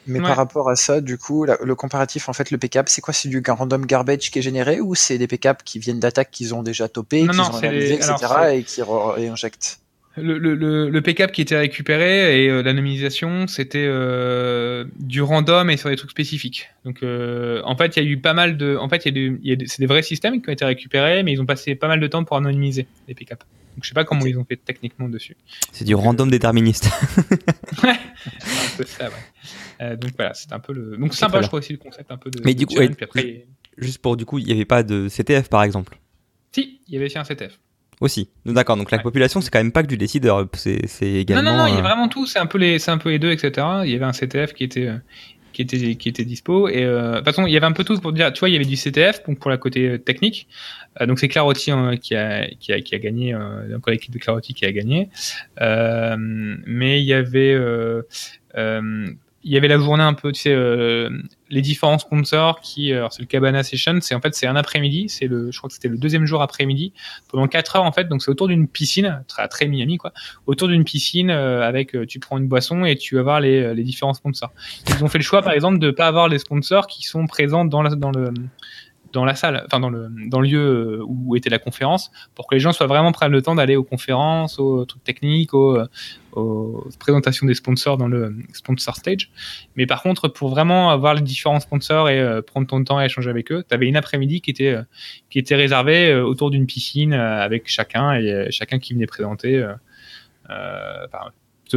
Mais 0.06 0.20
par 0.20 0.36
rapport 0.36 0.68
à 0.68 0.74
ça, 0.74 1.00
du 1.00 1.16
coup, 1.16 1.44
le 1.44 1.74
comparatif, 1.76 2.28
en 2.28 2.32
fait, 2.32 2.50
le 2.50 2.58
PCAP, 2.58 2.88
c'est 2.88 3.00
quoi? 3.00 3.14
C'est 3.14 3.28
du 3.28 3.40
random 3.46 3.86
garbage 3.86 4.32
qui 4.32 4.38
est 4.40 4.42
généré 4.42 4.80
ou 4.80 4.96
c'est 4.96 5.16
des 5.16 5.28
PCAP 5.28 5.62
qui 5.62 5.78
viennent 5.78 6.00
d'attaques 6.00 6.32
qu'ils 6.32 6.56
ont 6.56 6.64
déjà 6.64 6.88
topé, 6.88 7.20
qu'ils 7.20 7.40
ont 7.40 7.56
analysé, 7.56 7.94
etc. 7.94 8.14
et 8.54 8.62
qui 8.64 8.82
réinjectent 8.82 9.78
le, 10.16 10.38
le, 10.38 10.90
le 10.90 11.00
qui 11.00 11.40
était 11.40 11.56
récupéré 11.56 12.44
et 12.44 12.50
euh, 12.50 12.62
l'anonymisation, 12.62 13.46
c'était 13.46 13.86
euh, 13.86 14.84
du 14.98 15.22
random 15.22 15.70
et 15.70 15.76
sur 15.76 15.88
des 15.88 15.96
trucs 15.96 16.10
spécifiques. 16.10 16.68
Donc, 16.84 17.02
euh, 17.02 17.62
en 17.64 17.76
fait, 17.76 17.96
il 17.96 18.02
y 18.02 18.06
a 18.06 18.08
eu 18.08 18.18
pas 18.18 18.34
mal 18.34 18.56
de. 18.56 18.76
En 18.76 18.88
fait, 18.88 19.06
il 19.06 19.38
y 19.42 19.52
a, 19.52 19.56
c'est 19.66 19.80
des 19.80 19.86
vrais 19.86 20.02
systèmes 20.02 20.42
qui 20.42 20.50
ont 20.50 20.52
été 20.52 20.64
récupérés, 20.64 21.22
mais 21.22 21.32
ils 21.32 21.40
ont 21.40 21.46
passé 21.46 21.74
pas 21.74 21.88
mal 21.88 22.00
de 22.00 22.06
temps 22.06 22.24
pour 22.24 22.36
anonymiser 22.36 22.86
les 23.08 23.14
PCAP. 23.14 23.40
Donc, 23.40 23.84
je 23.84 23.88
sais 23.88 23.94
pas 23.94 24.04
comment 24.04 24.26
ils 24.26 24.38
ont 24.38 24.44
fait 24.44 24.56
techniquement 24.62 25.08
dessus. 25.08 25.36
C'est 25.72 25.86
du 25.86 25.94
random 25.94 26.30
déterministe. 26.30 26.90
ouais, 27.82 27.94
c'est 28.38 28.74
un 28.74 28.76
peu 28.76 28.84
ça, 28.84 29.08
ouais. 29.08 29.96
donc, 29.96 30.10
voilà, 30.16 30.34
c'est 30.34 30.52
un 30.52 30.60
peu 30.60 30.74
le. 30.74 30.98
Donc, 30.98 31.14
sympa, 31.14 31.40
je 31.40 31.46
crois 31.46 31.60
aussi 31.60 31.72
le 31.72 31.78
concept 31.78 32.10
un 32.10 32.18
peu 32.18 32.30
de. 32.30 32.40
Mais 32.44 32.54
du 32.54 32.66
coup, 32.66 32.74
juste 33.78 33.98
pour 33.98 34.18
du 34.18 34.26
coup, 34.26 34.38
il 34.38 34.44
n'y 34.44 34.52
avait 34.52 34.66
pas 34.66 34.82
de 34.82 35.08
CTF 35.08 35.48
par 35.48 35.62
exemple 35.62 35.98
Si, 36.52 36.80
il 36.86 36.92
y 36.92 36.96
avait 36.96 37.06
aussi 37.06 37.18
un 37.18 37.24
CTF 37.24 37.58
aussi. 38.02 38.28
D'accord, 38.44 38.76
donc 38.76 38.90
la 38.90 38.98
population, 38.98 39.40
c'est 39.40 39.50
quand 39.50 39.60
même 39.60 39.72
pas 39.72 39.82
que 39.82 39.88
du 39.88 39.96
décideur, 39.96 40.46
c'est 40.54 40.80
également. 41.02 41.42
Non, 41.42 41.56
non, 41.56 41.62
non, 41.62 41.66
il 41.68 41.74
y 41.74 41.76
a 41.76 41.78
euh, 41.78 41.82
vraiment 41.82 42.08
tout, 42.08 42.26
c'est 42.26 42.40
un, 42.40 42.46
peu 42.46 42.58
les, 42.58 42.90
un 42.90 42.98
peu 42.98 43.10
les 43.10 43.18
deux, 43.18 43.30
etc. 43.30 43.66
Il 43.84 43.90
y 43.90 43.94
avait 43.94 44.04
un 44.04 44.12
CTF 44.12 44.52
qui 44.52 44.64
était. 44.64 44.88
Euh, 44.88 44.98
qui 45.52 45.60
était, 45.60 45.96
qui 45.96 46.08
était 46.08 46.24
dispo. 46.24 46.66
Et 46.66 46.82
euh, 46.82 47.10
de 47.10 47.16
toute 47.16 47.26
façon, 47.26 47.46
il 47.46 47.52
y 47.52 47.58
avait 47.58 47.66
un 47.66 47.72
peu 47.72 47.84
tout 47.84 48.00
pour 48.00 48.14
dire, 48.14 48.32
tu 48.32 48.40
vois, 48.40 48.48
il 48.48 48.52
y 48.52 48.56
avait 48.56 48.64
du 48.64 48.76
CTF 48.76 49.22
donc 49.26 49.38
pour 49.38 49.50
la 49.50 49.58
côté 49.58 49.98
technique. 49.98 50.48
donc 51.06 51.18
c'est 51.18 51.28
Claroty 51.28 51.70
hein, 51.70 51.98
qui, 51.98 52.14
a, 52.14 52.48
qui, 52.58 52.72
a, 52.72 52.80
qui 52.80 52.94
a 52.94 52.98
gagné, 52.98 53.36
donc 53.68 53.86
l'équipe 53.90 54.10
de 54.10 54.18
Claroty 54.18 54.54
qui 54.54 54.64
a 54.64 54.72
gagné. 54.72 55.10
mais 55.60 57.02
il 57.02 57.04
y 57.04 57.12
avait 57.12 57.54
il 59.44 59.52
y 59.52 59.56
avait 59.56 59.68
la 59.68 59.78
journée 59.78 60.02
un 60.02 60.14
peu, 60.14 60.30
tu 60.30 60.42
sais, 60.42 60.52
euh, 60.52 61.10
les 61.50 61.62
différents 61.62 61.98
sponsors 61.98 62.60
qui, 62.60 62.92
euh, 62.92 63.08
c'est 63.10 63.20
le 63.20 63.26
Cabana 63.26 63.62
Session, 63.62 63.98
c'est 64.00 64.14
en 64.14 64.20
fait 64.20 64.34
c'est 64.34 64.46
un 64.46 64.56
après-midi, 64.56 65.08
c'est 65.08 65.26
le, 65.26 65.50
je 65.50 65.58
crois 65.58 65.68
que 65.68 65.74
c'était 65.74 65.88
le 65.88 65.98
deuxième 65.98 66.26
jour 66.26 66.42
après-midi, 66.42 66.92
pendant 67.28 67.48
4 67.48 67.76
heures 67.76 67.84
en 67.84 67.92
fait, 67.92 68.08
donc 68.08 68.22
c'est 68.22 68.30
autour 68.30 68.48
d'une 68.48 68.68
piscine, 68.68 69.24
très, 69.26 69.48
très 69.48 69.66
Miami 69.66 69.98
quoi, 69.98 70.12
autour 70.46 70.68
d'une 70.68 70.84
piscine 70.84 71.30
euh, 71.30 71.66
avec, 71.66 71.96
tu 72.06 72.20
prends 72.20 72.38
une 72.38 72.46
boisson 72.46 72.84
et 72.84 72.96
tu 72.96 73.16
vas 73.16 73.22
voir 73.22 73.40
les, 73.40 73.74
les 73.74 73.82
différents 73.82 74.14
sponsors. 74.14 74.52
Ils 74.88 75.04
ont 75.04 75.08
fait 75.08 75.18
le 75.18 75.24
choix 75.24 75.42
par 75.42 75.52
exemple 75.52 75.78
de 75.78 75.90
pas 75.90 76.06
avoir 76.06 76.28
les 76.28 76.38
sponsors 76.38 76.86
qui 76.86 77.02
sont 77.02 77.26
présents 77.26 77.64
dans, 77.64 77.82
la, 77.82 77.94
dans 77.96 78.12
le 78.12 78.32
dans 79.12 79.24
la 79.24 79.34
salle, 79.34 79.62
enfin 79.66 79.80
dans 79.80 79.90
le, 79.90 80.08
dans 80.26 80.40
lieu 80.40 80.58
euh, 80.58 81.04
où 81.06 81.36
était 81.36 81.50
la 81.50 81.58
conférence, 81.58 82.10
pour 82.34 82.46
que 82.46 82.54
les 82.54 82.60
gens 82.60 82.72
soient 82.72 82.86
vraiment 82.86 83.12
prennent 83.12 83.32
le 83.32 83.42
temps 83.42 83.54
d'aller 83.54 83.76
aux 83.76 83.84
conférences, 83.84 84.58
aux 84.58 84.84
trucs 84.84 85.04
techniques, 85.04 85.54
aux, 85.54 85.78
aux, 86.32 86.88
présentations 86.98 87.46
des 87.46 87.54
sponsors 87.54 87.96
dans 87.96 88.08
le 88.08 88.34
sponsor 88.52 88.96
stage. 88.96 89.30
Mais 89.76 89.86
par 89.86 90.02
contre, 90.02 90.28
pour 90.28 90.50
vraiment 90.50 90.90
avoir 90.90 91.14
les 91.14 91.22
différents 91.22 91.60
sponsors 91.60 92.08
et 92.08 92.20
euh, 92.20 92.42
prendre 92.42 92.66
ton 92.66 92.82
temps 92.84 93.00
et 93.00 93.04
échanger 93.04 93.30
avec 93.30 93.52
eux, 93.52 93.64
tu 93.68 93.74
avais 93.74 93.86
une 93.86 93.96
après-midi 93.96 94.40
qui 94.40 94.50
était, 94.50 94.74
euh, 94.74 94.82
qui 95.30 95.38
était 95.38 95.56
réservée 95.56 96.14
autour 96.14 96.50
d'une 96.50 96.66
piscine 96.66 97.12
avec 97.12 97.68
chacun 97.68 98.14
et 98.14 98.48
chacun 98.50 98.78
qui 98.78 98.94
venait 98.94 99.06
présenter. 99.06 99.64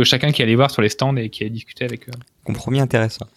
chacun 0.04 0.32
qui 0.32 0.42
allait 0.42 0.56
voir 0.56 0.72
sur 0.72 0.82
les 0.82 0.90
stands 0.90 1.16
et 1.16 1.30
qui 1.30 1.44
allait 1.44 1.50
discuter 1.50 1.86
avec 1.86 2.10
eux. 2.10 2.14
Compromis 2.44 2.80
intéressant. 2.80 3.28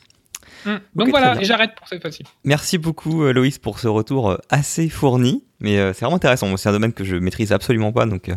Mm. 0.65 0.77
Donc 0.95 1.09
voilà, 1.11 1.41
et 1.41 1.45
j'arrête 1.45 1.75
pour 1.77 1.89
cette 1.89 2.01
fois-ci. 2.01 2.25
Merci 2.45 2.79
beaucoup 2.79 3.23
euh, 3.23 3.33
Loïs 3.33 3.59
pour 3.59 3.79
ce 3.79 3.89
retour 3.89 4.31
euh, 4.31 4.39
assez 4.49 4.89
fourni, 4.89 5.45
mais 5.61 5.79
euh, 5.79 5.93
c'est 5.93 6.05
vraiment 6.05 6.17
intéressant. 6.17 6.57
C'est 6.57 6.69
un 6.69 6.73
domaine 6.73 6.93
que 6.93 7.05
je 7.05 7.17
maîtrise 7.17 7.53
absolument 7.53 7.93
pas, 7.93 8.07
donc 8.07 8.31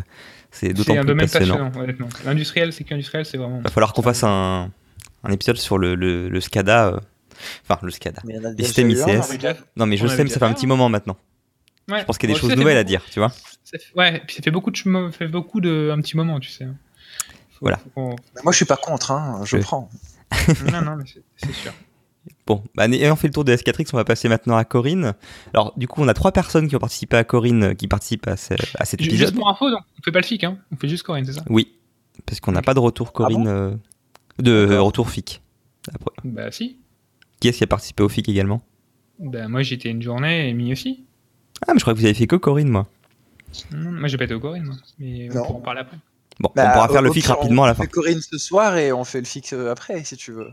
c'est 0.50 0.72
d'autant 0.72 0.92
plus 0.92 1.00
un 1.00 1.04
domaine 1.04 1.28
passionnant. 1.28 1.72
honnêtement. 1.76 2.08
L'industriel, 2.24 2.72
c'est 2.72 2.84
qu'industriel, 2.84 3.26
c'est 3.26 3.38
vraiment. 3.38 3.58
Il 3.58 3.64
va 3.64 3.70
falloir 3.70 3.92
qu'on 3.92 4.02
fasse 4.02 4.24
un, 4.24 4.70
un, 5.24 5.32
épisode 5.32 5.56
sur 5.56 5.78
le, 5.78 5.94
le, 5.94 6.40
SCADA, 6.40 7.00
enfin 7.64 7.78
le 7.82 7.90
SCADA, 7.90 8.22
les 8.56 8.64
systèmes 8.64 8.90
ICS. 8.90 9.36
Non 9.76 9.86
mais 9.86 9.96
je 9.96 10.06
sais, 10.06 10.24
mais 10.24 10.30
ça 10.30 10.38
fait 10.38 10.46
un 10.46 10.52
petit 10.52 10.66
moment 10.66 10.88
maintenant. 10.88 11.16
Je 11.88 12.04
pense 12.04 12.16
qu'il 12.16 12.30
y 12.30 12.32
a 12.32 12.34
des 12.34 12.40
choses 12.40 12.56
nouvelles 12.56 12.78
à 12.78 12.84
dire, 12.84 13.02
tu 13.10 13.18
vois. 13.18 13.32
ouais, 13.96 14.22
puis 14.26 14.36
ça 14.36 14.42
fait 14.42 14.50
beaucoup 14.50 14.70
de, 14.70 15.10
fait 15.10 15.28
beaucoup 15.28 15.60
de 15.60 15.90
un 15.92 16.00
petit 16.00 16.16
moment, 16.16 16.38
tu 16.40 16.50
sais. 16.50 16.66
voilà. 17.60 17.80
Moi, 17.96 18.16
je 18.50 18.56
suis 18.56 18.64
pas 18.64 18.76
contre, 18.76 19.10
hein, 19.10 19.42
je 19.44 19.58
prends. 19.58 19.90
non, 20.72 20.82
non, 20.82 20.96
mais 20.96 21.04
c'est 21.36 21.52
sûr. 21.52 21.72
Bon, 22.46 22.62
bah, 22.74 22.86
ayant 22.86 23.16
fait 23.16 23.28
le 23.28 23.32
tour 23.32 23.44
de 23.44 23.54
S4X, 23.54 23.90
on 23.92 23.96
va 23.96 24.04
passer 24.04 24.28
maintenant 24.28 24.56
à 24.56 24.64
Corinne. 24.64 25.14
Alors, 25.54 25.72
du 25.76 25.88
coup, 25.88 26.02
on 26.02 26.08
a 26.08 26.14
trois 26.14 26.32
personnes 26.32 26.68
qui 26.68 26.76
ont 26.76 26.80
participé 26.80 27.16
à 27.16 27.24
Corinne, 27.24 27.62
euh, 27.64 27.74
qui 27.74 27.88
participent 27.88 28.28
à, 28.28 28.36
cet 28.36 28.60
épisode. 28.94 29.18
Juste 29.18 29.34
pour 29.34 29.48
info, 29.48 29.70
donc, 29.70 29.80
on 29.98 30.02
fait 30.02 30.12
pas 30.12 30.20
le 30.20 30.24
FIC, 30.24 30.44
hein 30.44 30.58
on 30.72 30.76
fait 30.76 30.88
juste 30.88 31.02
Corinne, 31.02 31.24
c'est 31.24 31.32
ça? 31.32 31.42
Oui, 31.48 31.72
parce 32.26 32.40
qu'on 32.40 32.52
n'a 32.52 32.62
pas 32.62 32.74
de 32.74 32.80
retour 32.80 33.08
ah 33.10 33.16
Corinne, 33.16 33.48
euh, 33.48 33.74
de 34.38 34.76
retour 34.76 35.10
FIC. 35.10 35.42
Bah 36.24 36.50
si. 36.50 36.78
Qui 37.40 37.48
est-ce 37.48 37.58
qui 37.58 37.64
a 37.64 37.66
participé 37.66 38.02
au 38.02 38.08
FIC 38.08 38.28
également? 38.28 38.62
Bah 39.18 39.48
moi 39.48 39.62
j'étais 39.62 39.90
une 39.90 40.02
journée 40.02 40.48
et 40.48 40.54
Mi 40.54 40.72
aussi. 40.72 41.04
Ah 41.66 41.72
mais 41.72 41.78
je 41.78 41.84
crois 41.84 41.94
que 41.94 41.98
vous 41.98 42.04
avez 42.04 42.14
fait 42.14 42.26
que 42.26 42.36
Corinne, 42.36 42.68
moi. 42.68 42.88
Non, 43.72 43.92
moi 43.92 44.08
j'ai 44.08 44.16
pas 44.16 44.24
été 44.24 44.34
au 44.34 44.40
Corinne, 44.40 44.64
moi. 44.64 44.76
mais 44.98 45.28
on 45.30 45.42
pourra 45.42 45.58
en 45.58 45.60
parler 45.60 45.80
après. 45.80 45.98
Bon, 46.40 46.48
on 46.50 46.52
bah, 46.54 46.70
pourra 46.72 46.88
faire 46.88 47.02
le 47.02 47.12
FIC 47.12 47.26
rapidement 47.26 47.64
à 47.64 47.68
la 47.68 47.74
fin. 47.74 47.82
On 47.82 47.86
fait 47.86 47.92
Corinne 47.92 48.20
ce 48.20 48.38
soir 48.38 48.76
et 48.76 48.92
on 48.92 49.04
fait 49.04 49.18
le 49.18 49.26
FIC 49.26 49.52
euh, 49.52 49.70
après, 49.70 50.02
si 50.04 50.16
tu 50.16 50.32
veux. 50.32 50.48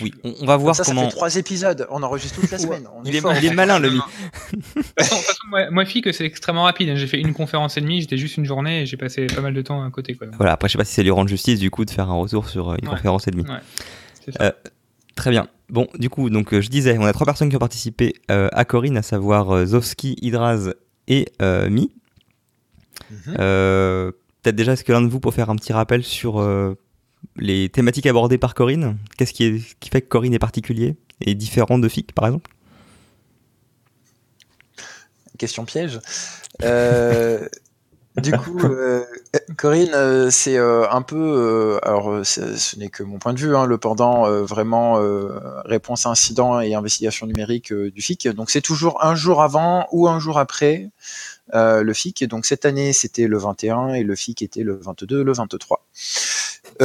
Oui, 0.00 0.12
on, 0.24 0.44
va 0.44 0.56
voir 0.56 0.74
ça, 0.74 0.82
comment. 0.84 1.02
Ça 1.02 1.10
fait 1.10 1.16
trois 1.16 1.36
épisodes, 1.36 1.86
on 1.90 2.02
enregistre 2.02 2.40
toute 2.40 2.50
la 2.50 2.58
semaine. 2.64 2.88
il, 3.04 3.14
est, 3.14 3.54
malin, 3.54 3.78
le 3.78 3.90
mi. 3.90 4.00
moi, 5.48 5.70
moi 5.70 5.84
que 5.84 6.12
c'est 6.12 6.24
extrêmement 6.24 6.64
rapide. 6.64 6.88
Hein. 6.88 6.96
J'ai 6.96 7.06
fait 7.06 7.20
une 7.20 7.32
conférence 7.32 7.76
et 7.76 7.80
demie, 7.80 8.00
j'étais 8.00 8.16
juste 8.16 8.36
une 8.36 8.44
journée 8.44 8.82
et 8.82 8.86
j'ai 8.86 8.96
passé 8.96 9.26
pas 9.26 9.40
mal 9.40 9.54
de 9.54 9.62
temps 9.62 9.84
à 9.84 9.90
côté. 9.90 10.14
Quoi. 10.14 10.28
Voilà, 10.36 10.52
après, 10.52 10.68
je 10.68 10.72
sais 10.72 10.78
pas 10.78 10.84
si 10.84 10.94
c'est 10.94 11.02
lui 11.02 11.10
rendre 11.10 11.28
justice 11.28 11.60
du 11.60 11.70
coup 11.70 11.84
de 11.84 11.90
faire 11.90 12.10
un 12.10 12.14
retour 12.14 12.48
sur 12.48 12.70
euh, 12.70 12.76
une 12.82 12.88
conférence 12.88 13.28
et 13.28 13.30
demie. 13.30 13.46
Euh, 14.40 14.50
très 15.14 15.30
bien. 15.30 15.46
Bon, 15.68 15.86
du 15.98 16.10
coup, 16.10 16.28
donc 16.28 16.52
euh, 16.52 16.60
je 16.60 16.68
disais, 16.68 16.98
on 16.98 17.04
a 17.04 17.12
trois 17.12 17.26
personnes 17.26 17.48
qui 17.48 17.56
ont 17.56 17.60
participé 17.60 18.14
à 18.28 18.64
Corinne, 18.64 18.96
à 18.96 19.02
savoir 19.02 19.66
Zovski, 19.66 20.16
Hydraz 20.20 20.74
et 21.08 21.26
Mi. 21.40 21.92
Mhm. 23.10 23.34
Peut-être 23.36 24.56
déjà, 24.56 24.72
est-ce 24.72 24.84
que 24.84 24.92
l'un 24.92 25.02
de 25.02 25.08
vous 25.08 25.20
peut 25.20 25.30
faire 25.30 25.50
un 25.50 25.56
petit 25.56 25.72
rappel 25.72 26.02
sur 26.02 26.34
les 27.36 27.68
thématiques 27.68 28.06
abordées 28.06 28.38
par 28.38 28.54
Corinne 28.54 28.96
Qu'est-ce 29.16 29.32
qui, 29.32 29.60
fait 29.90 30.02
que 30.02 30.08
Corinne 30.08 30.34
est 30.34 30.38
particulier 30.38 30.96
et 31.20 31.34
différent 31.34 31.78
de 31.78 31.88
FIC, 31.88 32.12
par 32.12 32.26
exemple? 32.26 32.50
Question 35.38 35.64
piège. 35.64 36.00
Euh, 36.62 37.48
du 38.16 38.30
coup, 38.32 38.58
euh, 38.64 39.02
Corinne, 39.56 39.94
euh, 39.94 40.30
c'est 40.30 40.56
un 40.56 41.02
peu, 41.02 41.80
alors 41.82 42.24
ce 42.24 42.78
n'est 42.78 42.88
que 42.88 43.02
mon 43.02 43.18
point 43.18 43.32
de 43.32 43.40
vue, 43.40 43.56
hein, 43.56 43.66
le 43.66 43.78
pendant 43.78 44.28
vraiment 44.44 45.00
réponse 45.64 46.06
à 46.06 46.10
incident 46.10 46.60
et 46.60 46.74
investigation 46.74 47.26
numérique 47.26 47.72
du 47.72 48.00
FIC. 48.00 48.28
Donc 48.28 48.50
c'est 48.50 48.60
toujours 48.60 49.04
un 49.04 49.14
jour 49.14 49.42
avant 49.42 49.88
ou 49.90 50.08
un 50.08 50.20
jour 50.20 50.38
après 50.38 50.90
le 51.52 51.92
FIC. 51.92 52.24
Donc 52.24 52.46
cette 52.46 52.64
année 52.64 52.92
c'était 52.92 53.26
le 53.26 53.38
21 53.38 53.94
et 53.94 54.02
le 54.02 54.14
FIC 54.16 54.42
était 54.42 54.62
le 54.62 54.74
22, 54.76 55.22
le 55.22 55.32
23 55.32 55.84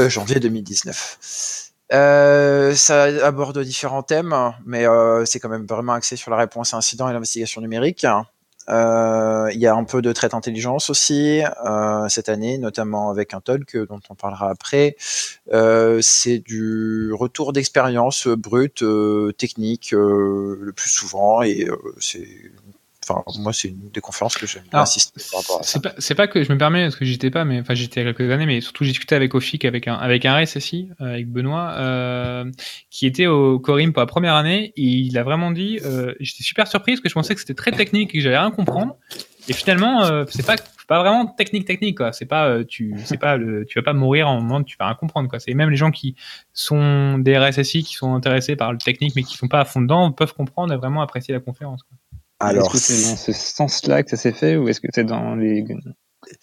janvier 0.08 0.40
2019. 0.40 1.70
Euh, 1.92 2.76
ça 2.76 3.04
aborde 3.26 3.60
différents 3.64 4.04
thèmes, 4.04 4.36
mais 4.66 4.86
euh, 4.88 5.26
c'est 5.26 5.40
quand 5.40 5.50
même 5.50 5.66
vraiment 5.66 5.94
axé 5.94 6.16
sur 6.16 6.30
la 6.32 6.38
réponse 6.38 6.74
à 6.74 6.78
incidents 6.78 7.10
et 7.10 7.14
l'investigation 7.14 7.62
numérique. 7.62 8.06
Euh, 8.70 9.50
il 9.52 9.60
y 9.60 9.66
a 9.66 9.74
un 9.74 9.84
peu 9.84 10.04
de 10.04 10.14
traite 10.14 10.36
intelligence 10.36 10.92
aussi 10.92 11.42
cette 12.10 12.30
année, 12.30 12.60
notamment 12.60 13.10
avec 13.10 13.34
un 13.34 13.42
talk 13.42 13.76
dont 13.76 14.00
on 14.10 14.16
parlera 14.16 14.52
après. 14.52 14.96
c'est 15.00 16.40
du 16.40 17.12
retour 17.14 17.54
d'expérience 17.54 18.28
brute, 18.28 18.84
technique 19.38 19.92
le 19.92 20.72
plus 20.76 20.90
souvent, 20.90 21.42
et 21.42 21.68
c'est 22.00 22.28
moi, 23.40 23.54
c'est 23.54 23.70
une 23.70 23.90
des 23.94 24.02
conférences 24.02 24.38
que 24.38 24.48
j'aime 24.48 24.64
assister 24.72 25.22
par 25.32 25.42
rapport 25.42 25.60
à 25.60 25.64
ça. 25.64 25.80
C'est 25.98 26.16
pas, 26.16 26.28
que 26.28 26.44
je 26.44 26.52
me 26.52 26.58
permets, 26.58 26.84
parce 26.84 26.96
que 26.96 27.06
j'étais 27.06 27.32
pas, 27.32 27.46
mais 27.46 27.60
enfin, 27.60 27.74
j'étais 27.74 28.02
il 28.02 28.06
y 28.06 28.10
a 28.10 28.14
quelques 28.14 28.32
années, 28.32 28.46
mais 28.46 28.62
surtout, 28.62 28.84
j'ai 28.84 28.92
discuté 28.92 29.16
avec 29.16 29.34
Ofik, 29.36 29.66
avec 29.66 29.88
un, 29.88 29.96
avec 29.96 30.26
un 30.26 30.40
RSSI, 30.40 30.90
euh, 31.02 31.14
avec 31.14 31.30
Benoît, 31.30 31.74
euh, 31.78 32.46
qui 32.90 33.06
était 33.06 33.28
au 33.28 33.60
Corim 33.60 33.94
pour 33.94 34.02
la 34.02 34.08
première 34.08 34.36
année, 34.36 34.74
et 34.76 34.84
il 34.84 35.18
a 35.18 35.24
vraiment 35.24 35.52
dit, 35.52 35.80
euh, 35.84 36.14
j'étais 36.20 36.44
super 36.44 36.68
surpris 36.68 36.94
parce 36.94 37.02
que 37.02 37.10
je 37.10 37.14
pensais 37.14 37.34
que 37.34 37.42
c'était 37.42 37.54
très 37.54 37.72
technique 37.72 38.14
et 38.14 38.18
que 38.18 38.24
j'allais 38.24 38.38
rien 38.40 38.52
comprendre. 38.52 38.96
Et 39.50 39.54
finalement, 39.54 40.04
euh, 40.04 40.26
c'est 40.30 40.46
pas, 40.46 40.56
pas 40.88 41.00
vraiment 41.00 41.26
technique 41.26 41.66
technique 41.66 41.98
quoi. 41.98 42.14
C'est 42.14 42.26
pas, 42.26 42.48
euh, 42.48 42.64
tu, 42.64 42.96
c'est 43.06 43.18
pas 43.18 43.36
le, 43.36 43.66
tu 43.66 43.80
vas 43.80 43.84
pas 43.84 43.94
mourir 43.94 44.28
en 44.28 44.42
moment, 44.42 44.64
tu 44.64 44.78
vas 44.78 44.86
rien 44.86 44.96
comprendre 44.96 45.28
quoi. 45.28 45.40
C'est 45.40 45.54
même 45.56 45.72
les 45.72 45.76
gens 45.76 45.90
qui 45.90 46.16
sont 46.54 47.18
des 47.18 47.38
RSSI, 47.38 47.84
qui 47.84 47.96
sont 47.96 48.14
intéressés 48.14 48.56
par 48.56 48.72
le 48.72 48.78
technique 48.78 49.16
mais 49.16 49.24
qui 49.24 49.36
sont 49.36 49.48
pas 49.48 49.62
à 49.62 49.66
fond 49.66 49.82
dedans, 49.82 50.12
peuvent 50.12 50.34
comprendre 50.34 50.72
et 50.74 50.78
vraiment 50.78 51.02
apprécier 51.02 51.34
la 51.34 51.40
conférence. 51.40 51.82
Quoi. 51.84 51.98
Alors, 52.40 52.74
est-ce 52.76 52.88
que 52.88 52.94
c'est 52.94 53.10
dans 53.10 53.18
ce 53.18 53.32
sens-là 53.34 54.04
que 54.04 54.10
ça 54.10 54.18
s'est 54.18 54.32
fait 54.32 54.56
ou 54.56 54.68
est-ce 54.70 54.80
que 54.80 54.88
c'est 54.94 55.04
dans 55.04 55.36
les 55.36 55.66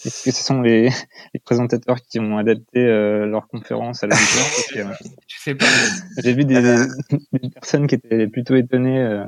est-ce 0.04 0.24
que 0.24 0.30
ce 0.30 0.42
sont 0.42 0.62
les, 0.62 0.88
les 1.34 1.40
présentateurs 1.40 1.98
qui 2.00 2.18
ont 2.18 2.38
adapté 2.38 2.80
euh, 2.80 3.26
leur 3.26 3.46
conférence 3.48 4.02
à 4.02 4.06
la 4.06 4.16
Je 4.16 5.36
sais 5.38 5.54
pas. 5.54 5.66
J'ai 6.18 6.32
vu 6.32 6.44
des, 6.44 6.60
des, 7.32 7.50
personnes 7.50 7.86
qui 7.86 7.94
étaient 7.94 8.26
plutôt 8.26 8.56
étonnées 8.56 9.00
euh, 9.00 9.24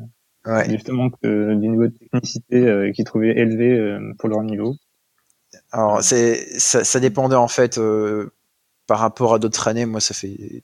ouais. 0.46 0.68
justement 0.70 1.10
que, 1.10 1.54
du 1.54 1.68
niveau 1.68 1.86
de 1.86 1.94
technicité 1.96 2.66
euh, 2.66 2.92
qu'ils 2.92 3.04
trouvaient 3.04 3.36
élevé 3.36 3.72
euh, 3.72 4.12
pour 4.18 4.28
leur 4.28 4.42
niveau. 4.42 4.74
Alors 5.72 6.02
c'est 6.02 6.58
ça, 6.58 6.84
ça, 6.84 7.00
dépendait 7.00 7.36
en 7.36 7.48
fait 7.48 7.78
euh, 7.78 8.32
par 8.86 8.98
rapport 8.98 9.34
à 9.34 9.38
d'autres 9.38 9.68
années. 9.68 9.86
Moi, 9.86 10.00
ça 10.00 10.14
fait 10.14 10.62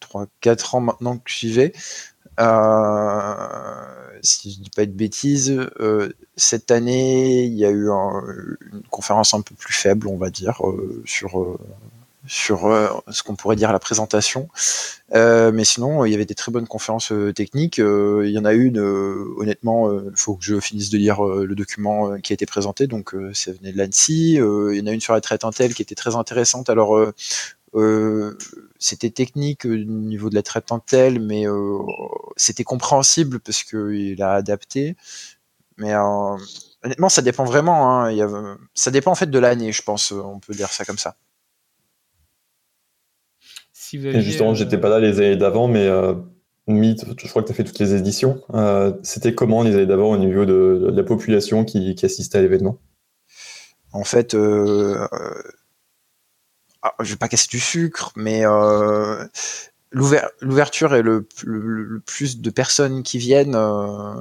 3-4 0.00 0.76
ans 0.76 0.80
maintenant 0.80 1.18
que 1.18 1.30
j'y 1.30 1.52
vais. 1.52 1.72
Euh, 2.40 4.03
si 4.22 4.52
je 4.52 4.60
dis 4.60 4.70
pas 4.70 4.86
de 4.86 4.90
bêtises, 4.90 5.56
euh, 5.80 6.10
cette 6.36 6.70
année, 6.70 7.44
il 7.44 7.54
y 7.54 7.64
a 7.64 7.70
eu 7.70 7.88
une 7.88 8.82
conférence 8.90 9.34
un 9.34 9.40
peu 9.40 9.54
plus 9.54 9.74
faible, 9.74 10.08
on 10.08 10.16
va 10.16 10.30
dire, 10.30 10.66
euh, 10.66 11.02
sur 11.04 11.58
sur 12.26 13.02
ce 13.10 13.22
qu'on 13.22 13.36
pourrait 13.36 13.54
dire 13.54 13.70
la 13.70 13.78
présentation. 13.78 14.48
mais 15.12 15.64
sinon, 15.64 16.06
il 16.06 16.10
y 16.10 16.14
avait 16.14 16.24
des 16.24 16.34
très 16.34 16.50
bonnes 16.50 16.66
conférences 16.66 17.12
techniques. 17.34 17.76
il 17.76 18.30
y 18.30 18.38
en 18.38 18.46
a 18.46 18.54
une, 18.54 18.78
honnêtement, 18.78 19.92
il 19.92 20.16
faut 20.16 20.34
que 20.34 20.42
je 20.42 20.58
finisse 20.58 20.88
de 20.88 20.96
lire 20.96 21.22
le 21.22 21.54
document 21.54 22.18
qui 22.20 22.32
a 22.32 22.34
été 22.34 22.46
présenté. 22.46 22.86
Donc, 22.86 23.14
ça 23.34 23.52
venait 23.52 23.72
de 23.72 23.76
l'ANSI. 23.78 24.36
il 24.36 24.78
y 24.78 24.80
en 24.80 24.86
a 24.86 24.92
une 24.92 25.02
sur 25.02 25.12
la 25.12 25.20
traite 25.20 25.44
Intel 25.44 25.74
qui 25.74 25.82
était 25.82 25.94
très 25.94 26.16
intéressante. 26.16 26.70
Alors, 26.70 27.12
c'était 28.78 29.10
technique 29.10 29.64
au 29.64 29.76
niveau 29.76 30.30
de 30.30 30.34
la 30.34 30.42
traite 30.42 30.70
Intel, 30.70 31.20
mais 31.20 31.44
c'était 32.36 32.64
compréhensible 32.64 33.40
parce 33.40 33.62
qu'il 33.64 34.22
a 34.22 34.32
adapté. 34.32 34.96
Mais 35.76 35.94
honnêtement, 36.84 37.08
ça 37.08 37.22
dépend 37.22 37.44
vraiment. 37.44 37.90
Hein. 37.90 38.10
Il 38.12 38.18
y 38.18 38.22
a, 38.22 38.28
ça 38.74 38.90
dépend 38.90 39.10
en 39.10 39.16
fait 39.16 39.30
de 39.30 39.38
l'année, 39.38 39.72
je 39.72 39.82
pense. 39.82 40.12
On 40.12 40.38
peut 40.38 40.54
dire 40.54 40.68
ça 40.68 40.84
comme 40.84 40.98
ça. 40.98 41.16
Si 43.72 43.98
vous 43.98 44.10
justement, 44.20 44.52
euh, 44.52 44.54
j'étais 44.54 44.78
pas 44.78 44.88
là 44.88 44.98
les 44.98 45.18
années 45.18 45.36
d'avant, 45.36 45.68
mais 45.68 45.86
euh, 45.86 46.14
Mythe, 46.66 47.04
je 47.18 47.28
crois 47.28 47.42
que 47.42 47.48
tu 47.48 47.52
as 47.52 47.56
fait 47.56 47.64
toutes 47.64 47.78
les 47.78 47.94
éditions. 47.94 48.40
Euh, 48.54 48.92
c'était 49.02 49.34
comment 49.34 49.62
les 49.62 49.74
années 49.74 49.86
d'avant 49.86 50.10
au 50.10 50.16
niveau 50.16 50.46
de, 50.46 50.90
la 50.90 51.02
population 51.02 51.64
qui, 51.64 51.94
assistait 52.02 52.38
à 52.38 52.40
l'événement? 52.40 52.78
En 53.92 54.04
fait, 54.04 54.34
euh, 54.34 55.06
je 57.00 57.10
vais 57.10 57.16
pas 57.16 57.28
casser 57.28 57.48
du 57.50 57.60
sucre, 57.60 58.12
mais 58.16 58.44
euh, 58.44 59.24
l'ouverture 60.40 60.94
et 60.94 61.02
le, 61.02 61.26
plus 62.06 62.40
de 62.40 62.50
personnes 62.50 63.02
qui 63.02 63.18
viennent 63.18 63.54
euh, 63.54 64.14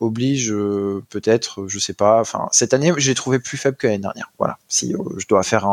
oblige 0.00 0.52
euh, 0.52 1.02
peut-être, 1.10 1.66
je 1.68 1.78
sais 1.78 1.94
pas. 1.94 2.20
Enfin, 2.20 2.48
cette 2.52 2.74
année, 2.74 2.92
j'ai 2.98 3.14
trouvé 3.14 3.38
plus 3.38 3.56
faible 3.56 3.76
que 3.76 3.86
l'année 3.86 3.98
dernière. 3.98 4.30
Voilà. 4.38 4.58
Si 4.68 4.94
euh, 4.94 4.98
je 5.18 5.26
dois 5.26 5.42
faire 5.42 5.66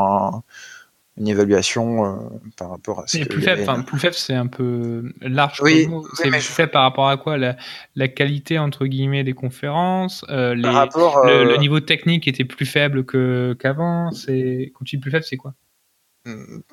une 1.16 1.28
évaluation 1.28 2.32
par 2.58 2.72
rapport 2.72 3.02
à 3.02 3.08
ce 3.08 3.18
que 3.20 3.26
plus 3.26 3.42
faible, 3.42 3.62
enfin, 3.62 3.82
plus 3.82 4.00
faible, 4.00 4.16
c'est 4.16 4.34
un 4.34 4.48
peu 4.48 5.12
large. 5.22 5.62
Oui, 5.62 5.88
c'est 6.16 6.30
plus 6.30 6.42
faible 6.42 6.72
par 6.72 6.84
rapport 6.84 7.10
à 7.10 7.18
quoi? 7.18 7.38
La, 7.38 8.08
qualité 8.08 8.58
entre 8.58 8.86
guillemets 8.86 9.24
des 9.24 9.34
conférences, 9.34 10.26
les, 10.30 10.70
rapport, 10.70 11.24
le, 11.26 11.58
niveau 11.58 11.82
technique 11.82 12.28
était 12.28 12.46
plus 12.46 12.66
faible 12.66 13.06
que 13.06 13.56
qu'avant. 13.60 14.12
C'est 14.12 14.72
quand 14.74 14.86
tu 14.86 14.96
dis 14.96 15.02
plus 15.02 15.12
faible, 15.12 15.26
c'est 15.26 15.38
quoi? 15.38 15.54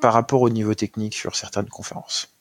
Par 0.01 0.13
rapport 0.13 0.43
au 0.43 0.51
niveau 0.51 0.75
technique 0.75 1.15
sur 1.15 1.35
certaines 1.35 1.69
conférences. 1.69 2.33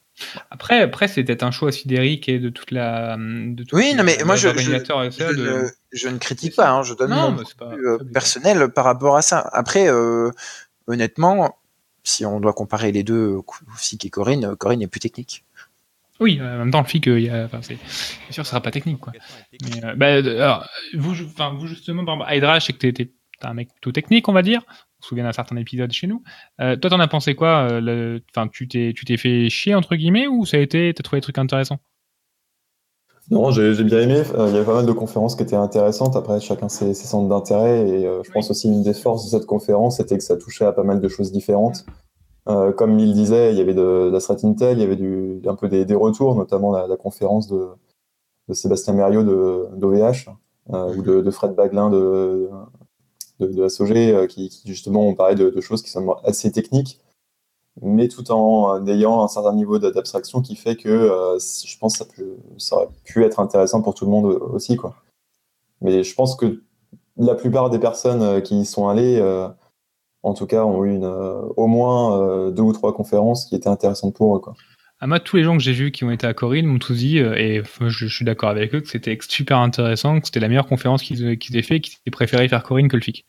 Après, 0.52 0.82
après 0.82 1.08
c'est 1.08 1.24
peut-être 1.24 1.44
un 1.44 1.52
choix 1.52 1.72
sidérique 1.72 2.30
et 2.30 2.40
de 2.40 2.50
toute 2.50 2.72
la. 2.72 3.16
De 3.18 3.66
oui, 3.72 3.94
non, 3.96 4.04
mais 4.04 4.18
moi, 4.26 4.36
je, 4.36 4.50
je, 4.50 5.70
je, 5.92 6.10
ne 6.10 6.18
critique 6.18 6.56
pas, 6.56 6.70
hein, 6.70 6.84
je 6.84 6.94
donne 6.94 7.12
mon 7.12 7.38
euh, 7.62 7.98
personnel 8.14 8.70
par 8.70 8.86
rapport 8.86 9.16
à 9.16 9.22
ça. 9.22 9.50
Après, 9.54 9.90
euh, 9.90 10.32
honnêtement, 10.88 11.58
si 12.04 12.26
on 12.26 12.40
doit 12.40 12.54
comparer 12.54 12.92
les 12.92 13.04
deux, 13.04 13.38
FIC 13.78 14.06
et 14.06 14.10
Corinne, 14.10 14.56
Corinne 14.56 14.82
est 14.82 14.88
plus 14.88 15.00
technique. 15.00 15.46
Oui, 16.20 16.40
en 16.42 16.58
même 16.58 16.72
temps, 16.72 16.82
le 16.82 16.88
FIC, 16.88 17.06
il 17.06 17.20
y 17.20 17.30
a, 17.30 17.46
enfin, 17.46 17.62
c'est 17.62 17.78
sûr, 18.30 18.46
ce 18.46 18.50
sera 18.50 18.62
pas 18.62 18.72
technique, 18.72 19.00
quoi. 19.00 19.14
Mais, 19.62 19.86
euh, 19.86 19.96
bah, 19.96 20.08
alors, 20.16 20.68
vous, 20.96 21.14
vous 21.14 21.68
justement, 21.68 22.04
par 22.04 22.16
exemple, 22.16 22.36
Hydra, 22.36 22.60
je 22.60 22.66
sais 22.66 22.74
que 22.74 22.88
t'es 22.88 23.12
un 23.42 23.54
mec 23.54 23.70
tout 23.80 23.94
technique, 23.94 24.28
on 24.28 24.34
va 24.34 24.42
dire 24.42 24.64
on 25.00 25.04
se 25.04 25.10
souvient 25.10 25.24
d'un 25.24 25.32
certain 25.32 25.56
épisode 25.56 25.92
chez 25.92 26.08
nous. 26.08 26.24
Euh, 26.60 26.76
toi, 26.76 26.90
t'en 26.90 27.00
as 27.00 27.08
pensé 27.08 27.36
quoi 27.36 27.68
euh, 27.72 28.20
Enfin, 28.36 28.48
tu 28.48 28.68
t'es, 28.68 28.94
tu 28.96 29.06
t'es 29.06 29.18
fait 29.18 29.50
chier 29.50 29.76
entre 29.76 29.96
guillemets 29.96 30.28
ou 30.28 30.46
ça 30.46 30.58
a 30.58 30.60
été, 30.60 30.94
t'as 30.94 31.04
trouvé 31.04 31.20
des 31.20 31.24
trucs 31.24 31.38
intéressants? 31.38 31.80
Non, 33.32 33.52
j'ai, 33.52 33.84
bien 33.84 34.02
aimé. 34.02 34.24
Euh, 34.36 34.48
il 34.48 34.54
y 34.54 34.58
avait 34.58 34.66
pas 34.66 34.74
mal 34.74 34.88
de 34.88 34.92
conférences 34.92 35.36
qui 35.36 35.44
étaient 35.44 35.56
intéressantes. 35.56 36.16
Après, 36.16 36.40
chacun 36.40 36.68
ses, 36.68 36.96
ses 36.96 37.06
centres 37.06 37.30
d'intérêt 37.30 37.88
et 37.88 38.04
je 38.24 38.32
pense 38.32 38.50
aussi 38.50 38.68
une 38.68 38.82
des 38.82 38.96
forces 38.96 39.26
de 39.26 39.30
cette 39.30 39.46
conférence, 39.46 39.98
c'était 39.98 40.18
que 40.18 40.24
ça 40.24 40.36
touchait 40.36 40.66
à 40.66 40.72
pas 40.72 40.84
mal 40.84 41.00
de 41.00 41.08
choses 41.08 41.32
différentes. 41.32 41.86
comme 42.46 42.98
il 43.00 43.14
disait, 43.14 43.54
il 43.54 43.58
y 43.58 43.62
avait 43.62 43.76
de, 43.76 44.10
la 44.12 44.20
Strat 44.20 44.38
Intel, 44.44 44.80
il 44.80 44.82
y 44.82 44.84
avait 44.84 44.96
du, 44.96 45.42
un 45.46 45.56
peu 45.56 45.70
des, 45.70 45.86
des 45.86 45.96
retours, 45.96 46.36
notamment 46.36 46.72
la, 46.72 46.98
conférence 46.98 47.48
de, 47.48 47.68
de 48.48 48.54
Sébastien 48.56 48.94
Mériot 48.94 49.24
de, 49.24 49.78
d'OVH 49.78 50.30
ou 50.70 51.02
de, 51.04 51.22
de, 51.22 51.32
Fred 51.32 51.54
Baglin 51.54 51.92
de, 51.92 52.50
de, 53.40 53.62
la 53.62 53.70
SOG 53.70 53.92
euh, 53.92 54.28
qui, 54.28 54.62
justement 54.66 55.08
ont 55.08 55.16
parlé 55.16 55.36
de, 55.36 55.62
choses 55.62 55.82
qui 55.82 55.90
sont 55.90 56.12
assez 56.24 56.52
techniques, 56.52 57.00
mais 57.82 58.08
tout 58.08 58.32
en 58.32 58.86
ayant 58.88 59.24
un 59.24 59.28
certain 59.28 59.54
niveau 59.54 59.80
d'abstraction 59.80 60.42
qui 60.42 60.56
fait 60.56 60.76
que 60.76 60.90
euh, 60.90 61.40
je 61.40 61.78
pense 61.78 61.98
que 61.98 62.38
ça, 62.58 62.76
aurait 62.76 62.90
pu 63.04 63.24
être 63.24 63.40
intéressant 63.40 63.82
pour 63.82 63.96
tout 63.96 64.06
le 64.06 64.12
monde 64.12 64.26
aussi. 64.26 64.76
Quoi. 64.76 64.96
Mais 65.82 66.04
je 66.04 66.14
pense 66.16 66.36
que 66.36 66.62
la 67.18 67.36
plupart 67.36 67.70
des 67.70 67.80
personnes 67.80 68.22
euh, 68.22 68.42
qui 68.42 68.62
y 68.62 68.66
sont 68.66 68.88
allées, 68.88 69.22
en 70.24 70.34
tout 70.34 70.46
cas, 70.48 70.66
ont 70.66 70.84
eu 70.84 71.02
au 71.56 71.68
moins 71.68 72.50
deux 72.52 72.64
ou 72.64 72.74
trois 72.74 72.94
conférences 72.94 73.46
qui 73.46 73.56
étaient 73.56 73.70
intéressantes 73.70 74.16
pour 74.16 74.36
eux. 74.36 74.42
À 75.02 75.08
moi, 75.08 75.20
tous 75.20 75.38
les 75.38 75.44
gens 75.44 75.56
que 75.56 75.64
j'ai 75.64 75.72
vus 75.72 75.92
qui 75.92 76.04
ont 76.04 76.12
été 76.12 76.28
à 76.28 76.34
Corinne 76.34 76.66
m'ont 76.66 76.80
tous 76.80 76.94
dit, 76.94 77.20
et 77.20 77.64
je, 77.88 78.08
suis 78.08 78.26
d'accord 78.26 78.50
avec 78.50 78.76
eux, 78.76 78.82
que 78.82 78.90
c'était 78.90 79.18
super 79.28 79.60
intéressant, 79.60 80.20
que 80.20 80.26
c'était 80.26 80.42
la 80.42 80.50
meilleure 80.50 80.68
conférence 80.68 81.02
qu'ils 81.02 81.38
qu'ils 81.38 81.56
aient 81.56 81.62
fait, 81.62 81.80
qu'ils 81.80 81.98
aient 82.06 82.12
préféré 82.12 82.50
faire 82.50 82.64
Corinne 82.64 82.90
que 82.90 82.98
le 82.98 83.02
FIC. 83.02 83.26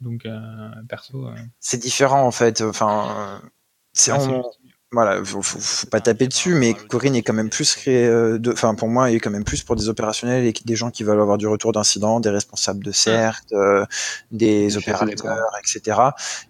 Donc, 0.00 0.26
euh, 0.26 0.70
perso. 0.88 1.28
Euh, 1.28 1.34
c'est 1.60 1.78
différent 1.78 2.26
en 2.26 2.30
fait. 2.30 2.62
Enfin, 2.62 3.40
c'est 3.92 4.12
voilà, 4.94 5.22
faut, 5.24 5.42
faut, 5.42 5.86
pas 5.88 6.00
taper 6.00 6.26
dessus, 6.26 6.54
mais 6.54 6.74
Corinne 6.74 7.14
est 7.14 7.22
quand 7.22 7.34
même 7.34 7.50
plus 7.50 7.76
euh, 7.86 8.38
de, 8.38 8.52
enfin 8.52 8.74
pour 8.74 8.88
moi, 8.88 9.10
il 9.10 9.16
est 9.16 9.20
quand 9.20 9.30
même 9.30 9.44
plus 9.44 9.62
pour 9.62 9.76
des 9.76 9.88
opérationnels 9.88 10.46
et 10.46 10.52
des 10.64 10.76
gens 10.76 10.90
qui 10.90 11.04
veulent 11.04 11.20
avoir 11.20 11.36
du 11.36 11.46
retour 11.46 11.72
d'incident, 11.72 12.20
des 12.20 12.30
responsables 12.30 12.82
de 12.82 12.92
CERT, 12.92 13.42
euh, 13.52 13.84
des 14.30 14.76
opérateurs, 14.76 15.50
etc. 15.58 15.98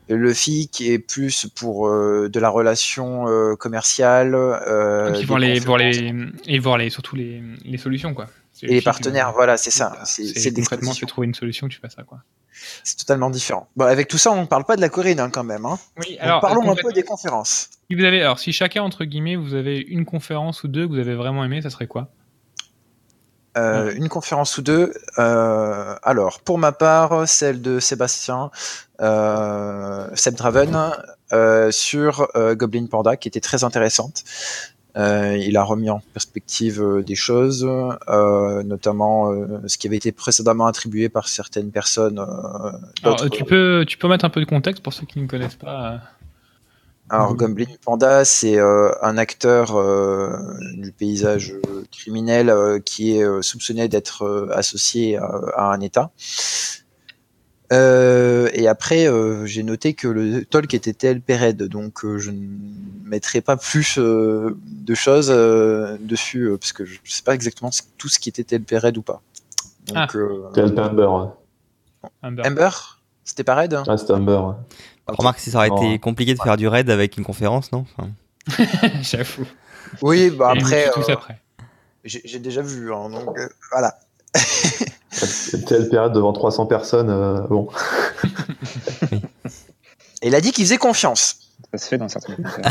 le 0.08 0.32
FIC 0.32 0.80
est 0.82 0.98
plus 0.98 1.46
pour 1.54 1.88
euh, 1.88 2.28
de 2.30 2.38
la 2.38 2.48
relation 2.48 3.24
commerciale. 3.58 4.34
Euh, 4.34 5.12
vont 5.26 5.36
les, 5.36 5.58
voir 5.58 5.78
les, 5.78 6.14
et 6.46 6.58
voir 6.58 6.78
les, 6.78 6.90
surtout 6.90 7.16
les, 7.16 7.42
les 7.64 7.78
solutions 7.78 8.14
quoi. 8.14 8.26
Et 8.62 8.74
les 8.74 8.82
partenaires, 8.82 9.32
voilà, 9.32 9.56
c'est 9.56 9.72
ça. 9.72 9.98
C'est 10.04 10.52
concrètement, 10.52 10.92
tu 10.92 11.06
trouver 11.06 11.26
une 11.26 11.34
solution, 11.34 11.68
tu 11.68 11.80
fais 11.80 11.90
ça 11.90 12.02
quoi 12.04 12.20
c'est 12.82 12.98
totalement 12.98 13.30
différent. 13.30 13.68
Bon, 13.76 13.84
avec 13.84 14.08
tout 14.08 14.18
ça, 14.18 14.32
on 14.32 14.42
ne 14.42 14.46
parle 14.46 14.64
pas 14.64 14.76
de 14.76 14.80
la 14.80 14.88
Corinne 14.88 15.20
hein, 15.20 15.30
quand 15.30 15.44
même. 15.44 15.66
Hein. 15.66 15.78
Oui, 15.98 16.16
alors, 16.20 16.40
parlons 16.40 16.70
un 16.70 16.74
peu 16.74 16.92
des 16.92 17.02
conférences. 17.02 17.70
Si 17.90 17.96
vous 17.96 18.04
avez, 18.04 18.22
alors, 18.22 18.38
si 18.38 18.52
chacun 18.52 18.82
entre 18.82 19.04
guillemets, 19.04 19.36
vous 19.36 19.54
avez 19.54 19.78
une 19.78 20.04
conférence 20.04 20.64
ou 20.64 20.68
deux 20.68 20.86
que 20.86 20.92
vous 20.92 20.98
avez 20.98 21.14
vraiment 21.14 21.44
aimé, 21.44 21.60
ça 21.62 21.70
serait 21.70 21.86
quoi? 21.86 22.08
Euh, 23.56 23.94
Une 23.94 24.08
conférence 24.08 24.58
ou 24.58 24.62
deux. 24.62 24.92
Euh, 25.18 25.94
alors, 26.02 26.40
pour 26.40 26.58
ma 26.58 26.72
part, 26.72 27.28
celle 27.28 27.62
de 27.62 27.78
Sébastien 27.78 28.50
euh, 29.00 30.08
Seb 30.14 30.34
Draven 30.34 30.92
euh, 31.32 31.70
sur 31.70 32.26
Goblin 32.34 32.86
Panda, 32.86 33.16
qui 33.16 33.28
était 33.28 33.40
très 33.40 33.62
intéressante. 33.62 34.24
Euh, 34.96 35.36
il 35.36 35.56
a 35.56 35.64
remis 35.64 35.90
en 35.90 36.00
perspective 36.12 36.80
euh, 36.80 37.02
des 37.02 37.16
choses, 37.16 37.68
euh, 38.08 38.62
notamment 38.62 39.32
ce 39.66 39.76
qui 39.76 39.88
avait 39.88 39.96
été 39.96 40.12
précédemment 40.12 40.66
attribué 40.66 41.08
par 41.08 41.26
certaines 41.28 41.72
personnes. 41.72 42.18
Alors, 43.02 43.28
tu 43.30 43.44
peux, 43.44 43.84
tu 43.86 43.98
peux 43.98 44.08
mettre 44.08 44.24
un 44.24 44.30
peu 44.30 44.40
de 44.40 44.46
contexte 44.46 44.82
pour 44.82 44.92
ceux 44.92 45.06
qui 45.06 45.20
ne 45.20 45.26
connaissent 45.26 45.56
pas. 45.56 46.00
Alors, 47.10 47.34
Goblin 47.34 47.66
Panda, 47.84 48.24
c'est 48.24 48.58
un 48.58 49.18
acteur 49.18 49.78
du 50.74 50.90
paysage 50.92 51.54
criminel 51.92 52.80
qui 52.84 53.18
est 53.18 53.42
soupçonné 53.42 53.88
d'être 53.88 54.48
associé 54.52 55.16
à, 55.18 55.70
un 55.70 55.80
État. 55.80 56.10
Euh, 57.72 58.48
et 58.52 58.68
après, 58.68 59.08
euh, 59.08 59.46
j'ai 59.46 59.62
noté 59.62 59.94
que 59.94 60.06
le 60.06 60.44
talk 60.44 60.72
était 60.74 60.92
tel 60.92 61.20
Pered, 61.20 61.62
donc 61.64 62.04
euh, 62.04 62.18
je 62.18 62.30
ne 62.30 62.46
mettrai 63.04 63.40
pas 63.40 63.56
plus 63.56 63.98
de 63.98 64.94
choses 64.94 65.28
dessus, 66.00 66.50
parce 66.60 66.72
que 66.72 66.84
je 66.84 66.94
ne 66.94 67.08
sais 67.08 67.22
pas 67.22 67.34
exactement 67.34 67.70
tout 67.98 68.08
ce 68.08 68.18
qui 68.18 68.28
était 68.28 68.44
tel 68.44 68.62
Pered 68.62 68.96
ou 68.96 69.02
pas. 69.02 69.22
Donc, 69.86 69.96
ah. 69.96 70.06
Amber. 72.22 72.46
Amber, 72.46 72.70
C'était 73.24 73.44
pas 73.44 73.54
Red 73.54 73.82
Ah, 73.86 73.96
c'était 73.96 74.12
Amber. 74.12 74.40
Remarque 75.06 75.38
si 75.38 75.50
ça 75.50 75.58
aurait 75.58 75.68
été 75.68 75.98
compliqué 75.98 76.34
de 76.34 76.40
faire 76.40 76.56
du 76.56 76.66
raid 76.68 76.88
avec 76.90 77.16
une 77.16 77.24
conférence, 77.24 77.72
non 77.72 77.84
J'avoue. 79.02 79.46
Oui, 80.02 80.30
bah 80.30 80.52
après. 80.56 80.90
après. 81.08 81.40
J'ai 82.04 82.38
déjà 82.38 82.62
vu, 82.62 82.92
hein, 82.92 83.10
donc 83.10 83.36
voilà. 83.70 83.98
Telle 85.66 85.88
période 85.88 86.12
devant 86.12 86.32
300 86.32 86.66
personnes, 86.66 87.10
euh, 87.10 87.40
bon. 87.48 87.68
Et 90.22 90.28
il 90.28 90.34
a 90.34 90.40
dit 90.40 90.52
qu'il 90.52 90.64
faisait 90.64 90.78
confiance. 90.78 91.36
Ça 91.72 91.78
se 91.78 91.88
fait 91.88 91.98
dans 91.98 92.08
certains 92.08 92.34
cas. 92.62 92.70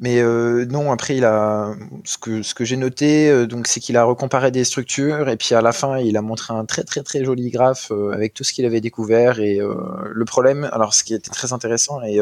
Mais 0.00 0.20
euh, 0.20 0.64
non, 0.64 0.90
après, 0.92 1.16
il 1.16 1.24
a 1.24 1.74
ce 2.04 2.16
que, 2.18 2.64
j'ai 2.64 2.76
noté, 2.76 3.28
euh, 3.30 3.46
donc 3.46 3.66
c'est 3.66 3.80
qu'il 3.80 3.98
a 3.98 4.04
recomparé 4.04 4.50
des 4.50 4.64
structures 4.64 5.28
et 5.28 5.36
puis 5.36 5.54
à 5.54 5.60
la 5.60 5.72
fin, 5.72 5.98
il 5.98 6.16
a 6.16 6.22
montré 6.22 6.54
un 6.54 6.64
très 6.64 6.84
très 6.84 7.02
très 7.02 7.22
joli 7.22 7.50
graphe 7.50 7.92
avec 8.12 8.32
tout 8.32 8.42
ce 8.42 8.52
qu'il 8.54 8.64
avait 8.64 8.80
découvert 8.80 9.40
et 9.40 9.58
le 9.58 10.24
problème. 10.24 10.68
Alors, 10.72 10.94
ce 10.94 11.04
qui 11.04 11.14
était 11.14 11.30
très 11.30 11.52
intéressant 11.52 12.00
et 12.02 12.18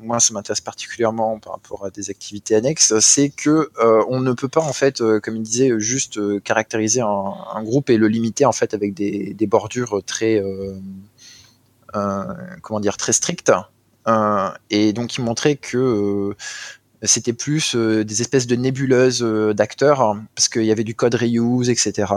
moi 0.00 0.20
ça 0.20 0.32
m'intéresse 0.32 0.60
particulièrement 0.60 1.38
par 1.38 1.54
rapport 1.54 1.84
à 1.84 1.90
des 1.90 2.10
activités 2.10 2.54
annexes, 2.54 2.98
c'est 3.00 3.30
que 3.30 3.70
euh, 3.78 4.04
on 4.08 4.20
ne 4.20 4.32
peut 4.32 4.48
pas 4.48 4.60
en 4.60 4.72
fait, 4.72 5.00
euh, 5.00 5.20
comme 5.20 5.36
il 5.36 5.42
disait, 5.42 5.72
juste 5.78 6.18
euh, 6.18 6.40
caractériser 6.40 7.00
un, 7.00 7.62
groupe 7.62 7.90
et 7.90 7.96
le 7.96 8.08
limiter 8.08 8.44
en 8.44 8.52
fait 8.52 8.72
avec 8.74 8.94
des, 8.94 9.46
bordures 9.46 10.02
très 10.06 10.42
comment 12.62 12.80
dire 12.80 12.96
très 12.96 13.12
strictes. 13.12 13.52
Et 14.70 14.92
donc 14.92 15.16
il 15.16 15.24
montrait 15.24 15.56
que 15.56 16.34
c'était 17.02 17.32
plus 17.32 17.76
des 17.76 18.20
espèces 18.20 18.46
de 18.46 18.56
nébuleuses 18.56 19.22
d'acteurs 19.54 20.00
hein, 20.00 20.24
parce 20.34 20.48
qu'il 20.48 20.64
y 20.64 20.72
avait 20.72 20.84
du 20.84 20.94
code 20.94 21.14
reuse, 21.14 21.70
etc. 21.70 22.12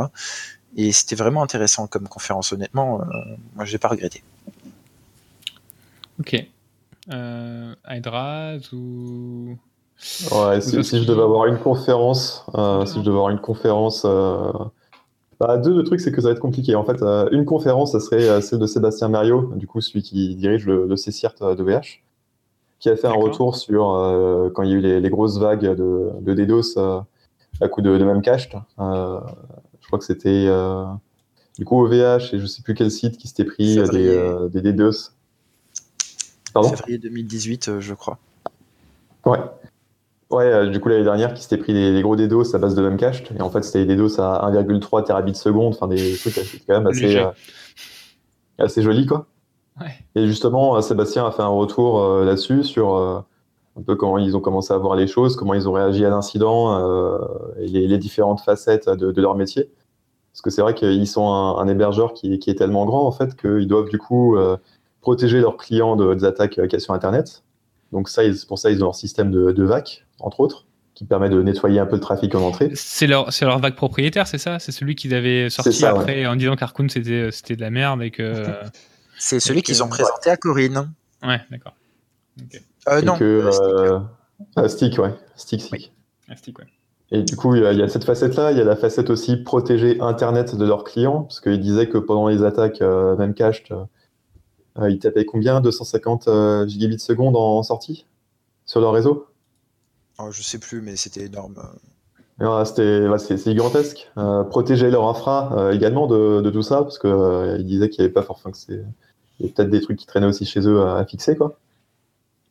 Et 0.78 0.92
c'était 0.92 1.16
vraiment 1.16 1.44
intéressant 1.44 1.88
comme 1.88 2.08
conférence, 2.08 2.54
honnêtement. 2.54 3.02
moi, 3.56 3.66
j'ai 3.66 3.78
pas 3.78 3.90
regretté. 3.90 4.24
Ok 6.20 6.46
euh, 7.12 7.74
ou 8.74 9.58
Ouais, 10.32 10.62
si, 10.62 10.82
je 10.82 11.06
devais 11.06 11.22
avoir 11.22 11.46
une 11.46 11.60
conférence, 11.60 12.46
euh, 12.56 12.86
si 12.86 12.96
je 12.96 13.00
devais 13.02 13.18
avoir 13.18 13.30
une 13.30 13.40
conférence, 13.40 14.04
euh, 14.06 14.52
bah, 15.48 15.58
deux 15.58 15.84
trucs, 15.84 16.00
c'est 16.00 16.12
que 16.12 16.22
ça 16.22 16.28
va 16.28 16.34
être 16.34 16.40
compliqué. 16.40 16.76
En 16.76 16.84
fait, 16.84 17.02
euh, 17.02 17.28
une 17.32 17.46
conférence, 17.46 17.94
ça 17.94 18.00
serait 18.00 18.42
celle 18.42 18.60
de 18.60 18.66
Sébastien 18.66 19.10
Mario, 19.10 19.52
du 19.56 19.68
coup 19.68 19.82
celui 19.82 20.02
qui 20.02 20.36
dirige 20.36 20.66
le, 20.66 20.86
le 20.88 20.96
CCIRT 20.96 21.56
de 21.56 21.64
VH, 21.64 22.02
qui 22.80 22.90
a 22.90 22.96
fait 22.96 23.08
un 23.08 23.14
retour 23.14 23.56
sur 23.56 24.52
quand 24.54 24.64
il 24.64 24.70
y 24.70 24.74
a 24.74 24.76
eu 24.76 25.00
les, 25.02 25.10
grosses 25.10 25.40
vagues 25.40 25.76
de, 25.76 26.10
de 26.20 26.34
DDoS 26.34 26.78
à 27.60 27.68
coup 27.68 27.82
de, 27.82 27.98
de 27.98 28.04
Memcached. 28.04 28.54
je 28.78 29.88
crois 29.88 30.00
que 30.00 30.06
c'était 30.06 30.48
du 31.58 31.66
coup 31.66 31.84
OVH 31.84 32.34
et 32.34 32.40
je 32.40 32.46
sais 32.46 32.62
plus 32.62 32.74
quel 32.74 32.90
site 32.90 33.18
qui 33.18 33.28
s'était 33.28 33.46
pris 33.46 33.76
des, 33.92 34.50
des 34.52 34.62
DDoS 34.62 35.12
février 36.54 36.98
2018, 36.98 37.68
euh, 37.68 37.82
je 37.82 37.94
crois. 37.94 38.20
Ouais. 39.26 39.40
Ouais, 40.32 40.46
euh, 40.46 40.70
du 40.70 40.80
coup, 40.80 40.88
l'année 40.88 41.04
dernière, 41.04 41.34
qui 41.34 41.44
s'était 41.44 41.58
pris 41.58 41.74
des, 41.74 42.02
gros 42.02 42.16
DDoS 42.16 42.56
à 42.56 42.58
base 42.58 42.74
de 42.74 42.82
Memcached. 42.82 43.36
Et 43.38 43.42
en 43.42 43.50
fait, 43.50 43.64
c'était 43.64 43.86
des 43.86 43.96
DDoS 43.96 44.20
à 44.20 44.50
1,3 44.50 45.04
terabits 45.04 45.36
seconde. 45.36 45.74
Enfin, 45.76 45.88
des 45.88 46.16
trucs 46.18 46.36
quand 46.66 46.74
même 46.74 46.88
assez, 46.88 47.18
euh, 47.18 47.28
assez 48.58 48.82
jolis, 48.82 49.06
quoi. 49.06 49.26
Ouais. 49.80 49.92
Et 50.16 50.28
justement, 50.28 50.82
Sébastien 50.82 51.26
a 51.26 51.32
fait 51.32 51.42
un 51.42 51.48
retour 51.48 52.06
là-dessus 52.24 52.64
sur 52.64 52.96
un 52.96 53.82
peu 53.86 53.96
comment 53.96 54.18
ils 54.18 54.36
ont 54.36 54.42
commencé 54.42 54.74
à 54.74 54.78
voir 54.78 54.96
les 54.96 55.08
choses, 55.08 55.36
comment 55.36 55.54
ils 55.54 55.68
ont 55.68 55.72
réagi 55.72 56.06
à 56.06 56.10
l'incident 56.10 56.78
et 57.58 57.68
les, 57.68 57.98
différentes 57.98 58.42
facettes 58.42 58.90
de, 58.90 59.22
leur 59.22 59.36
métier. 59.36 59.72
Parce 60.34 60.42
que 60.42 60.50
c'est 60.50 60.62
vrai 60.62 60.76
qu'ils 60.76 61.08
sont 61.08 61.34
un, 61.34 61.68
hébergeur 61.68 62.14
qui, 62.14 62.38
qui, 62.38 62.50
est 62.50 62.56
tellement 62.56 62.86
grand, 62.86 63.08
en 63.08 63.12
fait, 63.12 63.36
qu'ils 63.36 63.68
doivent 63.68 63.90
du 63.90 63.98
coup 63.98 64.38
protéger 65.00 65.40
leurs 65.40 65.56
clients 65.56 65.96
de, 65.96 66.14
des 66.14 66.26
attaques 66.26 66.52
qu'il 66.52 66.72
y 66.72 66.76
a 66.76 66.80
sur 66.80 66.94
Internet. 66.94 67.42
Donc 67.92 68.08
ça, 68.08 68.22
pour 68.48 68.60
ça, 68.60 68.72
ils 68.72 68.82
ont 68.84 68.88
leur 68.88 68.96
système 68.96 69.32
de, 69.32 69.52
de 69.52 69.64
VAC, 69.64 70.06
entre 70.22 70.40
autres, 70.40 70.66
qui 70.94 71.06
permet 71.06 71.30
de 71.30 71.42
nettoyer 71.42 71.80
un 71.80 71.86
peu 71.86 71.96
le 71.96 72.02
trafic 72.02 72.34
en 72.36 72.42
entrée. 72.42 72.72
C'est 72.76 73.08
leur, 73.08 73.30
leur 73.42 73.60
VAC 73.60 73.76
propriétaire, 73.76 74.28
c'est 74.28 74.38
ça? 74.38 74.60
C'est 74.60 74.72
celui 74.72 74.96
qu'ils 74.96 75.14
avaient 75.14 75.50
sorti 75.50 75.86
après 75.86 76.26
en 76.26 76.36
disant 76.36 76.56
qu'Arcoon 76.56 76.90
c'était, 76.90 77.30
c'était 77.32 77.56
de 77.56 77.62
la 77.62 77.70
merde 77.70 78.02
et 78.02 78.12
que... 78.12 78.44
C'est 79.24 79.40
celui 79.40 79.62
qu'ils 79.62 79.84
ont 79.84 79.88
présenté 79.88 80.32
à 80.32 80.36
Corinne. 80.36 80.92
Ouais, 81.22 81.40
d'accord. 81.52 81.76
Euh, 82.90 83.02
non. 83.04 83.16
Euh, 83.22 84.00
ah, 84.56 84.68
stick, 84.68 84.98
ouais. 84.98 85.14
Stick, 85.36 85.62
stick. 85.62 85.94
Ah, 86.28 86.36
stick, 86.36 86.58
ouais. 86.58 86.66
Et 87.12 87.24
du 87.24 87.36
coup, 87.36 87.56
il 87.56 87.62
y 87.62 87.82
a 87.82 87.88
cette 87.90 88.06
facette-là. 88.06 88.52
Il 88.52 88.58
y 88.58 88.62
a 88.62 88.64
la 88.64 88.78
facette 88.78 89.10
aussi 89.10 89.36
protéger 89.38 90.00
Internet 90.00 90.56
de 90.56 90.66
leurs 90.66 90.86
clients, 90.86 91.24
parce 91.24 91.42
qu'ils 91.42 91.60
disaient 91.60 91.90
que 91.90 91.98
pendant 91.98 92.30
les 92.30 92.44
attaques 92.44 92.82
euh, 92.82 93.18
même 93.18 93.34
cached, 93.34 93.74
euh, 94.80 94.90
ils 94.90 95.00
tapaient 95.00 95.26
combien? 95.26 95.60
250 95.60 96.28
euh, 96.28 96.68
gigabits 96.68 97.00
seconde 97.00 97.36
en 97.36 97.62
sortie? 97.64 98.06
Sur 98.66 98.80
leur 98.80 98.94
réseau? 98.94 99.28
Oh, 100.24 100.32
Je 100.32 100.42
sais 100.42 100.60
plus, 100.60 100.82
mais 100.82 100.96
c'était 100.96 101.26
énorme. 101.26 101.56
c'était, 102.66 103.08
c'est, 103.18 103.52
gigantesque. 103.52 104.10
Euh, 104.18 104.44
protéger 104.44 104.90
leur 104.90 105.08
infra 105.08 105.72
également 105.74 106.08
de, 106.08 106.50
tout 106.50 106.62
ça, 106.62 106.82
parce 106.82 107.00
qu'ils 107.00 107.66
disaient 107.66 107.90
qu'il 107.90 108.02
n'y 108.02 108.06
avait 108.06 108.14
pas 108.14 108.24
forcément 108.24 108.52
que 108.52 108.58
c'est. 108.58 108.84
Y 109.40 109.46
avait 109.46 109.54
peut-être 109.54 109.70
des 109.70 109.82
trucs 109.82 109.98
qui 109.98 110.06
traînaient 110.06 110.28
aussi 110.28 110.46
chez 110.46 110.62
eux 110.68 110.82
à, 110.82 111.04
fixer. 111.06 111.38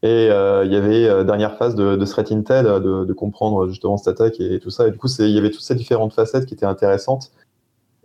Et 0.03 0.27
il 0.27 0.73
y 0.73 0.77
avait 0.77 1.25
dernière 1.25 1.57
phase 1.57 1.75
de, 1.75 1.97
de 1.97 2.05
Threat 2.05 2.33
Intel, 2.33 2.65
de, 2.65 3.13
comprendre 3.13 3.69
justement 3.69 3.97
cette 3.97 4.21
attaque 4.21 4.41
et, 4.41 4.59
tout 4.59 4.71
ça. 4.71 4.89
Et 4.89 4.91
du 4.91 4.99
coup, 4.99 5.09
il 5.19 5.31
y 5.31 5.39
avait 5.39 5.51
toutes 5.51 5.63
ces 5.63 5.75
différentes 5.75 6.13
facettes 6.13 6.47
qui 6.47 6.55
étaient 6.55 6.67
intéressantes 6.67 7.31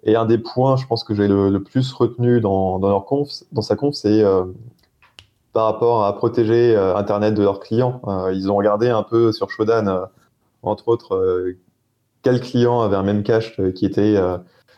et 0.06 0.16
un 0.16 0.26
des 0.26 0.38
points, 0.38 0.78
je 0.78 0.86
pense, 0.86 1.04
que 1.04 1.16
j'ai 1.16 1.28
le, 1.28 1.60
plus 1.62 1.92
retenu 1.92 2.40
dans, 2.40 2.78
leur 2.78 3.06
conf, 3.06 3.30
dans 3.52 3.64
sa 3.64 3.76
conf, 3.76 3.96
c'est 3.96 4.24
euh, 4.24 4.46
par 5.56 5.64
rapport 5.68 6.04
à 6.04 6.14
protéger 6.18 6.76
euh, 6.76 6.98
Internet 6.98 7.34
de 7.34 7.42
leurs 7.42 7.62
clients. 7.62 8.02
Euh, 8.08 8.34
ils 8.34 8.52
ont 8.52 8.58
regardé 8.58 8.90
un 8.90 9.04
peu 9.04 9.32
sur 9.32 9.50
Shodan, 9.50 10.10
entre 10.62 10.90
autres, 10.90 11.56
quel 12.24 12.42
client 12.42 12.82
avait 12.82 12.98
un 12.98 13.04
même 13.04 13.24
cache 13.24 13.62
qui 13.74 13.86
était 13.86 14.20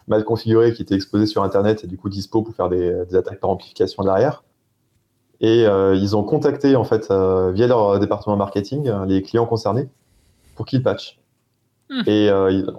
mal 0.07 0.25
configuré, 0.25 0.73
qui 0.73 0.81
était 0.81 0.95
exposé 0.95 1.25
sur 1.25 1.43
Internet 1.43 1.85
et 1.85 1.87
du 1.87 1.97
coup 1.97 2.09
dispo 2.09 2.43
pour 2.43 2.53
faire 2.53 2.67
des, 2.67 3.15
attaques 3.15 3.39
par 3.39 3.49
amplification 3.49 4.03
derrière. 4.03 4.43
Et 5.39 5.63
ils 5.63 6.15
ont 6.17 6.23
contacté 6.23 6.75
en 6.75 6.83
fait 6.83 7.09
via 7.53 7.67
leur 7.67 7.97
département 7.99 8.35
marketing 8.35 8.91
les 9.07 9.21
clients 9.21 9.45
concernés 9.45 9.87
pour 10.55 10.65
qu'ils 10.65 10.83
patchent. 10.83 11.21
Hmm. 11.89 12.01
Et 12.05 12.29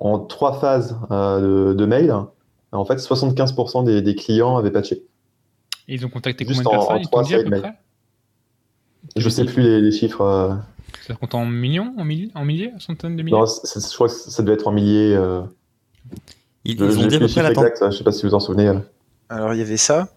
en 0.01 0.18
trois 0.18 0.53
phases 0.53 0.99
de, 1.11 1.72
de, 1.72 1.86
mail, 1.86 2.14
en 2.72 2.84
fait, 2.84 2.96
75% 2.96 4.03
des, 4.03 4.14
clients 4.14 4.59
avaient 4.59 4.70
patché. 4.70 5.07
Et 5.88 5.94
ils 5.94 6.05
ont 6.05 6.11
contacté 6.11 6.44
combien 6.44 6.61
de 6.61 6.68
personnes? 6.68 6.99
Ils 7.01 7.22
dit 7.22 7.34
à 7.34 7.42
peu 7.42 7.61
près? 7.62 7.78
Je 9.16 9.28
sais 9.28 9.44
plus 9.44 9.62
les, 9.62 9.92
chiffres. 9.92 10.59
Ça 11.07 11.14
compte 11.14 11.34
en 11.34 11.44
millions, 11.46 11.94
en 11.96 12.05
milliers, 12.05 12.30
en 12.34 12.44
milliers, 12.44 12.72
en 12.74 12.80
centaines 12.80 13.16
de 13.16 13.22
milliers 13.22 13.36
Non, 13.36 13.46
je 13.46 13.94
crois 13.94 14.09
que 14.09 14.14
ça 14.14 14.42
devait 14.42 14.55
être 14.55 14.68
en 14.68 14.72
milliers. 14.72 15.18
Ils, 16.64 16.82
ont 16.82 17.07
dit 17.07 17.16
à 17.16 17.18
peu 17.18 17.28
près 17.28 17.42
la 17.42 17.90
Je 17.90 17.96
sais 17.96 18.05
pas 18.05 18.12
si 18.12 18.26
vous 18.26 18.34
en 18.34 18.40
souvenez. 18.40 18.72
Alors 19.28 19.55
il 19.55 19.59
y 19.59 19.62
avait 19.62 19.76
ça. 19.76 20.09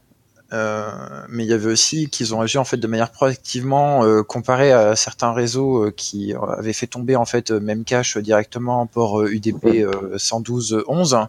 Euh, 0.53 0.91
mais 1.29 1.45
il 1.45 1.49
y 1.49 1.53
avait 1.53 1.71
aussi 1.71 2.09
qu'ils 2.09 2.36
ont 2.36 2.41
agi 2.41 2.57
en 2.57 2.65
fait 2.65 2.75
de 2.75 2.88
manière 2.88 3.11
proactivement 3.11 4.03
euh, 4.03 4.21
comparé 4.21 4.73
à 4.73 4.97
certains 4.97 5.32
réseaux 5.32 5.86
euh, 5.86 5.91
qui 5.91 6.34
avaient 6.34 6.73
fait 6.73 6.88
tomber 6.88 7.15
en 7.15 7.23
fait 7.23 7.51
même 7.51 7.86
cache 7.86 8.17
directement 8.17 8.82
en 8.82 8.86
port 8.86 9.23
UDP 9.23 9.86
112.11. 10.15 11.27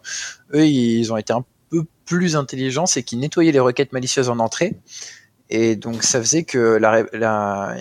Eux, 0.55 0.66
ils 0.66 1.12
ont 1.12 1.16
été 1.16 1.32
un 1.32 1.44
peu 1.70 1.84
plus 2.05 2.34
intelligents, 2.34 2.86
c'est 2.86 3.05
qu'ils 3.05 3.20
nettoyaient 3.20 3.53
les 3.53 3.61
requêtes 3.61 3.92
malicieuses 3.92 4.28
en 4.28 4.40
entrée. 4.40 4.76
Et 5.55 5.76
donc 5.76 6.03
ça 6.03 6.20
faisait 6.20 6.44
que 6.44 6.59
la, 6.59 7.05
la 7.12 7.76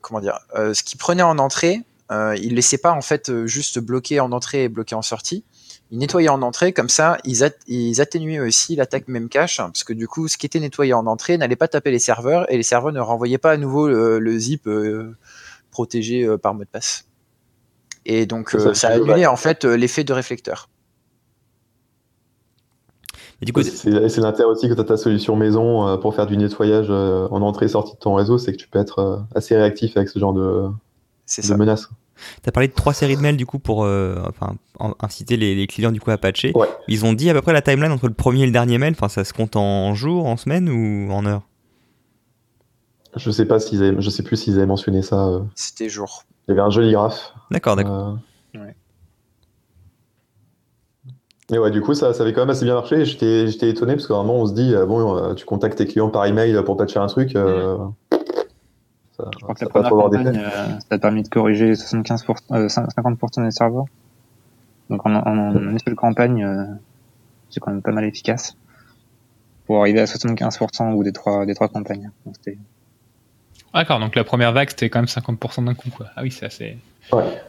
comment 0.00 0.20
dire, 0.20 0.38
ce 0.54 0.82
qu'ils 0.82 0.98
prenaient 0.98 1.22
en 1.22 1.38
entrée, 1.38 1.82
ils 2.10 2.54
laissaient 2.54 2.78
pas 2.78 2.92
en 2.92 3.02
fait 3.02 3.46
juste 3.46 3.80
bloquer 3.80 4.20
en 4.20 4.32
entrée 4.32 4.64
et 4.64 4.68
bloquer 4.68 4.94
en 4.94 5.02
sortie 5.02 5.44
ils 5.90 5.98
nettoyaient 5.98 6.28
en 6.28 6.42
entrée, 6.42 6.72
comme 6.72 6.88
ça, 6.88 7.16
ils, 7.24 8.00
atténuaient 8.00 8.40
aussi 8.40 8.76
l'attaque 8.76 9.08
même 9.08 9.28
cache, 9.28 9.56
parce 9.56 9.84
que 9.84 9.94
du 9.94 10.06
coup, 10.06 10.28
ce 10.28 10.36
qui 10.36 10.44
était 10.44 10.60
nettoyé 10.60 10.92
en 10.92 11.06
entrée 11.06 11.38
n'allait 11.38 11.56
pas 11.56 11.68
taper 11.68 11.90
les 11.90 11.98
serveurs, 11.98 12.50
et 12.52 12.56
les 12.56 12.62
serveurs 12.62 12.92
ne 12.92 13.00
renvoyaient 13.00 13.38
pas 13.38 13.52
à 13.52 13.56
nouveau 13.56 13.88
le, 13.88 14.38
zip 14.38 14.66
euh, 14.66 15.16
protégé 15.70 16.24
euh, 16.24 16.36
par 16.36 16.54
mot 16.54 16.64
de 16.64 16.68
passe. 16.68 17.06
Et 18.04 18.26
donc, 18.26 18.50
ça, 18.50 18.58
euh, 18.58 18.74
ça 18.74 18.88
annulait 18.88 19.26
en 19.26 19.36
fait 19.36 19.64
l'effet 19.64 20.04
de 20.04 20.12
réflecteur. 20.12 20.68
C'est 23.40 24.18
l'intérêt 24.18 24.48
aussi 24.48 24.68
que 24.68 24.74
tu 24.74 24.80
as 24.80 24.84
ta 24.84 24.96
solution 24.96 25.36
maison 25.36 25.96
pour 25.98 26.14
faire 26.14 26.26
du 26.26 26.36
nettoyage 26.36 26.90
en 26.90 27.40
entrée 27.42 27.66
et 27.66 27.68
sortie 27.68 27.94
de 27.94 27.98
ton 27.98 28.14
réseau, 28.14 28.38
c'est 28.38 28.52
que 28.52 28.56
tu 28.56 28.68
peux 28.68 28.78
être 28.78 29.24
assez 29.34 29.56
réactif 29.56 29.96
avec 29.96 30.08
ce 30.08 30.18
genre 30.18 30.32
de, 30.32 30.68
de 31.48 31.54
menaces. 31.54 31.88
Tu 32.42 32.48
as 32.48 32.52
parlé 32.52 32.68
de 32.68 32.72
trois 32.72 32.92
séries 32.92 33.16
de 33.16 33.20
mails 33.20 33.36
du 33.36 33.46
coup 33.46 33.58
pour 33.58 33.84
euh, 33.84 34.16
enfin, 34.28 34.56
inciter 35.00 35.36
les, 35.36 35.66
clients 35.66 35.92
du 35.92 36.00
coup 36.00 36.10
à 36.10 36.18
patcher. 36.18 36.52
Ils 36.88 37.04
ont 37.04 37.12
dit 37.12 37.30
à 37.30 37.34
peu 37.34 37.42
près 37.42 37.52
la 37.52 37.62
timeline 37.62 37.92
entre 37.92 38.08
le 38.08 38.14
premier 38.14 38.42
et 38.42 38.46
le 38.46 38.52
dernier 38.52 38.78
mail. 38.78 38.92
Enfin, 38.92 39.08
ça 39.08 39.24
se 39.24 39.32
compte 39.32 39.56
en 39.56 39.94
jours, 39.94 40.26
en 40.26 40.36
semaines 40.36 40.68
ou 40.68 41.12
en 41.12 41.26
heures? 41.26 41.42
Je 43.16 43.30
sais 43.30 43.46
pas 43.46 43.58
s'ils 43.58 43.96
je 43.98 44.10
sais 44.10 44.22
plus 44.22 44.36
s'ils 44.36 44.54
avaient 44.56 44.66
mentionné 44.66 45.02
ça. 45.02 45.26
Euh. 45.26 45.40
C'était 45.54 45.88
jours. 45.88 46.24
Il 46.46 46.52
y 46.52 46.52
avait 46.52 46.60
un 46.60 46.70
joli 46.70 46.92
graphe. 46.92 47.32
D'accord, 47.50 47.76
d'accord. 47.76 48.18
Euh. 48.54 48.58
Et 51.52 51.58
ouais, 51.58 51.70
du 51.70 51.80
coup, 51.80 51.94
ça, 51.94 52.12
ça 52.12 52.22
avait 52.22 52.32
quand 52.32 52.42
même 52.42 52.50
assez 52.50 52.64
bien 52.64 52.74
marché. 52.74 53.04
J'étais 53.04 53.68
étonné 53.68 53.94
parce 53.94 54.06
qu'à 54.06 54.14
un 54.14 54.22
moment, 54.22 54.40
on 54.40 54.46
se 54.46 54.52
dit, 54.52 54.74
bon, 54.86 55.34
tu 55.34 55.46
contactes 55.46 55.78
tes 55.78 55.86
clients 55.86 56.10
par 56.10 56.26
email 56.26 56.62
pour 56.64 56.76
patcher 56.76 56.98
un 56.98 57.06
truc. 57.06 57.36
Je 59.18 59.38
crois 59.40 59.54
que 59.54 59.64
la 59.64 59.70
première 59.70 59.90
campagne, 59.90 60.38
euh, 60.38 60.78
ça 60.78 60.94
a 60.94 60.98
permis 60.98 61.22
de 61.22 61.28
corriger 61.28 61.72
75%, 61.72 62.68
50% 62.68 63.40
euh, 63.40 63.44
des 63.44 63.50
serveurs. 63.50 63.86
Donc 64.90 65.04
en, 65.04 65.54
une 65.54 65.78
seule 65.78 65.96
campagne, 65.96 66.44
euh, 66.44 66.64
c'est 67.50 67.60
quand 67.60 67.72
même 67.72 67.82
pas 67.82 67.90
mal 67.90 68.04
efficace 68.04 68.56
pour 69.66 69.80
arriver 69.80 70.00
à 70.00 70.04
75% 70.04 70.92
ou 70.94 71.02
des 71.02 71.12
trois, 71.12 71.46
des 71.46 71.54
trois 71.54 71.68
campagnes. 71.68 72.10
D'accord, 73.74 74.00
donc 74.00 74.14
la 74.14 74.24
première 74.24 74.52
vague 74.52 74.70
c'était 74.70 74.88
quand 74.88 75.00
même 75.00 75.06
50% 75.06 75.64
d'un 75.64 75.74
coup 75.74 75.90
quoi. 75.90 76.06
Ah 76.16 76.22
oui, 76.22 76.30
c'est 76.30 76.46
assez. 76.46 76.78
Ouais. 77.12 77.42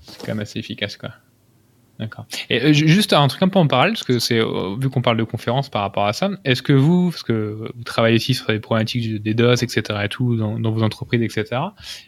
C'est 0.00 0.20
quand 0.20 0.28
même 0.28 0.40
assez 0.40 0.58
efficace 0.58 0.96
quoi. 0.96 1.10
D'accord. 2.02 2.26
Et 2.50 2.60
euh, 2.60 2.72
juste 2.72 3.12
un 3.12 3.28
truc 3.28 3.40
un 3.44 3.48
peu 3.48 3.60
en 3.60 3.68
parallèle, 3.68 3.92
parce 3.92 4.02
que 4.02 4.18
c'est 4.18 4.40
euh, 4.40 4.74
vu 4.76 4.90
qu'on 4.90 5.02
parle 5.02 5.16
de 5.16 5.22
conférences 5.22 5.68
par 5.68 5.82
rapport 5.82 6.04
à 6.04 6.12
ça, 6.12 6.30
est-ce 6.44 6.60
que 6.60 6.72
vous, 6.72 7.10
parce 7.10 7.22
que 7.22 7.70
vous 7.76 7.84
travaillez 7.84 8.16
ici 8.16 8.34
sur 8.34 8.50
les 8.50 8.58
problématiques 8.58 9.22
des 9.22 9.34
DOS, 9.34 9.62
etc. 9.62 9.82
et 10.02 10.08
tout 10.08 10.36
dans, 10.36 10.72
vos 10.72 10.82
entreprises, 10.82 11.22
etc. 11.22 11.60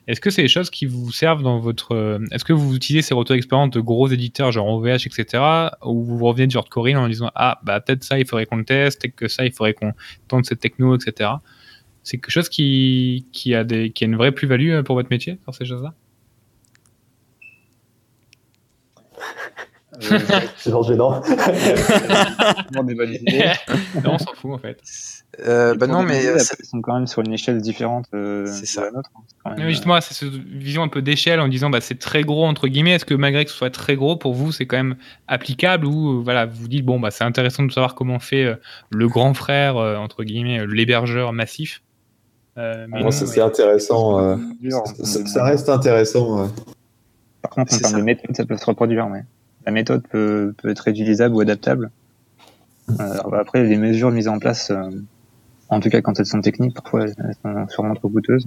Est-ce 0.08 0.20
que 0.20 0.30
c'est 0.30 0.42
des 0.42 0.48
choses 0.48 0.68
qui 0.68 0.86
vous 0.86 1.12
servent 1.12 1.44
dans 1.44 1.60
votre, 1.60 1.94
euh, 1.94 2.18
est-ce 2.32 2.44
que 2.44 2.52
vous 2.52 2.74
utilisez 2.74 3.02
ces 3.02 3.14
retours 3.14 3.36
d'expérience 3.36 3.70
de 3.70 3.80
gros 3.80 4.08
éditeurs 4.08 4.50
genre 4.50 4.66
OVH, 4.66 5.06
etc. 5.06 5.44
ou 5.84 6.02
vous 6.02 6.24
revenez 6.24 6.48
de 6.48 6.50
genre 6.50 6.64
de 6.64 6.70
Corinne 6.70 6.96
en 6.96 7.06
disant 7.06 7.30
ah 7.36 7.60
bah 7.62 7.80
peut-être 7.80 8.02
ça 8.02 8.18
il 8.18 8.26
faudrait 8.26 8.46
qu'on 8.46 8.56
le 8.56 8.64
teste, 8.64 9.00
peut-être 9.00 9.14
que 9.14 9.28
ça 9.28 9.46
il 9.46 9.52
faudrait 9.52 9.74
qu'on 9.74 9.92
tente 10.26 10.46
cette 10.46 10.58
techno, 10.58 10.96
etc. 10.96 11.30
C'est 12.02 12.18
quelque 12.18 12.32
chose 12.32 12.48
qui, 12.48 13.24
a 13.54 13.62
une 13.62 14.16
vraie 14.16 14.32
plus-value 14.32 14.82
pour 14.82 14.96
votre 14.96 15.10
métier 15.10 15.38
sur 15.44 15.54
ces 15.54 15.64
choses-là? 15.64 15.94
C'est 20.00 20.70
genre 20.70 20.82
gênant. 20.82 21.22
non, 22.72 22.84
on 24.06 24.18
s'en 24.18 24.34
fout 24.34 24.52
en 24.52 24.58
fait. 24.58 24.78
Euh, 25.40 25.74
bah 25.74 25.86
non, 25.86 26.02
mais 26.02 26.22
ils 26.24 26.64
sont 26.64 26.80
quand 26.80 26.94
même 26.94 27.06
sur 27.06 27.22
une 27.22 27.32
échelle 27.32 27.60
différente 27.60 28.06
euh, 28.14 28.46
c'est 28.46 28.66
ça. 28.66 28.90
nôtre. 28.90 29.10
Hein. 29.44 29.54
justement, 29.68 30.00
c'est 30.00 30.14
cette 30.14 30.32
vision 30.32 30.82
un 30.82 30.88
peu 30.88 31.02
d'échelle 31.02 31.40
en 31.40 31.48
disant 31.48 31.70
bah, 31.70 31.80
c'est 31.80 31.98
très 31.98 32.22
gros 32.22 32.44
entre 32.44 32.68
guillemets. 32.68 32.92
Est-ce 32.92 33.04
que 33.04 33.14
malgré 33.14 33.44
que 33.44 33.50
ce 33.50 33.56
soit 33.56 33.70
très 33.70 33.96
gros 33.96 34.16
pour 34.16 34.34
vous, 34.34 34.52
c'est 34.52 34.66
quand 34.66 34.76
même 34.76 34.96
applicable 35.28 35.86
ou 35.86 36.22
voilà, 36.22 36.46
vous 36.46 36.68
dites 36.68 36.84
bon 36.84 37.00
bah 37.00 37.10
c'est 37.10 37.24
intéressant 37.24 37.64
de 37.64 37.72
savoir 37.72 37.94
comment 37.94 38.18
fait 38.18 38.44
euh, 38.44 38.54
le 38.90 39.08
grand 39.08 39.34
frère 39.34 39.76
entre 39.76 40.24
guillemets 40.24 40.66
l'hébergeur 40.66 41.32
massif. 41.32 41.82
mais 42.56 43.10
c'est 43.10 43.40
intéressant. 43.40 44.38
Ça, 45.02 45.44
reste 45.44 45.68
intéressant. 45.68 46.50
Par 47.42 47.50
contre, 47.50 47.74
en 47.74 47.78
termes 47.78 47.98
de 47.98 48.02
méthode, 48.02 48.34
ça 48.34 48.46
peut 48.46 48.56
se 48.56 48.64
reproduire. 48.64 49.08
Mais 49.08 49.24
la 49.66 49.72
méthode 49.72 50.06
peut, 50.08 50.54
peut, 50.58 50.68
être 50.68 50.80
réutilisable 50.80 51.34
ou 51.34 51.40
adaptable. 51.40 51.90
Euh, 53.00 53.14
après, 53.32 53.64
les 53.64 53.76
mesures 53.76 54.10
mises 54.10 54.28
en 54.28 54.38
place, 54.38 54.70
euh, 54.70 54.90
en 55.68 55.80
tout 55.80 55.88
cas 55.88 56.02
quand 56.02 56.18
elles 56.18 56.26
sont 56.26 56.40
techniques, 56.40 56.74
parfois 56.74 57.06
elles 57.06 57.34
sont 57.42 57.68
sûrement 57.68 57.94
trop 57.94 58.08
coûteuses. 58.08 58.46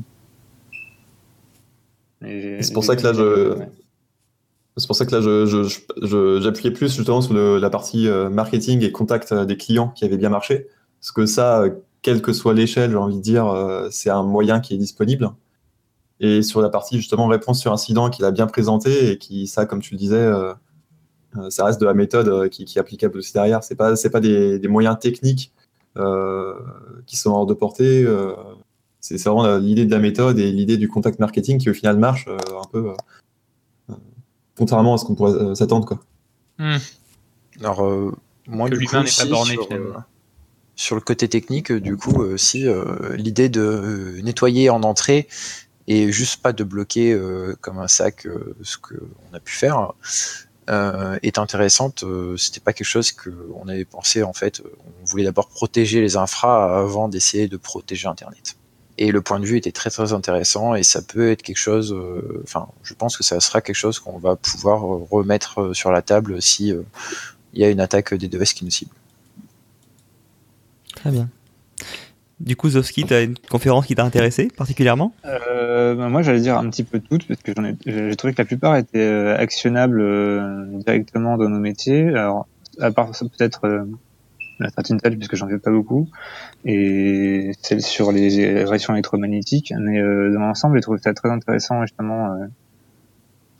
C'est 2.21 2.73
pour 2.73 2.83
ça 2.83 2.95
que 2.95 3.03
là, 3.03 3.13
je. 3.13 3.57
C'est 4.75 4.85
pour 4.85 4.95
ça 4.95 5.07
que 5.07 5.15
là, 5.15 5.21
je, 5.21 6.39
j'appuyais 6.39 6.71
plus 6.71 6.95
justement 6.95 7.21
sur 7.21 7.33
la 7.33 7.69
partie 7.71 8.07
euh, 8.07 8.29
marketing 8.29 8.83
et 8.83 8.91
contact 8.91 9.33
des 9.33 9.57
clients 9.57 9.89
qui 9.89 10.05
avait 10.05 10.17
bien 10.17 10.29
marché. 10.29 10.67
Parce 10.99 11.11
que 11.11 11.25
ça, 11.25 11.63
quelle 12.03 12.21
que 12.21 12.31
soit 12.31 12.53
l'échelle, 12.53 12.91
j'ai 12.91 12.97
envie 12.97 13.17
de 13.17 13.21
dire, 13.21 13.51
c'est 13.89 14.11
un 14.11 14.23
moyen 14.23 14.59
qui 14.59 14.75
est 14.75 14.77
disponible. 14.77 15.31
Et 16.19 16.41
sur 16.43 16.61
la 16.61 16.69
partie 16.69 16.97
justement 16.97 17.27
réponse 17.27 17.59
sur 17.59 17.71
incident 17.71 18.09
qu'il 18.09 18.25
a 18.25 18.31
bien 18.31 18.45
présenté 18.47 19.11
et 19.11 19.17
qui, 19.17 19.47
ça, 19.47 19.65
comme 19.65 19.81
tu 19.81 19.93
le 19.93 19.99
disais, 19.99 20.31
ça 21.49 21.65
reste 21.65 21.79
de 21.79 21.85
la 21.85 21.93
méthode 21.93 22.27
euh, 22.27 22.49
qui, 22.49 22.63
est 22.63 22.79
applicable 22.79 23.17
aussi 23.17 23.33
derrière. 23.33 23.63
C'est 23.63 23.75
pas 23.75 23.95
c'est 23.95 24.09
pas 24.09 24.19
des, 24.19 24.59
moyens 24.67 24.97
techniques 24.99 25.51
euh, 25.97 26.53
qui 27.05 27.17
sont 27.17 27.31
hors 27.31 27.45
de 27.45 27.53
portée. 27.53 28.05
c'est 28.99 29.21
vraiment 29.23 29.57
l'idée 29.57 29.85
de 29.85 29.91
la 29.91 29.99
méthode 29.99 30.39
et 30.39 30.51
l'idée 30.51 30.77
du 30.77 30.87
contact 30.87 31.19
marketing 31.19 31.57
qui 31.57 31.69
au 31.69 31.73
final 31.73 31.97
marche 31.97 32.27
un 32.27 32.67
peu 32.71 32.91
contrairement 34.57 34.95
à 34.95 34.97
ce 34.97 35.05
qu'on 35.05 35.15
pourrait 35.15 35.55
s'attendre 35.55 35.85
quoi. 35.85 35.99
Hmm. 36.59 36.77
Alors 37.61 38.13
moi 38.47 38.69
du 38.69 38.79
coup, 38.85 38.91
pas 38.91 39.25
borné, 39.25 39.53
sur, 39.53 39.67
sur, 40.75 40.95
le 40.95 41.01
côté 41.01 41.27
technique, 41.27 41.71
du 41.71 41.97
coup, 41.97 42.21
aussi 42.21 42.65
l'idée 43.15 43.49
de 43.49 44.19
nettoyer 44.23 44.69
en 44.69 44.83
entrée 44.83 45.27
et 45.87 46.11
juste 46.11 46.41
pas 46.41 46.51
de 46.51 46.63
bloquer 46.63 47.17
comme 47.61 47.79
un 47.79 47.87
sac 47.87 48.27
ce 48.61 48.77
qu'on 48.77 49.33
a 49.33 49.39
pu 49.39 49.53
faire, 49.53 49.93
euh, 50.69 51.17
est 51.23 51.37
intéressante. 51.37 52.03
Euh, 52.03 52.35
c'était 52.37 52.59
pas 52.59 52.73
quelque 52.73 52.87
chose 52.87 53.11
qu'on 53.11 53.67
avait 53.67 53.85
pensé 53.85 54.23
en 54.23 54.33
fait. 54.33 54.61
On 55.01 55.05
voulait 55.05 55.23
d'abord 55.23 55.47
protéger 55.47 56.01
les 56.01 56.17
infras 56.17 56.79
avant 56.79 57.07
d'essayer 57.07 57.47
de 57.47 57.57
protéger 57.57 58.07
Internet. 58.07 58.57
Et 58.97 59.11
le 59.11 59.21
point 59.21 59.39
de 59.39 59.45
vue 59.45 59.57
était 59.57 59.71
très 59.71 59.89
très 59.89 60.11
intéressant 60.13 60.75
et 60.75 60.83
ça 60.83 61.01
peut 61.01 61.31
être 61.31 61.41
quelque 61.41 61.57
chose. 61.57 61.93
Euh, 61.93 62.41
enfin, 62.43 62.67
je 62.83 62.93
pense 62.93 63.15
que 63.15 63.23
ça 63.23 63.39
sera 63.39 63.61
quelque 63.61 63.75
chose 63.75 63.99
qu'on 63.99 64.17
va 64.17 64.35
pouvoir 64.35 64.81
remettre 64.81 65.73
sur 65.73 65.91
la 65.91 66.01
table 66.01 66.41
si 66.41 66.73
il 67.53 67.61
y 67.61 67.63
a 67.63 67.69
une 67.69 67.79
attaque 67.79 68.13
des 68.13 68.27
devices 68.27 68.53
qui 68.53 68.65
nous 68.65 68.71
cible. 68.71 68.91
Très 70.95 71.11
bien. 71.11 71.29
Du 72.39 72.55
coup, 72.55 72.69
Zowski, 72.69 73.03
tu 73.03 73.13
as 73.13 73.23
une 73.23 73.35
conférence 73.49 73.87
qui 73.87 73.95
t'a 73.95 74.03
intéressé 74.03 74.47
particulièrement? 74.55 75.11
Euh, 75.25 75.95
bah, 75.95 76.07
Moi, 76.07 76.21
j'allais 76.21 76.39
dire 76.39 76.57
un 76.57 76.69
petit 76.69 76.83
peu 76.83 76.99
toutes, 76.99 77.27
parce 77.27 77.41
que 77.41 77.51
j'ai 77.85 78.15
trouvé 78.15 78.33
que 78.33 78.41
la 78.41 78.45
plupart 78.45 78.75
étaient 78.75 78.99
euh, 78.99 79.35
actionnables 79.35 79.99
euh, 79.99 80.65
directement 80.85 81.37
dans 81.37 81.49
nos 81.49 81.59
métiers. 81.59 82.09
Alors, 82.09 82.47
à 82.79 82.91
part 82.91 83.09
peut-être 83.09 83.65
euh, 83.65 83.85
la 84.59 84.69
Threat 84.69 85.15
puisque 85.15 85.35
j'en 85.35 85.47
fais 85.47 85.57
pas 85.57 85.71
beaucoup, 85.71 86.09
et 86.63 87.51
celle 87.61 87.81
sur 87.81 88.11
les 88.11 88.63
réactions 88.63 88.93
électromagnétiques. 88.93 89.73
Mais 89.79 89.99
dans 89.99 90.39
l'ensemble, 90.39 90.77
j'ai 90.77 90.81
trouvé 90.81 90.99
ça 90.99 91.13
très 91.15 91.29
intéressant, 91.29 91.81
justement, 91.81 92.35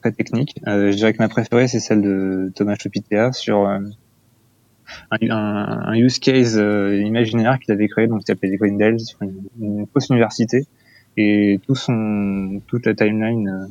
très 0.02 0.12
technique. 0.12 0.56
je 0.66 0.96
dirais 0.96 1.14
que 1.14 1.20
ma 1.20 1.30
préférée, 1.30 1.68
c'est 1.68 1.80
celle 1.80 2.02
de 2.02 2.52
Thomas 2.56 2.76
Chopitea 2.80 3.32
sur 3.32 3.68
un, 5.12 5.18
un, 5.30 5.94
use 5.96 6.20
case 6.20 6.58
euh, 6.58 7.02
imaginaire 7.02 7.60
qu'il 7.60 7.74
avait 7.74 7.88
créé, 7.88 8.08
donc 8.08 8.20
qui 8.20 8.26
s'appelait 8.28 8.56
Grindels, 8.58 8.98
une, 9.22 9.44
une 9.60 9.88
fausse 9.88 10.10
université, 10.10 10.66
et 11.18 11.60
tout 11.66 11.76
son, 11.76 12.62
toute 12.68 12.86
la 12.86 12.94
timeline 12.94 13.68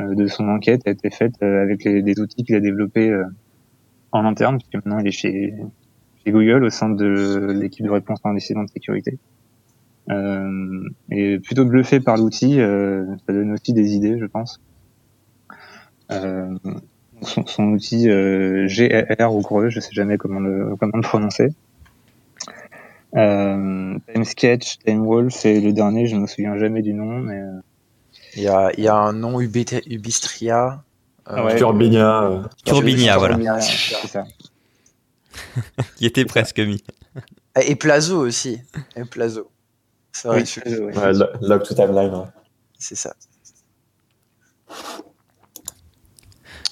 euh, 0.00 0.14
de 0.14 0.26
son 0.26 0.48
enquête 0.48 0.82
a 0.86 0.90
été 0.90 1.10
faite 1.10 1.34
euh, 1.42 1.62
avec 1.62 1.84
les, 1.84 2.02
des 2.02 2.20
outils 2.20 2.44
qu'il 2.44 2.54
a 2.56 2.60
développés 2.60 3.14
en 4.12 4.24
interne, 4.24 4.58
puisque 4.58 4.74
maintenant 4.74 4.98
il 5.00 5.06
est 5.06 5.12
chez, 5.12 5.54
chez 6.24 6.32
Google 6.32 6.64
au 6.64 6.70
sein 6.70 6.90
de 6.90 7.52
l'équipe 7.52 7.84
de 7.84 7.90
réponse 7.90 8.20
à 8.24 8.28
un 8.28 8.36
incident 8.36 8.64
de 8.64 8.70
sécurité. 8.70 9.18
et 11.10 11.38
plutôt 11.38 11.64
bluffé 11.64 12.00
par 12.00 12.16
l'outil, 12.16 12.56
ça 12.56 13.32
donne 13.32 13.52
aussi 13.52 13.72
des 13.72 13.94
idées, 13.94 14.18
je 14.18 14.26
pense. 14.26 14.60
Son, 17.22 17.46
son, 17.46 17.64
outil 17.64 18.06
GR 18.06 19.34
ou 19.34 19.40
Greux, 19.40 19.70
je 19.70 19.80
sais 19.80 19.92
jamais 19.92 20.18
comment 20.18 20.40
le, 20.40 20.76
comment 20.76 20.96
le 20.96 21.02
prononcer. 21.02 21.50
Euh, 23.14 23.98
Time 24.12 24.24
Sketch, 24.24 24.78
Time 24.78 25.04
Wolf 25.04 25.44
et 25.44 25.60
le 25.60 25.72
dernier, 25.72 26.06
je 26.06 26.16
ne 26.16 26.22
me 26.22 26.26
souviens 26.26 26.56
jamais 26.58 26.82
du 26.82 26.94
nom, 26.94 27.18
mais. 27.20 27.40
Il 28.34 28.42
y 28.42 28.48
a, 28.48 28.70
il 28.78 28.84
y 28.84 28.88
a 28.88 28.94
un 28.94 29.12
nom 29.12 29.40
Ubistria. 29.40 30.82
Euh, 31.28 31.56
Turbinia. 31.56 32.42
Turbinia, 32.64 33.18
voilà. 33.18 33.60
C'est 33.60 34.08
ça. 34.08 34.24
qui 35.96 36.06
était 36.06 36.24
presque 36.24 36.58
mis. 36.58 36.82
Et 37.62 37.76
Plazo 37.76 38.18
aussi. 38.18 38.60
Et 38.96 39.04
Plazo. 39.04 39.50
C'est 40.12 40.28
vrai. 40.28 40.44
Oui, 40.66 40.74
ouais, 40.74 41.12
Log 41.42 41.62
to 41.62 41.74
Timeline. 41.74 42.14
Ouais. 42.14 42.26
C'est 42.78 42.94
ça. 42.94 43.14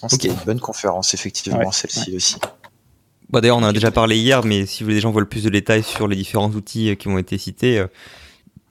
C'était 0.09 0.29
une 0.29 0.45
bonne 0.47 0.61
conférence, 0.61 1.15
effectivement, 1.15 1.71
celle-ci 1.73 2.17
aussi. 2.17 2.37
Bah, 3.31 3.41
D'ailleurs, 3.41 3.59
on 3.59 3.63
en 3.63 3.69
a 3.69 3.73
déjà 3.73 3.91
parlé 3.91 4.19
hier, 4.19 4.45
mais 4.45 4.67
si 4.67 4.85
les 4.85 5.01
gens 5.01 5.13
veulent 5.13 5.29
plus 5.29 5.45
de 5.45 5.51
détails 5.51 5.83
sur 5.83 6.09
les 6.09 6.17
différents 6.17 6.51
outils 6.51 6.91
euh, 6.91 6.95
qui 6.95 7.09
ont 7.09 7.19
été 7.19 7.39
cités, 7.39 7.79
euh, 7.79 7.87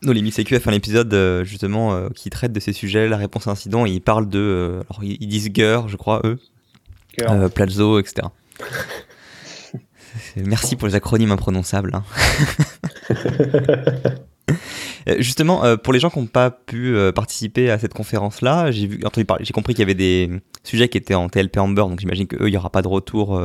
nos 0.01 0.11
limites 0.11 0.35
CQ 0.35 0.55
a 0.55 0.59
fait 0.59 0.69
un 0.69 0.73
épisode 0.73 1.13
euh, 1.13 1.43
justement 1.43 2.09
qui 2.09 2.29
traite 2.29 2.53
de 2.53 2.59
ces 2.59 2.73
sujets, 2.73 3.07
la 3.07 3.17
réponse 3.17 3.47
à 3.47 3.51
incident, 3.51 3.85
et 3.85 3.91
ils 3.91 4.01
parlent 4.01 4.29
de. 4.29 4.81
alors, 4.89 5.03
ils 5.03 5.27
disent 5.27 5.49
GER, 5.53 5.81
je 5.87 5.97
crois, 5.97 6.21
eux, 6.23 6.39
Plazo, 7.53 7.99
etc. 7.99 8.27
Merci 10.35 10.75
pour 10.75 10.87
les 10.87 10.95
acronymes 10.95 11.31
imprononçables. 11.31 11.93
Hein. 11.93 12.03
Justement, 15.17 15.77
pour 15.77 15.93
les 15.93 15.99
gens 15.99 16.09
qui 16.09 16.19
n'ont 16.19 16.27
pas 16.27 16.51
pu 16.51 16.95
participer 17.15 17.71
à 17.71 17.79
cette 17.79 17.93
conférence-là, 17.93 18.71
j'ai 18.71 18.89
j'ai 19.41 19.53
compris 19.53 19.73
qu'il 19.73 19.81
y 19.81 19.83
avait 19.83 19.95
des 19.95 20.29
sujets 20.63 20.89
qui 20.89 20.97
étaient 20.97 21.15
en 21.15 21.29
TLP 21.29 21.57
Amber, 21.57 21.81
donc 21.81 21.99
j'imagine 21.99 22.27
qu'eux, 22.27 22.47
il 22.47 22.51
n'y 22.51 22.57
aura 22.57 22.69
pas 22.69 22.81
de 22.81 22.87
retour 22.87 23.39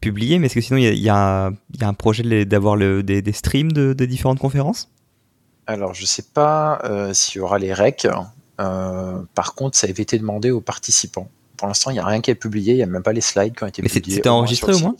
publié, 0.00 0.38
mais 0.38 0.46
est-ce 0.46 0.54
que 0.54 0.60
sinon 0.60 0.78
il 0.78 0.98
y, 0.98 1.08
a, 1.08 1.50
un 1.80 1.94
projet 1.94 2.44
d'avoir 2.44 2.76
des, 2.76 3.22
des, 3.22 3.32
streams 3.32 3.72
de, 3.72 3.92
différentes 4.04 4.38
conférences? 4.38 4.90
Alors 5.66 5.94
je 5.94 6.06
sais 6.06 6.24
pas 6.34 6.80
euh, 6.84 7.12
s'il 7.12 7.38
y 7.38 7.40
aura 7.40 7.58
les 7.58 7.74
recs. 7.74 8.06
Euh, 8.60 9.22
par 9.34 9.54
contre, 9.54 9.76
ça 9.76 9.86
avait 9.86 10.02
été 10.02 10.18
demandé 10.18 10.50
aux 10.50 10.60
participants. 10.60 11.28
Pour 11.56 11.68
l'instant, 11.68 11.90
il 11.90 11.94
n'y 11.94 12.00
a 12.00 12.06
rien 12.06 12.20
qui 12.20 12.30
est 12.30 12.36
publié, 12.36 12.74
il 12.74 12.76
n'y 12.76 12.82
a 12.82 12.86
même 12.86 13.02
pas 13.02 13.12
les 13.12 13.20
slides 13.20 13.56
qui 13.56 13.64
ont 13.64 13.66
été 13.66 13.82
publiés. 13.82 14.02
Mais 14.06 14.14
c'était 14.14 14.28
enregistré 14.28 14.74
au 14.74 14.78
moins? 14.78 14.94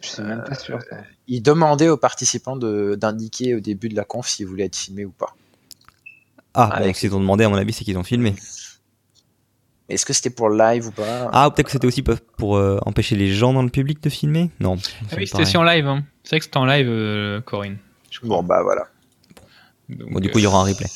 Je 0.00 0.08
suis 0.08 0.22
même 0.22 0.44
pas 0.44 0.54
sûr. 0.54 0.78
Euh, 0.92 0.96
ils 1.26 1.42
demandaient 1.42 1.88
aux 1.88 1.96
participants 1.96 2.56
d'indiquer 2.56 3.54
au 3.54 3.60
début 3.60 3.88
de 3.88 3.96
la 3.96 4.04
conf 4.04 4.28
s'ils 4.28 4.46
voulaient 4.46 4.64
être 4.64 4.76
filmés 4.76 5.04
ou 5.04 5.10
pas. 5.10 5.34
Ah, 6.54 6.80
donc 6.82 6.96
s'ils 6.96 7.14
ont 7.14 7.20
demandé, 7.20 7.44
à 7.44 7.48
mon 7.48 7.56
avis, 7.56 7.72
c'est 7.72 7.84
qu'ils 7.84 7.98
ont 7.98 8.02
filmé. 8.02 8.34
Est-ce 9.90 10.06
que 10.06 10.12
c'était 10.12 10.30
pour 10.30 10.50
live 10.50 10.86
ou 10.86 10.92
pas? 10.92 11.28
Ah, 11.32 11.50
peut-être 11.50 11.66
que 11.66 11.72
c'était 11.72 11.86
aussi 11.86 12.02
pour 12.36 12.56
euh, 12.56 12.78
empêcher 12.86 13.16
les 13.16 13.32
gens 13.32 13.52
dans 13.52 13.62
le 13.62 13.70
public 13.70 14.00
de 14.00 14.08
filmer? 14.08 14.50
Non. 14.60 14.76
Ah 15.10 15.16
oui, 15.16 15.26
c'était 15.26 15.42
aussi 15.42 15.56
en 15.56 15.64
live. 15.64 15.86
Hein. 15.86 16.04
C'est 16.22 16.30
vrai 16.30 16.38
que 16.38 16.44
c'était 16.44 16.56
en 16.58 16.64
live, 16.64 16.86
euh, 16.88 17.40
Corinne. 17.40 17.78
Bon, 18.22 18.42
bah 18.42 18.62
voilà. 18.62 18.86
bon, 19.88 20.20
du 20.20 20.30
coup, 20.30 20.38
il 20.38 20.44
y 20.44 20.46
aura 20.46 20.60
un 20.60 20.64
replay. 20.64 20.86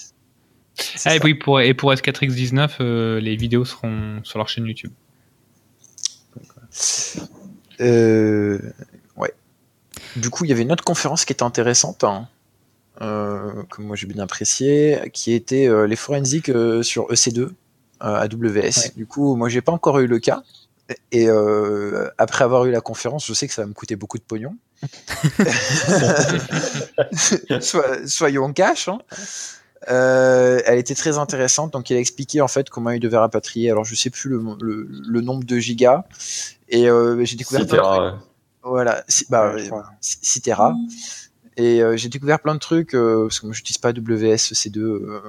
Ah, 1.04 1.16
et, 1.16 1.20
puis 1.20 1.34
pour, 1.34 1.60
et 1.60 1.74
pour 1.74 1.92
S4X19, 1.92 2.76
euh, 2.80 3.20
les 3.20 3.36
vidéos 3.36 3.64
seront 3.64 4.20
sur 4.22 4.38
leur 4.38 4.48
chaîne 4.48 4.66
YouTube. 4.66 4.92
Du 10.16 10.30
coup, 10.30 10.44
il 10.44 10.50
y 10.50 10.52
avait 10.52 10.62
une 10.62 10.72
autre 10.72 10.84
conférence 10.84 11.24
qui 11.24 11.32
était 11.32 11.42
intéressante, 11.42 12.04
hein, 12.04 12.28
que 12.98 13.82
moi 13.82 13.96
j'ai 13.96 14.06
bien 14.06 14.22
apprécié, 14.22 15.10
qui 15.12 15.32
était 15.32 15.68
les 15.86 15.96
forensiques 15.96 16.50
sur 16.82 17.08
EC2. 17.08 17.50
Euh, 18.02 18.20
AWS. 18.20 18.92
Du 18.96 19.06
coup, 19.06 19.36
moi, 19.36 19.48
j'ai 19.48 19.62
pas 19.62 19.72
encore 19.72 19.98
eu 20.00 20.06
le 20.06 20.18
cas. 20.18 20.42
Et 21.10 21.28
euh, 21.28 22.10
après 22.18 22.44
avoir 22.44 22.66
eu 22.66 22.70
la 22.70 22.82
conférence, 22.82 23.26
je 23.26 23.32
sais 23.32 23.48
que 23.48 23.54
ça 23.54 23.62
va 23.62 23.68
me 23.68 23.72
coûter 23.72 23.96
beaucoup 23.96 24.18
de 24.18 24.22
pognon. 24.22 24.54
soyons 28.06 28.52
cash. 28.52 28.88
Hein. 28.88 28.98
Euh, 29.88 30.60
elle 30.66 30.78
était 30.78 30.94
très 30.94 31.16
intéressante. 31.16 31.72
Donc, 31.72 31.88
il 31.88 31.96
a 31.96 32.00
expliqué 32.00 32.42
en 32.42 32.48
fait 32.48 32.68
comment 32.68 32.90
il 32.90 33.00
devait 33.00 33.16
rapatrier. 33.16 33.70
Alors, 33.70 33.84
je 33.84 33.94
sais 33.94 34.10
plus 34.10 34.28
le, 34.28 35.20
nombre 35.22 35.44
de 35.44 35.58
gigas. 35.58 36.04
Et 36.68 36.88
j'ai 37.22 37.36
découvert. 37.36 38.18
Voilà, 38.64 39.04
bah, 39.28 39.54
Citera. 40.00 40.74
Et 41.56 41.82
j'ai 41.94 42.08
découvert 42.08 42.40
plein 42.40 42.54
de 42.54 42.60
trucs, 42.60 42.92
parce 42.92 43.40
que 43.40 43.46
moi 43.46 43.54
j'utilise 43.54 43.78
pas 43.78 43.90
AWS 43.90 44.52
C2, 44.52 45.20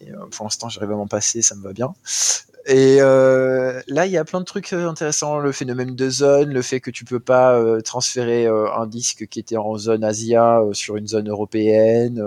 et 0.00 0.12
euh, 0.12 0.26
pour 0.30 0.44
l'instant, 0.44 0.68
j'arrive 0.68 0.92
à 0.92 0.96
m'en 0.96 1.06
passer, 1.06 1.42
ça 1.42 1.54
me 1.54 1.62
va 1.62 1.72
bien. 1.72 1.94
Et 2.66 2.98
euh, 3.00 3.80
là, 3.88 4.06
il 4.06 4.12
y 4.12 4.16
a 4.16 4.24
plein 4.24 4.40
de 4.40 4.44
trucs 4.44 4.72
euh, 4.72 4.88
intéressants. 4.88 5.38
Le 5.38 5.52
phénomène 5.52 5.94
de 5.94 6.10
zone, 6.10 6.52
le 6.52 6.62
fait 6.62 6.80
que 6.80 6.90
tu 6.90 7.04
peux 7.04 7.20
pas 7.20 7.82
transférer 7.82 8.46
un 8.46 8.86
disque 8.86 9.26
qui 9.26 9.38
était 9.38 9.56
en 9.56 9.76
zone 9.76 10.04
Asia 10.04 10.62
sur 10.72 10.96
une 10.96 11.06
zone 11.06 11.28
européenne, 11.28 12.22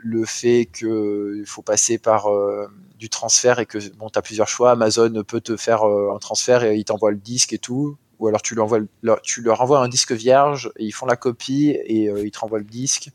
le 0.00 0.24
fait 0.24 0.68
qu'il 0.72 1.44
faut 1.46 1.62
passer 1.62 1.98
par 1.98 2.28
du 2.98 3.08
transfert 3.08 3.60
et 3.60 3.66
que 3.66 3.78
bon, 3.96 4.08
tu 4.10 4.18
as 4.18 4.22
plusieurs 4.22 4.48
choix. 4.48 4.72
Amazon 4.72 5.22
peut 5.22 5.40
te 5.40 5.56
faire 5.56 5.84
un 5.84 6.18
transfert 6.18 6.64
et 6.64 6.76
il 6.76 6.84
t'envoie 6.84 7.12
le 7.12 7.18
disque 7.18 7.52
et 7.52 7.58
tout. 7.58 7.96
Ou 8.18 8.28
alors 8.28 8.42
tu, 8.42 8.56
leur, 9.02 9.22
tu 9.22 9.42
leur 9.42 9.60
envoies 9.60 9.80
un 9.80 9.88
disque 9.88 10.12
vierge 10.12 10.72
et 10.76 10.84
ils 10.84 10.92
font 10.92 11.06
la 11.06 11.16
copie 11.16 11.70
et 11.70 12.04
ils 12.04 12.30
te 12.30 12.38
renvoient 12.38 12.58
le 12.58 12.64
disque. 12.64 13.10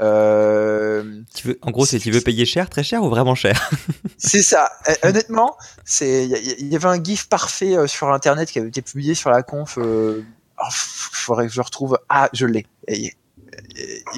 Euh, 0.00 1.20
tu 1.34 1.48
veux, 1.48 1.58
en 1.62 1.70
gros, 1.70 1.84
c'est 1.84 1.98
tu 1.98 2.10
veux 2.10 2.20
payer 2.20 2.46
cher, 2.46 2.70
très 2.70 2.82
cher 2.82 3.02
ou 3.02 3.10
vraiment 3.10 3.34
cher? 3.34 3.70
C'est 4.18 4.42
ça. 4.42 4.70
Honnêtement, 5.02 5.56
c'est 5.84 6.26
il 6.26 6.68
y, 6.68 6.76
avait 6.76 6.88
un 6.88 7.02
gif 7.02 7.26
parfait 7.28 7.76
euh, 7.76 7.86
sur 7.86 8.10
internet 8.12 8.50
qui 8.50 8.58
avait 8.58 8.68
été 8.68 8.82
publié 8.82 9.14
sur 9.14 9.30
la 9.30 9.42
conf. 9.42 9.74
Il 9.78 9.82
euh, 9.82 10.22
oh, 10.58 10.68
faudrait 10.70 11.46
que 11.46 11.52
je 11.52 11.58
le 11.58 11.64
retrouve. 11.64 11.98
Ah, 12.10 12.28
je 12.34 12.44
l'ai. 12.44 12.66
Il 12.88 13.06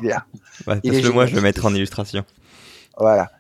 est 0.02 0.08
là. 0.08 0.26
Ouais, 0.66 0.80
le 0.82 1.10
moi, 1.10 1.26
je 1.26 1.30
vais 1.30 1.36
le 1.36 1.42
mettre 1.42 1.64
en 1.66 1.74
illustration. 1.74 2.24
Voilà. 2.98 3.30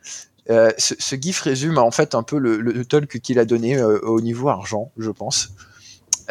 ce, 0.48 1.16
gif 1.16 1.40
résume 1.40 1.78
en 1.78 1.90
fait 1.90 2.14
un 2.14 2.22
peu 2.22 2.38
le, 2.38 2.58
le 2.58 2.84
talk 2.84 3.18
qu'il 3.20 3.40
a 3.40 3.44
donné 3.44 3.82
au 3.82 4.20
niveau 4.20 4.48
argent, 4.48 4.92
je 4.96 5.10
pense. 5.10 5.50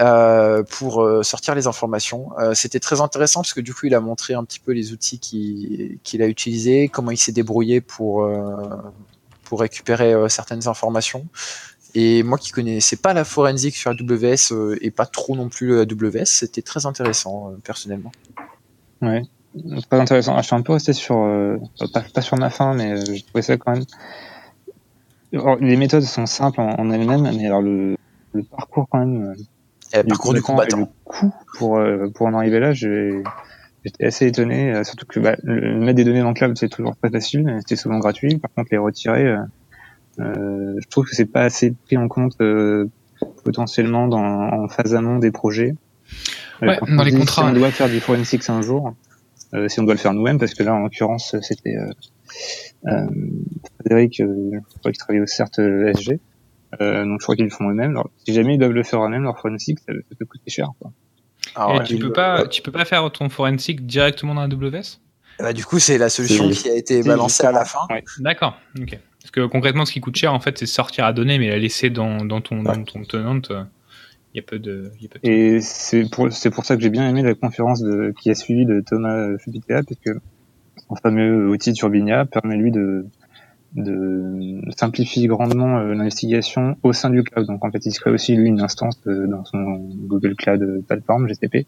Euh, 0.02 0.64
pour 0.64 1.04
euh, 1.04 1.22
sortir 1.22 1.54
les 1.54 1.68
informations. 1.68 2.32
Euh, 2.40 2.56
c'était 2.56 2.80
très 2.80 3.02
intéressant 3.02 3.42
parce 3.42 3.54
que 3.54 3.62
du 3.62 3.72
coup, 3.72 3.86
il 3.86 3.94
a 3.94 4.00
montré 4.00 4.34
un 4.34 4.44
petit 4.44 4.60
peu 4.60 4.72
les 4.72 4.94
outils 4.94 5.20
qu'il 5.20 6.22
a 6.24 6.28
utilisés, 6.28 6.88
comment 6.88 7.12
il 7.12 7.18
s'est 7.18 7.32
débrouillé 7.32 7.82
pour, 7.82 8.28
récupérer 9.52 10.30
certaines 10.30 10.70
informations. 10.70 11.28
Et 11.94 12.24
moi 12.24 12.38
qui 12.38 12.52
connaissais 12.52 12.96
pas 12.96 13.14
la 13.14 13.26
forensique 13.26 13.76
sur 13.76 13.92
AWS 13.92 14.78
et 14.80 14.92
pas 14.92 15.06
trop 15.06 15.36
non 15.36 15.50
plus 15.50 15.68
le 15.68 15.82
AWS, 15.82 16.26
c'était 16.26 16.62
très 16.62 16.86
intéressant 16.86 17.52
personnellement. 17.62 18.14
Ouais, 19.02 19.24
très 19.90 20.00
intéressant. 20.00 20.36
Ah, 20.38 20.42
je 20.42 20.48
suis 20.48 20.56
un 20.56 20.62
peu 20.62 20.72
resté 20.72 20.94
sur, 20.94 21.18
pas, 22.14 22.22
sur 22.22 22.38
ma 22.38 22.50
fin, 22.50 22.74
mais 22.74 23.06
j'ai 23.06 23.22
trouvé 23.24 23.42
ça 23.42 23.58
quand 23.58 23.74
même. 23.74 23.84
les 25.60 25.76
méthodes 25.76 26.04
sont 26.04 26.28
simples 26.28 26.62
en, 26.62 26.90
elles-mêmes, 26.90 27.30
mais 27.36 27.46
alors 27.46 27.62
le, 27.62 27.98
parcours 28.50 28.88
quand 28.90 29.00
même 29.00 29.36
parcours 29.92 30.34
du 30.34 30.42
combattant. 30.42 30.80
Le 30.80 30.86
coût 31.06 31.34
pour, 31.58 31.78
euh, 31.78 32.08
pour 32.14 32.28
en 32.28 32.34
arriver 32.34 32.60
là, 32.60 32.74
j'étais 32.74 33.24
assez 34.06 34.28
étonné, 34.28 34.74
euh, 34.74 34.84
surtout 34.84 35.06
que 35.06 35.20
bah, 35.20 35.36
le, 35.44 35.80
mettre 35.80 35.96
des 35.96 36.04
données 36.04 36.22
dans 36.22 36.30
le 36.30 36.34
cloud, 36.34 36.58
c'est 36.58 36.70
toujours 36.70 36.96
pas 36.96 37.10
facile, 37.10 37.58
c'était 37.60 37.76
souvent 37.76 38.00
gratuit. 38.00 38.38
Par 38.38 38.52
contre, 38.54 38.70
les 38.72 38.78
retirer, 38.78 39.26
euh, 39.26 39.38
euh 40.20 40.76
je 40.82 40.88
trouve 40.90 41.06
que 41.06 41.16
c'est 41.16 41.26
pas 41.26 41.44
assez 41.44 41.72
pris 41.72 41.98
en 41.98 42.08
compte 42.08 42.38
potentiellement 43.44 44.08
dans, 44.08 44.24
en 44.24 44.68
phase 44.68 44.96
amont 44.96 45.20
des 45.20 45.32
projets. 45.32 45.76
Ouais, 46.62 46.78
dans 46.88 47.04
les 47.04 47.12
contrats. 47.12 47.44
Si 47.44 47.50
on 47.50 47.54
doit 47.54 47.72
faire 47.72 47.90
du 47.90 48.00
forensics 48.00 48.50
un 48.50 48.62
jour, 48.62 48.94
si 49.68 49.80
on 49.80 49.84
doit 49.84 49.94
le 49.94 50.00
faire 50.00 50.14
nous-mêmes, 50.14 50.38
parce 50.38 50.54
que 50.54 50.64
là, 50.64 50.74
en 50.74 50.80
l'occurrence, 50.80 51.36
c'était 51.42 51.76
euh, 52.88 53.08
Frédéric, 53.80 54.18
je 54.20 54.60
crois 54.80 54.92
qu'il 54.92 55.00
travaillait 55.00 55.24
au 55.24 55.28
CERT 55.28 55.60
SG. 55.60 56.20
Euh, 56.80 57.04
donc 57.04 57.20
je 57.20 57.26
crois 57.26 57.36
qu'ils 57.36 57.46
le 57.46 57.52
font 57.52 57.70
eux-mêmes. 57.70 58.00
Si 58.26 58.34
jamais 58.34 58.56
ils 58.56 58.58
doivent 58.58 58.72
le 58.72 58.84
faire 58.84 59.04
eux-mêmes, 59.04 59.24
leur 59.24 59.38
forensic, 59.40 59.80
ça, 59.80 59.94
peut 60.18 60.26
coûter 60.26 60.50
cher. 60.50 60.70
Quoi. 60.80 60.92
Ah 61.56 61.80
Et 61.82 61.84
tu 61.84 61.98
peux 61.98 62.14
pas, 62.14 62.48
tu 62.48 62.62
peux 62.62 62.72
pas 62.72 62.86
faire 62.86 63.12
ton 63.12 63.30
forensic 63.30 63.86
directement 63.86 64.36
dans 64.36 64.42
AWS 64.42 65.00
bah, 65.40 65.54
Du 65.54 65.66
coup, 65.66 65.80
c'est 65.80 65.98
la 65.98 66.10
solution 66.10 66.50
qui 66.50 66.70
a 66.70 66.76
été 66.76 67.04
balancée 67.04 67.46
à 67.46 67.52
la 67.52 67.66
fin. 67.66 67.88
D'accord. 68.20 68.58
Ok. 68.80 68.98
Parce 69.22 69.32
que 69.32 69.46
concrètement, 69.46 69.86
ce 69.86 69.94
qui 69.94 70.02
coûte 70.02 70.16
cher, 70.16 70.34
en 70.34 70.40
fait, 70.40 70.58
c'est 70.58 70.66
sortir 70.66 71.06
à 71.06 71.14
donner, 71.14 71.38
mais 71.38 71.50
la 71.50 71.60
laisser 71.60 71.90
dans, 71.90 72.26
dans 72.26 72.42
ton, 72.42 72.64
dans 72.64 72.84
ton 72.84 73.04
tenant. 73.04 73.40
Il 73.50 73.56
euh, 73.56 73.64
y 74.34 74.40
a 74.40 74.42
peu 74.42 74.58
de. 74.58 74.92
Y 75.00 75.06
a 75.06 75.10
peu 75.10 75.20
de... 75.20 75.30
Et 75.30 75.62
c'est 75.62 76.10
pour, 76.10 76.32
c'est 76.32 76.50
pour 76.50 76.66
ça 76.66 76.76
que 76.76 76.82
j'ai 76.82 76.90
bien 76.90 77.08
aimé 77.08 77.22
la 77.22 77.36
conférence 77.36 77.82
de, 77.82 78.14
qui 78.20 78.32
a 78.32 78.36
suivi 78.36 78.66
de 78.66 78.82
Thomas 78.82 79.38
Fubitea, 79.38 79.84
parce 79.84 80.00
que 80.04 80.20
son 80.88 80.96
fameux 80.96 81.50
outil 81.50 81.74
Turbinia 81.74 82.26
permet 82.26 82.56
lui 82.56 82.72
de, 82.72 83.06
de 83.76 84.60
simplifier 84.76 85.28
grandement 85.28 85.80
euh, 85.80 85.94
l'investigation 85.94 86.78
au 86.84 86.94
sein 86.94 87.10
du 87.10 87.24
cloud. 87.24 87.48
Donc 87.48 87.64
en 87.64 87.72
fait, 87.72 87.86
il 87.86 87.92
se 87.92 88.00
crée 88.00 88.12
aussi 88.12 88.36
lui 88.36 88.48
une 88.48 88.62
instance 88.62 89.00
dans 89.06 89.46
son 89.46 89.90
Google 90.08 90.36
Cloud 90.36 90.84
Platform 90.88 91.28
GCP 91.28 91.68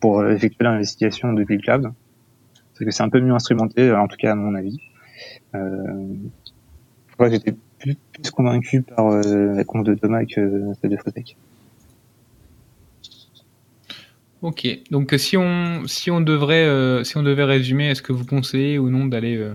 pour 0.00 0.20
euh, 0.20 0.32
effectuer 0.32 0.64
l'investigation 0.64 1.32
depuis 1.32 1.56
le 1.56 1.62
cloud. 1.62 1.82
parce 1.82 2.84
que 2.84 2.90
c'est 2.90 3.02
un 3.02 3.08
peu 3.08 3.20
mieux 3.20 3.34
instrumenté, 3.34 3.92
en 3.92 4.06
tout 4.06 4.16
cas 4.16 4.32
à 4.32 4.34
mon 4.34 4.54
avis. 4.54 4.78
Euh, 5.54 6.14
que 7.18 7.30
j'étais 7.30 7.54
plus, 7.78 7.96
convaincu 8.32 8.82
par 8.82 9.10
la 9.10 9.62
conf 9.64 9.84
de 9.84 9.94
Thomas 9.94 10.24
que 10.24 10.72
celle 10.80 10.90
de 10.90 10.96
Fotech. 10.96 11.36
Ok, 14.40 14.66
donc 14.90 15.14
si 15.18 15.36
on 15.36 15.82
si 15.86 16.10
on 16.10 16.20
devrait 16.20 17.04
si 17.04 17.16
on 17.16 17.22
devait 17.22 17.44
résumer, 17.44 17.90
est-ce 17.90 18.02
que 18.02 18.12
vous 18.12 18.24
conseillez 18.24 18.76
ou 18.78 18.90
non 18.90 19.06
d'aller 19.06 19.52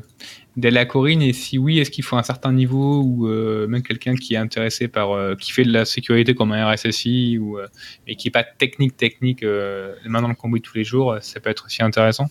d'aller 0.58 0.80
à 0.80 0.86
Corinne 0.86 1.22
et 1.22 1.34
si 1.34 1.60
oui, 1.60 1.80
est-ce 1.80 1.92
qu'il 1.92 2.04
faut 2.04 2.18
un 2.18 2.24
certain 2.24 2.52
niveau 2.52 3.04
ou 3.04 3.28
euh, 3.28 3.68
même 3.68 3.84
quelqu'un 3.84 4.16
qui 4.16 4.34
est 4.34 4.38
intéressé 4.38 4.88
par 4.88 5.12
euh, 5.12 5.36
qui 5.36 5.52
fait 5.52 5.64
de 5.64 5.72
la 5.72 5.86
sécurité 5.86 6.34
comme 6.34 6.52
un 6.52 6.72
RSSI 6.72 7.38
ou 7.38 7.60
euh, 7.60 7.68
et 8.08 8.16
qui 8.16 8.28
est 8.28 8.32
pas 8.32 8.44
technique 8.44 8.98
technique 8.98 9.42
les 9.42 10.10
mains 10.10 10.22
dans 10.22 10.28
le 10.28 10.34
cambouis 10.34 10.62
tous 10.62 10.76
les 10.76 10.84
jours, 10.84 11.16
ça 11.22 11.40
peut 11.40 11.52
être 11.52 11.68
aussi 11.68 11.84
intéressant? 11.84 12.26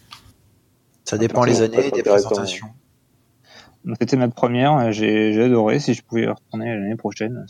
Ça 1.04 1.16
dépend 1.16 1.44
les 1.44 1.62
années 1.62 1.92
des 1.92 2.02
présentations. 2.02 2.66
C'était 4.00 4.16
ma 4.16 4.26
première, 4.26 4.90
j'ai 4.90 5.40
adoré. 5.40 5.78
Si 5.78 5.94
je 5.94 6.02
pouvais 6.02 6.22
y 6.22 6.26
retourner 6.26 6.74
l'année 6.74 6.96
prochaine, 6.96 7.46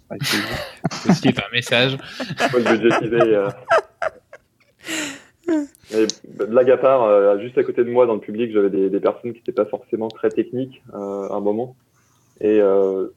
ça 0.91 1.15
serait 1.15 1.35
un 1.39 1.53
message. 1.53 1.97
Mais 5.49 6.07
blague 6.47 6.71
à 6.71 6.77
part, 6.77 7.05
euh, 7.05 7.39
juste 7.39 7.59
à 7.59 7.65
côté 7.65 7.85
de 7.85 7.91
moi 7.91 8.07
dans 8.07 8.15
le 8.15 8.21
public, 8.21 8.53
j'avais 8.53 8.71
des, 8.71 9.01
personnes 9.01 9.33
qui 9.33 9.39
n'étaient 9.39 9.53
pas 9.53 9.67
forcément 9.67 10.09
très 10.09 10.31
techniques 10.31 10.83
euh, 10.95 11.29
à 11.29 11.35
un 11.35 11.41
moment. 11.41 11.77
Et 12.41 12.61
euh, 12.61 13.09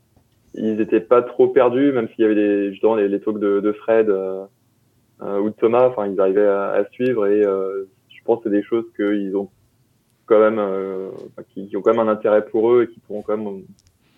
ils 0.53 0.75
n'étaient 0.77 0.99
pas 0.99 1.21
trop 1.21 1.47
perdus, 1.47 1.91
même 1.91 2.07
s'il 2.09 2.25
y 2.25 2.25
avait 2.25 2.71
justement 2.71 2.95
les, 2.95 3.19
talks 3.19 3.39
de, 3.39 3.71
Fred 3.71 4.09
ou 4.09 5.49
de 5.49 5.55
Thomas, 5.57 5.87
enfin 5.87 6.07
ils 6.07 6.19
arrivaient 6.19 6.47
à, 6.47 6.85
suivre 6.91 7.27
et 7.27 7.41
je 7.41 8.23
pense 8.23 8.39
que 8.39 8.49
c'est 8.49 8.55
des 8.55 8.63
choses 8.63 8.85
qu'ils 8.95 9.35
ont 9.35 9.49
quand 10.25 10.39
même, 10.39 10.61
qui, 11.53 11.75
ont 11.75 11.81
quand 11.81 11.93
même 11.93 12.07
un 12.07 12.11
intérêt 12.11 12.45
pour 12.45 12.71
eux 12.71 12.83
et 12.83 12.93
qui 12.93 12.99
pourront 13.01 13.21
quand 13.21 13.37
même, 13.37 13.63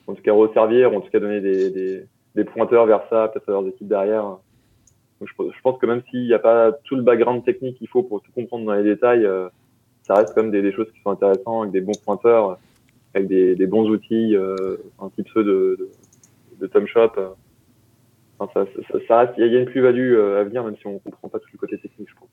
en 0.07 0.14
tout 0.14 0.22
cas, 0.22 0.34
resservir, 0.34 0.93
ou 0.93 0.97
en 0.97 1.01
tout 1.01 1.09
cas 1.09 1.20
donner 1.20 1.41
des, 1.41 1.70
des, 1.70 2.05
des 2.36 2.43
pointeurs 2.43 2.86
vers 2.86 3.03
ça, 3.09 3.28
peut-être 3.28 3.49
à 3.49 3.53
leurs 3.53 3.68
équipes 3.68 3.88
derrière 3.88 4.38
je, 5.26 5.61
pense 5.61 5.80
que 5.80 5.86
même 5.86 6.01
s'il 6.09 6.26
n'y 6.26 6.34
a 6.34 6.39
pas 6.39 6.72
tout 6.84 6.95
le 6.95 7.03
background 7.03 7.43
technique 7.43 7.78
qu'il 7.78 7.88
faut 7.88 8.03
pour 8.03 8.22
tout 8.22 8.32
comprendre 8.32 8.65
dans 8.65 8.74
les 8.74 8.84
détails, 8.84 9.26
euh, 9.26 9.49
ça 10.03 10.15
reste 10.15 10.34
quand 10.34 10.43
même 10.43 10.51
des, 10.51 10.72
choses 10.74 10.88
qui 10.93 11.01
sont 11.01 11.11
intéressantes, 11.11 11.63
avec 11.63 11.72
des 11.72 11.82
bons 11.82 11.97
pointeurs, 12.03 12.57
avec 13.13 13.28
des, 13.28 13.67
bons 13.67 13.88
outils, 13.89 14.36
euh, 14.36 14.78
un 14.99 15.09
type 15.09 15.28
ceux 15.34 15.43
de, 15.43 15.89
de, 16.59 16.67
Tom 16.67 16.88
Shop. 16.88 17.11
Enfin, 18.39 18.65
ça, 19.07 19.19
reste, 19.19 19.34
il 19.38 19.51
y 19.51 19.55
a 19.55 19.59
une 19.59 19.65
plus-value 19.65 20.13
euh, 20.13 20.41
à 20.41 20.43
venir, 20.43 20.63
même 20.63 20.76
si 20.78 20.88
on 20.88 20.93
ne 20.93 20.99
comprend 20.99 21.30
pas 21.30 21.39
tout 21.39 21.49
le 21.53 21.59
côté 21.59 21.78
technique, 21.78 22.09
je 22.09 22.15
pense. 22.15 22.30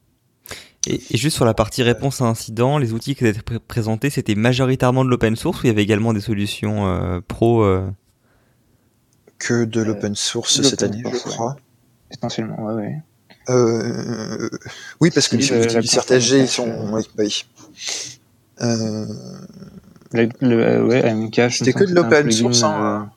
Et, 0.87 1.17
juste 1.19 1.37
sur 1.37 1.45
la 1.45 1.53
partie 1.53 1.83
réponse 1.83 2.23
à 2.23 2.25
incident, 2.25 2.79
les 2.79 2.95
outils 2.95 3.15
qui 3.15 3.27
étaient 3.27 3.59
présentés, 3.59 4.09
c'était 4.09 4.35
majoritairement 4.35 5.05
de 5.05 5.11
l'open 5.11 5.37
source 5.37 5.63
ou 5.63 5.67
il 5.67 5.69
y 5.69 5.71
avait 5.71 5.83
également 5.83 6.15
des 6.15 6.21
solutions 6.21 7.21
pro 7.29 7.63
Que 9.39 9.67
de 9.67 9.83
l'open 9.83 10.15
source 10.15 10.63
cette 10.63 10.83
année, 10.83 11.03
je 11.05 11.29
crois. 11.29 11.57
Essentiellement, 12.11 12.65
ouais, 12.65 12.75
ouais. 12.75 12.97
Euh, 13.51 14.49
oui, 15.01 15.11
parce 15.13 15.29
que 15.29 15.37
les 15.37 16.41
ils 16.41 16.49
sont. 16.49 16.69
Oui, 16.93 17.03
bah 17.17 17.25
oui. 17.25 17.45
Euh... 18.61 19.07
Le, 20.13 20.29
le, 20.41 20.87
ouais, 20.87 21.51
C'était 21.51 21.73
que 21.73 21.85
de 21.85 21.95
l'open 21.95 22.31
source. 22.31 22.63
Hein. 22.63 23.09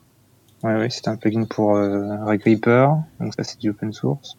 Euh... 0.63 0.67
Ouais, 0.67 0.77
ouais, 0.77 0.89
c'était 0.89 1.09
un 1.09 1.15
plugin 1.15 1.45
pour 1.45 1.75
euh, 1.75 2.23
Reaper, 2.25 2.89
donc 3.19 3.33
ça 3.33 3.43
c'est 3.43 3.59
du 3.59 3.71
open 3.71 3.93
source. 3.93 4.37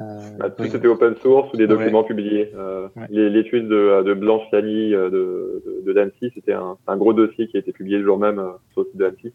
Euh, 0.00 0.30
bah, 0.38 0.50
tout 0.50 0.64
c'était 0.64 0.88
open 0.88 1.14
source 1.22 1.52
ou 1.52 1.56
des 1.56 1.66
documents 1.66 2.02
publiés. 2.02 2.50
Euh, 2.56 2.88
L'étude 3.10 3.68
de, 3.68 4.02
de, 4.02 4.14
Blanche 4.14 4.42
euh, 4.52 4.60
de, 5.08 5.62
de, 5.64 5.82
de 5.86 5.92
Dancy, 5.92 6.32
c'était 6.34 6.52
un, 6.52 6.76
un, 6.86 6.96
gros 6.96 7.12
dossier 7.12 7.46
qui 7.46 7.56
a 7.56 7.60
été 7.60 7.72
publié 7.72 7.98
le 7.98 8.04
jour 8.04 8.18
même 8.18 8.40
euh, 8.40 8.50
sur 8.72 8.82
le 8.82 8.86
site 8.88 8.96
de 8.96 9.08
Dancy. 9.08 9.32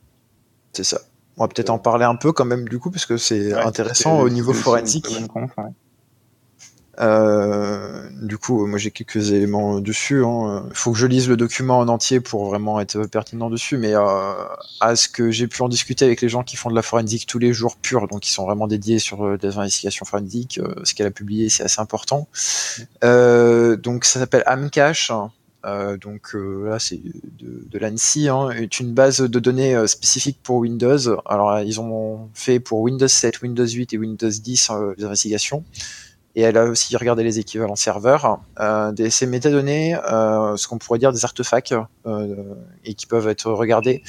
C'est 0.73 0.83
ça. 0.83 0.99
On 1.39 1.45
va 1.45 1.47
peut-être 1.47 1.69
en 1.69 1.79
parler 1.79 2.05
un 2.05 2.15
peu 2.15 2.33
quand 2.33 2.45
même 2.45 2.67
du 2.67 2.79
coup, 2.79 2.91
parce 2.91 3.05
que 3.05 3.17
c'est 3.17 3.53
intéressant 3.53 4.19
au 4.19 4.29
niveau 4.29 4.53
forensique. 4.53 5.07
Euh, 6.99 8.09
du 8.21 8.37
coup, 8.37 8.67
moi 8.67 8.77
j'ai 8.77 8.91
quelques 8.91 9.31
éléments 9.31 9.79
dessus. 9.79 10.19
Il 10.19 10.25
hein. 10.25 10.69
faut 10.73 10.91
que 10.91 10.97
je 10.97 11.07
lise 11.07 11.29
le 11.29 11.37
document 11.37 11.79
en 11.79 11.87
entier 11.87 12.19
pour 12.19 12.45
vraiment 12.45 12.79
être 12.81 13.05
pertinent 13.05 13.49
dessus, 13.49 13.77
mais 13.77 13.95
euh, 13.95 14.33
à 14.81 14.97
ce 14.97 15.07
que 15.07 15.31
j'ai 15.31 15.47
pu 15.47 15.61
en 15.61 15.69
discuter 15.69 16.03
avec 16.03 16.21
les 16.21 16.27
gens 16.27 16.43
qui 16.43 16.57
font 16.57 16.69
de 16.69 16.75
la 16.75 16.81
forensique 16.81 17.25
tous 17.25 17.39
les 17.39 17.53
jours 17.53 17.77
pur, 17.77 18.07
donc 18.07 18.19
qui 18.21 18.31
sont 18.31 18.45
vraiment 18.45 18.67
dédiés 18.67 18.99
sur 18.99 19.25
euh, 19.25 19.37
des 19.37 19.57
investigations 19.57 20.05
forensiques, 20.05 20.59
ce 20.83 20.93
qu'elle 20.93 21.07
a 21.07 21.11
publié 21.11 21.47
c'est 21.47 21.63
assez 21.63 21.79
important. 21.79 22.27
donc 23.01 24.03
ça 24.03 24.19
s'appelle 24.19 24.43
Amcache. 24.45 25.11
Euh, 25.65 25.97
donc 25.97 26.35
euh, 26.35 26.69
là, 26.69 26.79
c'est 26.79 27.01
de, 27.03 27.67
de 27.69 27.79
l'ANSI, 27.79 28.29
hein, 28.29 28.49
est 28.51 28.79
une 28.79 28.93
base 28.93 29.19
de 29.19 29.39
données 29.39 29.75
euh, 29.75 29.87
spécifique 29.87 30.39
pour 30.41 30.57
Windows. 30.57 31.19
Alors, 31.25 31.59
ils 31.59 31.79
ont 31.81 32.29
fait 32.33 32.59
pour 32.59 32.79
Windows 32.81 33.07
7, 33.07 33.41
Windows 33.41 33.67
8 33.67 33.93
et 33.93 33.97
Windows 33.97 34.29
10 34.29 34.71
les 34.97 35.03
investigations. 35.03 35.63
Et 36.35 36.41
elle 36.41 36.57
a 36.57 36.65
aussi 36.65 36.95
regardé 36.95 37.23
les 37.23 37.39
équivalents 37.39 37.75
serveurs. 37.75 38.39
Des, 38.93 39.09
ces 39.09 39.25
métadonnées, 39.25 39.97
ce 40.05 40.67
qu'on 40.67 40.77
pourrait 40.77 40.99
dire 40.99 41.11
des 41.11 41.25
artefacts, 41.25 41.73
et 42.85 42.93
qui 42.93 43.07
peuvent 43.07 43.27
être 43.27 43.51
regardés 43.51 44.03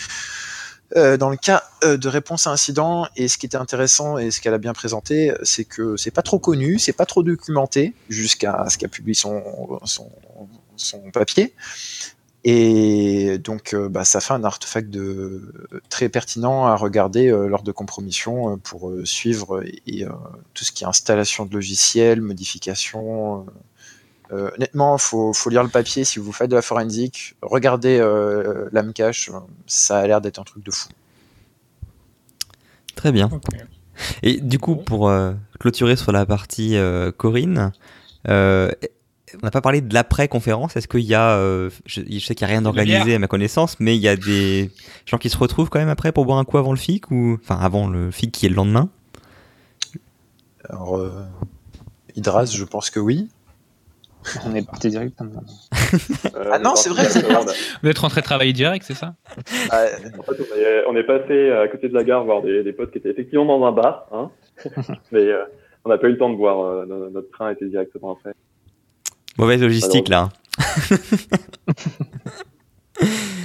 dans 0.94 1.30
le 1.30 1.36
cas 1.36 1.64
de 1.82 2.09
réponse 2.09 2.46
à 2.46 2.51
incident, 2.51 3.07
et 3.16 3.26
ce 3.26 3.38
qui 3.38 3.46
était 3.46 3.57
intéressant 3.57 4.18
et 4.18 4.30
ce 4.30 4.40
qu'elle 4.40 4.55
a 4.55 4.59
bien 4.59 4.74
présenté, 4.74 5.32
c'est 5.42 5.64
que 5.64 5.96
c'est 5.96 6.11
pas 6.11 6.22
trop 6.22 6.38
connu, 6.38 6.78
c'est 6.78 6.92
pas 6.92 7.07
trop 7.07 7.22
documenté 7.22 7.94
jusqu'à 8.11 8.66
ce 8.68 8.76
qu'elle 8.76 8.90
publie 8.90 9.14
son, 9.14 9.42
son 10.81 11.11
papier. 11.11 11.55
Et 12.43 13.39
donc, 13.39 13.74
euh, 13.74 13.89
bah, 13.89 14.05
ça 14.05 14.20
fait 14.20 14.33
un 14.33 14.45
artefact 14.45 14.89
de, 14.89 15.53
très 15.91 16.09
pertinent 16.09 16.66
à 16.66 16.74
regarder 16.74 17.28
euh, 17.28 17.49
lors 17.49 17.62
de 17.62 17.70
compromission 17.70 18.53
euh, 18.53 18.57
pour 18.57 18.93
suivre 19.05 19.62
et, 19.87 20.07
tout 20.55 20.64
ce 20.64 20.72
qui 20.72 20.85
est 20.85 20.87
installation 20.87 21.45
de 21.45 21.53
logiciels, 21.53 22.22
modification. 22.22 23.47
honnêtement, 24.31 24.97
il 24.97 25.01
faut, 25.01 25.33
faut, 25.35 25.51
lire 25.51 25.62
le 25.62 25.68
papier 25.68 26.05
si 26.05 26.18
vous 26.18 26.33
faites 26.33 26.51
de 26.51 26.57
la 26.57 26.62
forensique. 26.62 27.37
Regardez 27.43 27.99
l'AMCACH, 28.72 29.31
ça 29.66 29.99
a 29.99 30.07
l'air 30.07 30.20
d'être 30.20 30.39
un 30.39 30.45
truc 30.45 30.64
de 30.64 30.70
fou. 30.70 30.89
Très 32.95 33.12
bien. 33.12 33.28
Et 34.22 34.41
du 34.41 34.59
coup, 34.59 34.76
pour 34.76 35.12
clôturer 35.59 35.97
sur 35.97 36.12
la 36.12 36.24
partie 36.24 36.76
Corinne, 37.18 37.72
on 39.37 39.47
n'a 39.47 39.51
pas 39.51 39.61
parlé 39.61 39.81
de 39.81 39.93
l'après-conférence. 39.95 40.76
Est-ce 40.76 40.89
qu'il 40.89 41.01
y 41.01 41.14
a, 41.14 41.37
euh, 41.37 41.70
je, 41.87 42.01
sais 42.18 42.35
qu'il 42.35 42.47
n'y 42.47 42.51
a 42.51 42.55
rien 42.55 42.62
d'organisé 42.62 43.14
à 43.14 43.18
ma 43.18 43.26
connaissance, 43.26 43.78
mais 43.81 43.97
il 43.97 44.03
y 44.03 44.09
a 44.09 44.16
des 44.16 44.70
gens 45.07 45.18
qui 45.18 45.31
se 45.31 45.37
retrouvent 45.37 45.70
quand 45.70 45.78
même 45.78 45.89
après 45.89 46.12
pour 46.12 46.24
boire 46.24 46.39
un 46.39 46.45
coup 46.45 46.59
avant 46.59 46.72
le 46.72 46.78
FIC 46.78 47.11
ou, 47.11 47.39
enfin, 47.43 47.59
avant 47.61 47.89
le 47.89 48.11
FIC 48.11 48.33
qui 48.33 48.47
est 48.47 48.49
le 48.49 48.55
lendemain? 48.55 48.89
Alors, 50.68 50.99
euh, 50.99 51.11
Hydras, 52.16 52.53
je 52.55 52.64
pense 52.64 52.91
que 52.91 53.01
oui. 53.01 53.28
On 54.47 54.55
est 54.55 54.66
parti 54.66 54.91
direct. 54.91 55.18
Hein. 55.20 55.31
ah 56.51 56.59
non, 56.59 56.76
c'est 56.76 56.91
vrai. 56.91 57.05
Vous 57.83 57.89
êtes 57.89 57.99
rentré 57.99 58.20
travailler 58.20 58.53
direct, 58.53 58.85
c'est 58.87 58.95
ça? 58.95 59.14
En 59.39 60.22
fait, 60.22 60.85
on 60.89 60.95
est, 60.95 61.05
passé 61.05 61.51
à 61.51 61.68
côté 61.68 61.89
de 61.89 61.95
la 61.95 62.05
gare 62.05 62.24
voir 62.24 62.43
des, 62.43 62.72
potes 62.72 62.93
qui 62.93 62.99
étaient 62.99 63.11
effectivement 63.11 63.47
dans 63.47 63.64
un 63.64 63.72
bar, 63.72 64.07
hein. 64.12 64.31
mais 65.12 65.20
euh, 65.20 65.45
on 65.87 65.89
n'a 65.89 65.97
pas 65.97 66.09
eu 66.09 66.12
le 66.12 66.18
temps 66.18 66.28
de 66.28 66.37
voir. 66.37 66.87
notre 66.87 67.31
train 67.31 67.51
était 67.51 67.66
directement 67.66 68.12
après. 68.12 68.35
Mauvaise 69.41 69.61
logistique 69.61 70.09
là. 70.09 70.28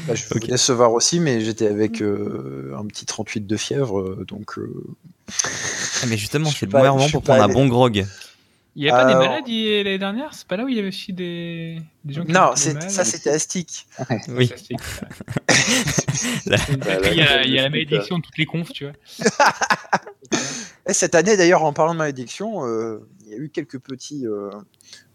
Bah, 0.07 0.13
je 0.13 0.25
voulais 0.25 0.43
okay. 0.43 0.57
se 0.57 0.71
voir 0.71 0.91
aussi, 0.93 1.19
mais 1.19 1.41
j'étais 1.41 1.65
avec 1.65 2.01
euh, 2.01 2.75
un 2.77 2.85
petit 2.85 3.05
38 3.05 3.47
de 3.47 3.57
fièvre, 3.57 4.01
euh, 4.01 4.25
donc. 4.27 4.59
Euh, 4.59 4.69
ah, 5.43 6.05
mais 6.07 6.17
justement, 6.17 6.49
c'est 6.49 6.65
le 6.67 6.71
bon 6.71 6.83
moment 6.83 7.09
pour 7.09 7.23
prendre 7.23 7.41
un 7.41 7.47
bon 7.47 7.67
grog. 7.67 8.05
Il 8.75 8.83
n'y 8.83 8.89
a 8.89 8.91
pas 8.91 9.05
des 9.05 9.15
maladies 9.15 9.83
l'année 9.83 9.97
dernière? 9.97 10.33
C'est 10.33 10.45
pas 10.47 10.57
là 10.57 10.65
où 10.65 10.67
il 10.67 10.75
y 10.75 10.79
avait 10.79 10.89
aussi 10.89 11.13
des, 11.13 11.81
des 12.03 12.13
gens 12.13 12.25
qui 12.25 12.33
Non, 12.33 12.51
ça 12.55 13.05
c'était 13.05 13.29
Astic. 13.29 13.87
oui. 14.27 14.51
il, 16.45 17.15
y 17.15 17.21
a, 17.21 17.43
il 17.45 17.53
y 17.53 17.57
a 17.57 17.63
la 17.63 17.69
malédiction 17.69 18.17
de 18.17 18.23
toutes 18.23 18.37
les 18.37 18.45
confs, 18.45 18.73
tu 18.73 18.85
vois. 18.85 18.93
Et 20.89 20.93
cette 20.93 21.15
année, 21.15 21.37
d'ailleurs, 21.37 21.63
en 21.63 21.71
parlant 21.73 21.93
de 21.93 21.99
malédiction, 21.99 22.61
y 23.37 23.41
a 23.41 23.43
eu 23.43 23.49
quelques 23.49 23.79
petits 23.79 24.25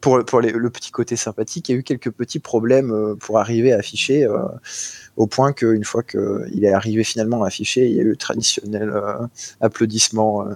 pour, 0.00 0.24
pour 0.24 0.40
le 0.40 0.70
petit 0.70 0.90
côté 0.90 1.16
sympathique, 1.16 1.68
il 1.68 1.72
y 1.72 1.74
a 1.74 1.78
eu 1.78 1.82
quelques 1.82 2.10
petits 2.10 2.38
problèmes 2.38 2.90
euh, 2.90 3.14
pour 3.14 3.38
arriver 3.38 3.72
à 3.72 3.78
afficher, 3.78 4.24
euh, 4.24 4.38
au 5.16 5.26
point 5.26 5.52
qu'une 5.52 5.84
fois 5.84 6.02
qu'il 6.02 6.64
est 6.64 6.72
arrivé 6.72 7.04
finalement 7.04 7.44
à 7.44 7.48
afficher, 7.48 7.86
il 7.86 7.96
y 7.96 8.00
a 8.00 8.02
eu 8.02 8.10
le 8.10 8.16
traditionnel 8.16 8.90
euh, 8.90 9.26
applaudissement. 9.60 10.46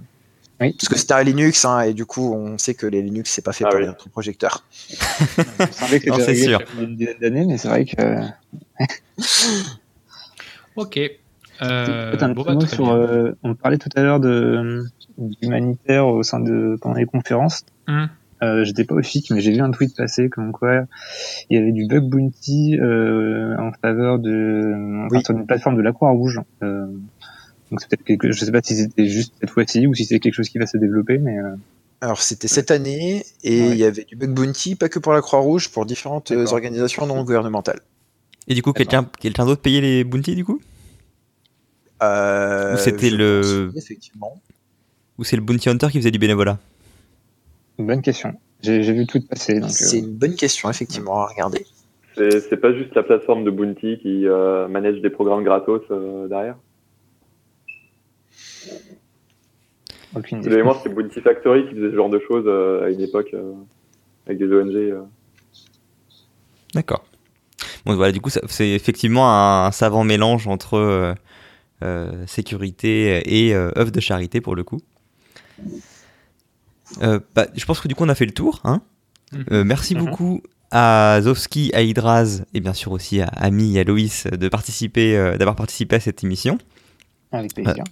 Oui. 0.61 0.73
Parce 0.73 0.89
que 0.89 0.97
c'était 0.97 1.15
un 1.15 1.23
Linux, 1.23 1.65
hein, 1.65 1.81
et 1.83 1.95
du 1.95 2.07
coup, 2.07 2.33
on 2.33 2.59
sait 2.59 2.75
que 2.75 2.87
les 2.87 3.03
Linux, 3.03 3.31
c'est 3.31 3.43
pas 3.43 3.53
fait 3.53 3.65
ah 3.67 3.71
pour 3.71 3.81
les 3.81 3.89
autres 3.89 4.09
projecteurs. 4.09 4.65
c'est 5.89 6.35
sûr. 6.37 6.63
Une 6.81 6.97
dizaine 6.97 7.19
d'années, 7.21 7.45
mais 7.45 7.59
c'est 7.59 7.69
vrai 7.69 7.85
que. 7.85 8.21
ok. 10.77 11.01
Euh, 11.63 12.17
un 12.21 12.33
bah, 12.33 12.67
sur, 12.67 13.37
on 13.43 13.55
parlait 13.55 13.79
tout 13.79 13.89
à 13.95 14.03
l'heure 14.03 14.21
de 14.21 14.85
d'humanitaire 15.19 16.09
au 16.09 16.23
sein 16.23 16.41
de 16.41 16.77
pendant 16.81 16.97
les 16.97 17.07
conférences. 17.07 17.65
Hum. 17.87 18.09
Euh, 18.43 18.65
J'étais 18.65 18.85
pas 18.85 18.95
au 18.95 19.03
FIC, 19.03 19.31
mais 19.31 19.41
j'ai 19.41 19.53
vu 19.53 19.61
un 19.61 19.71
tweet 19.71 19.97
passer 19.97 20.29
comme 20.29 20.53
quoi 20.53 20.85
il 21.49 21.59
y 21.59 21.61
avait 21.61 21.73
du 21.73 21.87
bug 21.87 22.05
bounty 22.05 22.79
euh, 22.79 23.57
en 23.59 23.73
faveur 23.81 24.19
de 24.19 25.07
enfin, 25.07 25.21
sur 25.21 25.37
une 25.37 25.47
plateforme 25.47 25.77
de 25.77 25.83
la 25.83 25.93
Croix-Rouge. 25.93 26.41
Euh, 26.63 26.87
donc 27.71 27.81
c'est 27.81 27.89
peut-être 27.89 28.05
quelque... 28.05 28.33
je 28.33 28.45
sais 28.45 28.53
pas 28.53 28.61
si 28.63 28.77
c'était 28.77 29.07
juste 29.07 29.35
cette 29.41 29.51
fois-ci 29.51 29.87
ou 29.87 29.95
si 29.95 30.05
c'est 30.05 30.19
quelque 30.19 30.35
chose 30.35 30.49
qui 30.49 30.59
va 30.59 30.67
se 30.67 30.77
développer, 30.77 31.19
mais 31.19 31.39
euh, 31.39 31.55
alors 32.01 32.21
c'était 32.21 32.49
cette 32.49 32.71
année 32.71 33.25
et 33.45 33.71
il 33.71 33.77
y 33.77 33.85
avait 33.85 34.05
du 34.05 34.17
bug 34.17 34.31
bounty, 34.31 34.75
pas 34.75 34.89
que 34.89 34.99
pour 34.99 35.13
la 35.13 35.23
Croix-Rouge, 35.23 35.71
pour 35.71 35.87
différentes 35.87 36.33
organisations 36.33 37.07
non 37.07 37.23
gouvernementales. 37.23 37.81
Et 38.47 38.55
du 38.55 38.63
coup, 38.63 38.73
quelqu'un 38.73 39.09
quelqu'un 39.21 39.47
d'autre 39.47 39.63
payait 39.63 39.81
les 39.81 40.05
bounties 40.05 40.35
du 40.35 40.45
coup? 40.45 40.61
Euh, 42.03 42.75
Ou 42.75 42.79
c'était 42.79 43.11
le. 43.11 43.71
Effectivement. 43.77 44.41
Ou 45.19 45.25
c'est 45.25 45.37
le 45.37 45.43
bounty 45.43 45.69
hunter 45.69 45.89
qui 45.91 45.99
faisait 45.99 46.11
du 46.11 46.19
bénévolat 46.19 46.59
Bonne 47.79 48.03
question. 48.03 48.35
J'ai 48.63 48.81
vu 48.81 49.07
tout 49.07 49.21
passer. 49.27 49.61
C'est 49.69 49.97
euh, 49.97 50.01
une 50.01 50.15
bonne 50.15 50.35
question, 50.35 50.71
effectivement, 50.71 51.19
à 51.19 51.27
regarder. 51.27 51.67
C'est 52.17 52.61
pas 52.61 52.73
juste 52.73 52.95
la 52.95 53.03
plateforme 53.03 53.45
de 53.45 53.51
Bounty 53.51 53.99
qui 54.01 54.27
euh, 54.27 54.69
manage 54.69 55.01
des 55.01 55.11
programmes 55.11 55.43
gratos 55.43 55.83
derrière 56.29 56.57
Aucune 60.15 60.39
idée. 60.39 60.63
moi, 60.63 60.77
c'était 60.81 60.95
Bounty 60.95 61.21
Factory 61.21 61.67
qui 61.69 61.75
faisait 61.75 61.91
ce 61.91 61.97
genre 61.97 62.09
de 62.09 62.21
choses 62.21 62.49
à 62.49 62.89
une 62.89 63.01
époque 63.01 63.35
avec 64.27 64.39
des 64.39 64.47
ONG. 64.47 64.95
D'accord. 66.75 67.05
Bon, 67.87 67.95
voilà, 67.95 68.13
du 68.13 68.21
coup, 68.21 68.31
c'est 68.31 68.71
effectivement 68.71 69.31
un, 69.31 69.71
savant 69.71 70.05
mélange 70.05 70.49
entre 70.49 70.75
euh, 70.75 70.81
euh, 70.81 71.15
sécurité 72.27 73.23
et 73.27 73.55
euh, 73.55 73.71
œuvre 73.77 73.91
de 73.91 74.01
charité 74.01 74.41
pour 74.41 74.55
le 74.55 74.65
coup. 74.65 74.81
Bah, 77.01 77.47
je 77.55 77.65
pense 77.65 77.81
que 77.81 77.89
du 77.89 77.95
coup, 77.95 78.05
on 78.05 78.09
a 78.09 78.15
fait 78.15 78.27
le 78.27 78.33
tour. 78.33 78.61
Hein 78.65 78.83
mhm. 79.33 79.65
merci 79.65 79.95
mhm. 79.95 80.05
beaucoup 80.05 80.43
à 80.71 81.21
Zovski, 81.23 81.71
à 81.75 81.83
Hydraz 81.83 82.45
et 82.53 82.61
bien 82.61 82.73
sûr 82.73 82.93
aussi 82.93 83.21
à 83.21 83.27
Ami 83.27 83.77
et 83.77 83.81
à 83.81 83.85
Loïs 83.85 84.27
de 84.27 84.49
participer, 84.49 85.37
d'avoir 85.39 85.57
participé 85.57 85.97
à 85.97 86.01
cette 86.01 86.25
émission. 86.25 86.59
Avec 87.35 87.55
plaisir. 87.55 87.85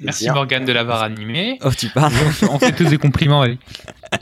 Merci 0.00 0.30
Morgane 0.30 0.64
de 0.64 0.72
l'avoir 0.72 1.02
animé. 1.02 1.58
Oh, 1.64 1.70
tu 1.76 1.88
parles. 1.88 2.12
on 2.50 2.58
fait 2.58 2.72
tous 2.72 2.84
des 2.84 2.98
compliments, 2.98 3.40
allez. 3.40 3.58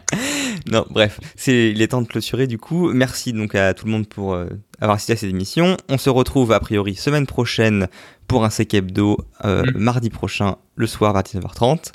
non, 0.70 0.87
bref, 0.91 1.18
c'est 1.35 1.70
il 1.70 1.83
est 1.83 1.89
temps 1.89 2.03
de 2.03 2.07
clôturer 2.07 2.47
du 2.47 2.59
coup. 2.59 2.93
Merci 2.93 3.33
donc 3.33 3.55
à 3.55 3.75
tout 3.75 3.87
le 3.87 3.93
monde 3.93 4.07
pour 4.07 4.35
euh, 4.35 4.47
avoir 4.81 4.97
assisté 4.97 5.14
à 5.14 5.16
cette 5.16 5.31
émission. 5.31 5.77
On 5.89 5.99
se 5.99 6.09
retrouve 6.09 6.53
a 6.53 6.61
priori 6.61 6.95
semaine 6.95 7.27
prochaine 7.27 7.89
pour 8.29 8.45
un 8.45 8.51
Sec 8.51 8.75
Hebdo, 8.75 9.18
euh, 9.45 9.64
mm. 9.64 9.77
mardi 9.77 10.11
prochain, 10.11 10.57
le 10.77 10.87
soir 10.87 11.16
à 11.16 11.23
19h30. 11.23 11.91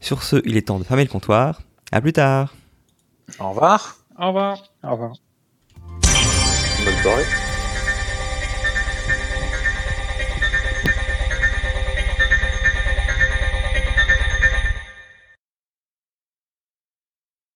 Sur 0.00 0.22
ce, 0.22 0.36
il 0.44 0.56
est 0.56 0.68
temps 0.68 0.78
de 0.78 0.84
fermer 0.84 1.04
le 1.04 1.10
comptoir. 1.10 1.60
À 1.90 2.00
plus 2.00 2.12
tard. 2.12 2.54
Au 3.40 3.50
revoir. 3.50 3.96
Au 4.18 4.28
revoir. 4.28 4.62
Au 4.84 4.92
revoir. 4.92 5.12
Bonne 6.84 7.02
soirée. 7.02 7.24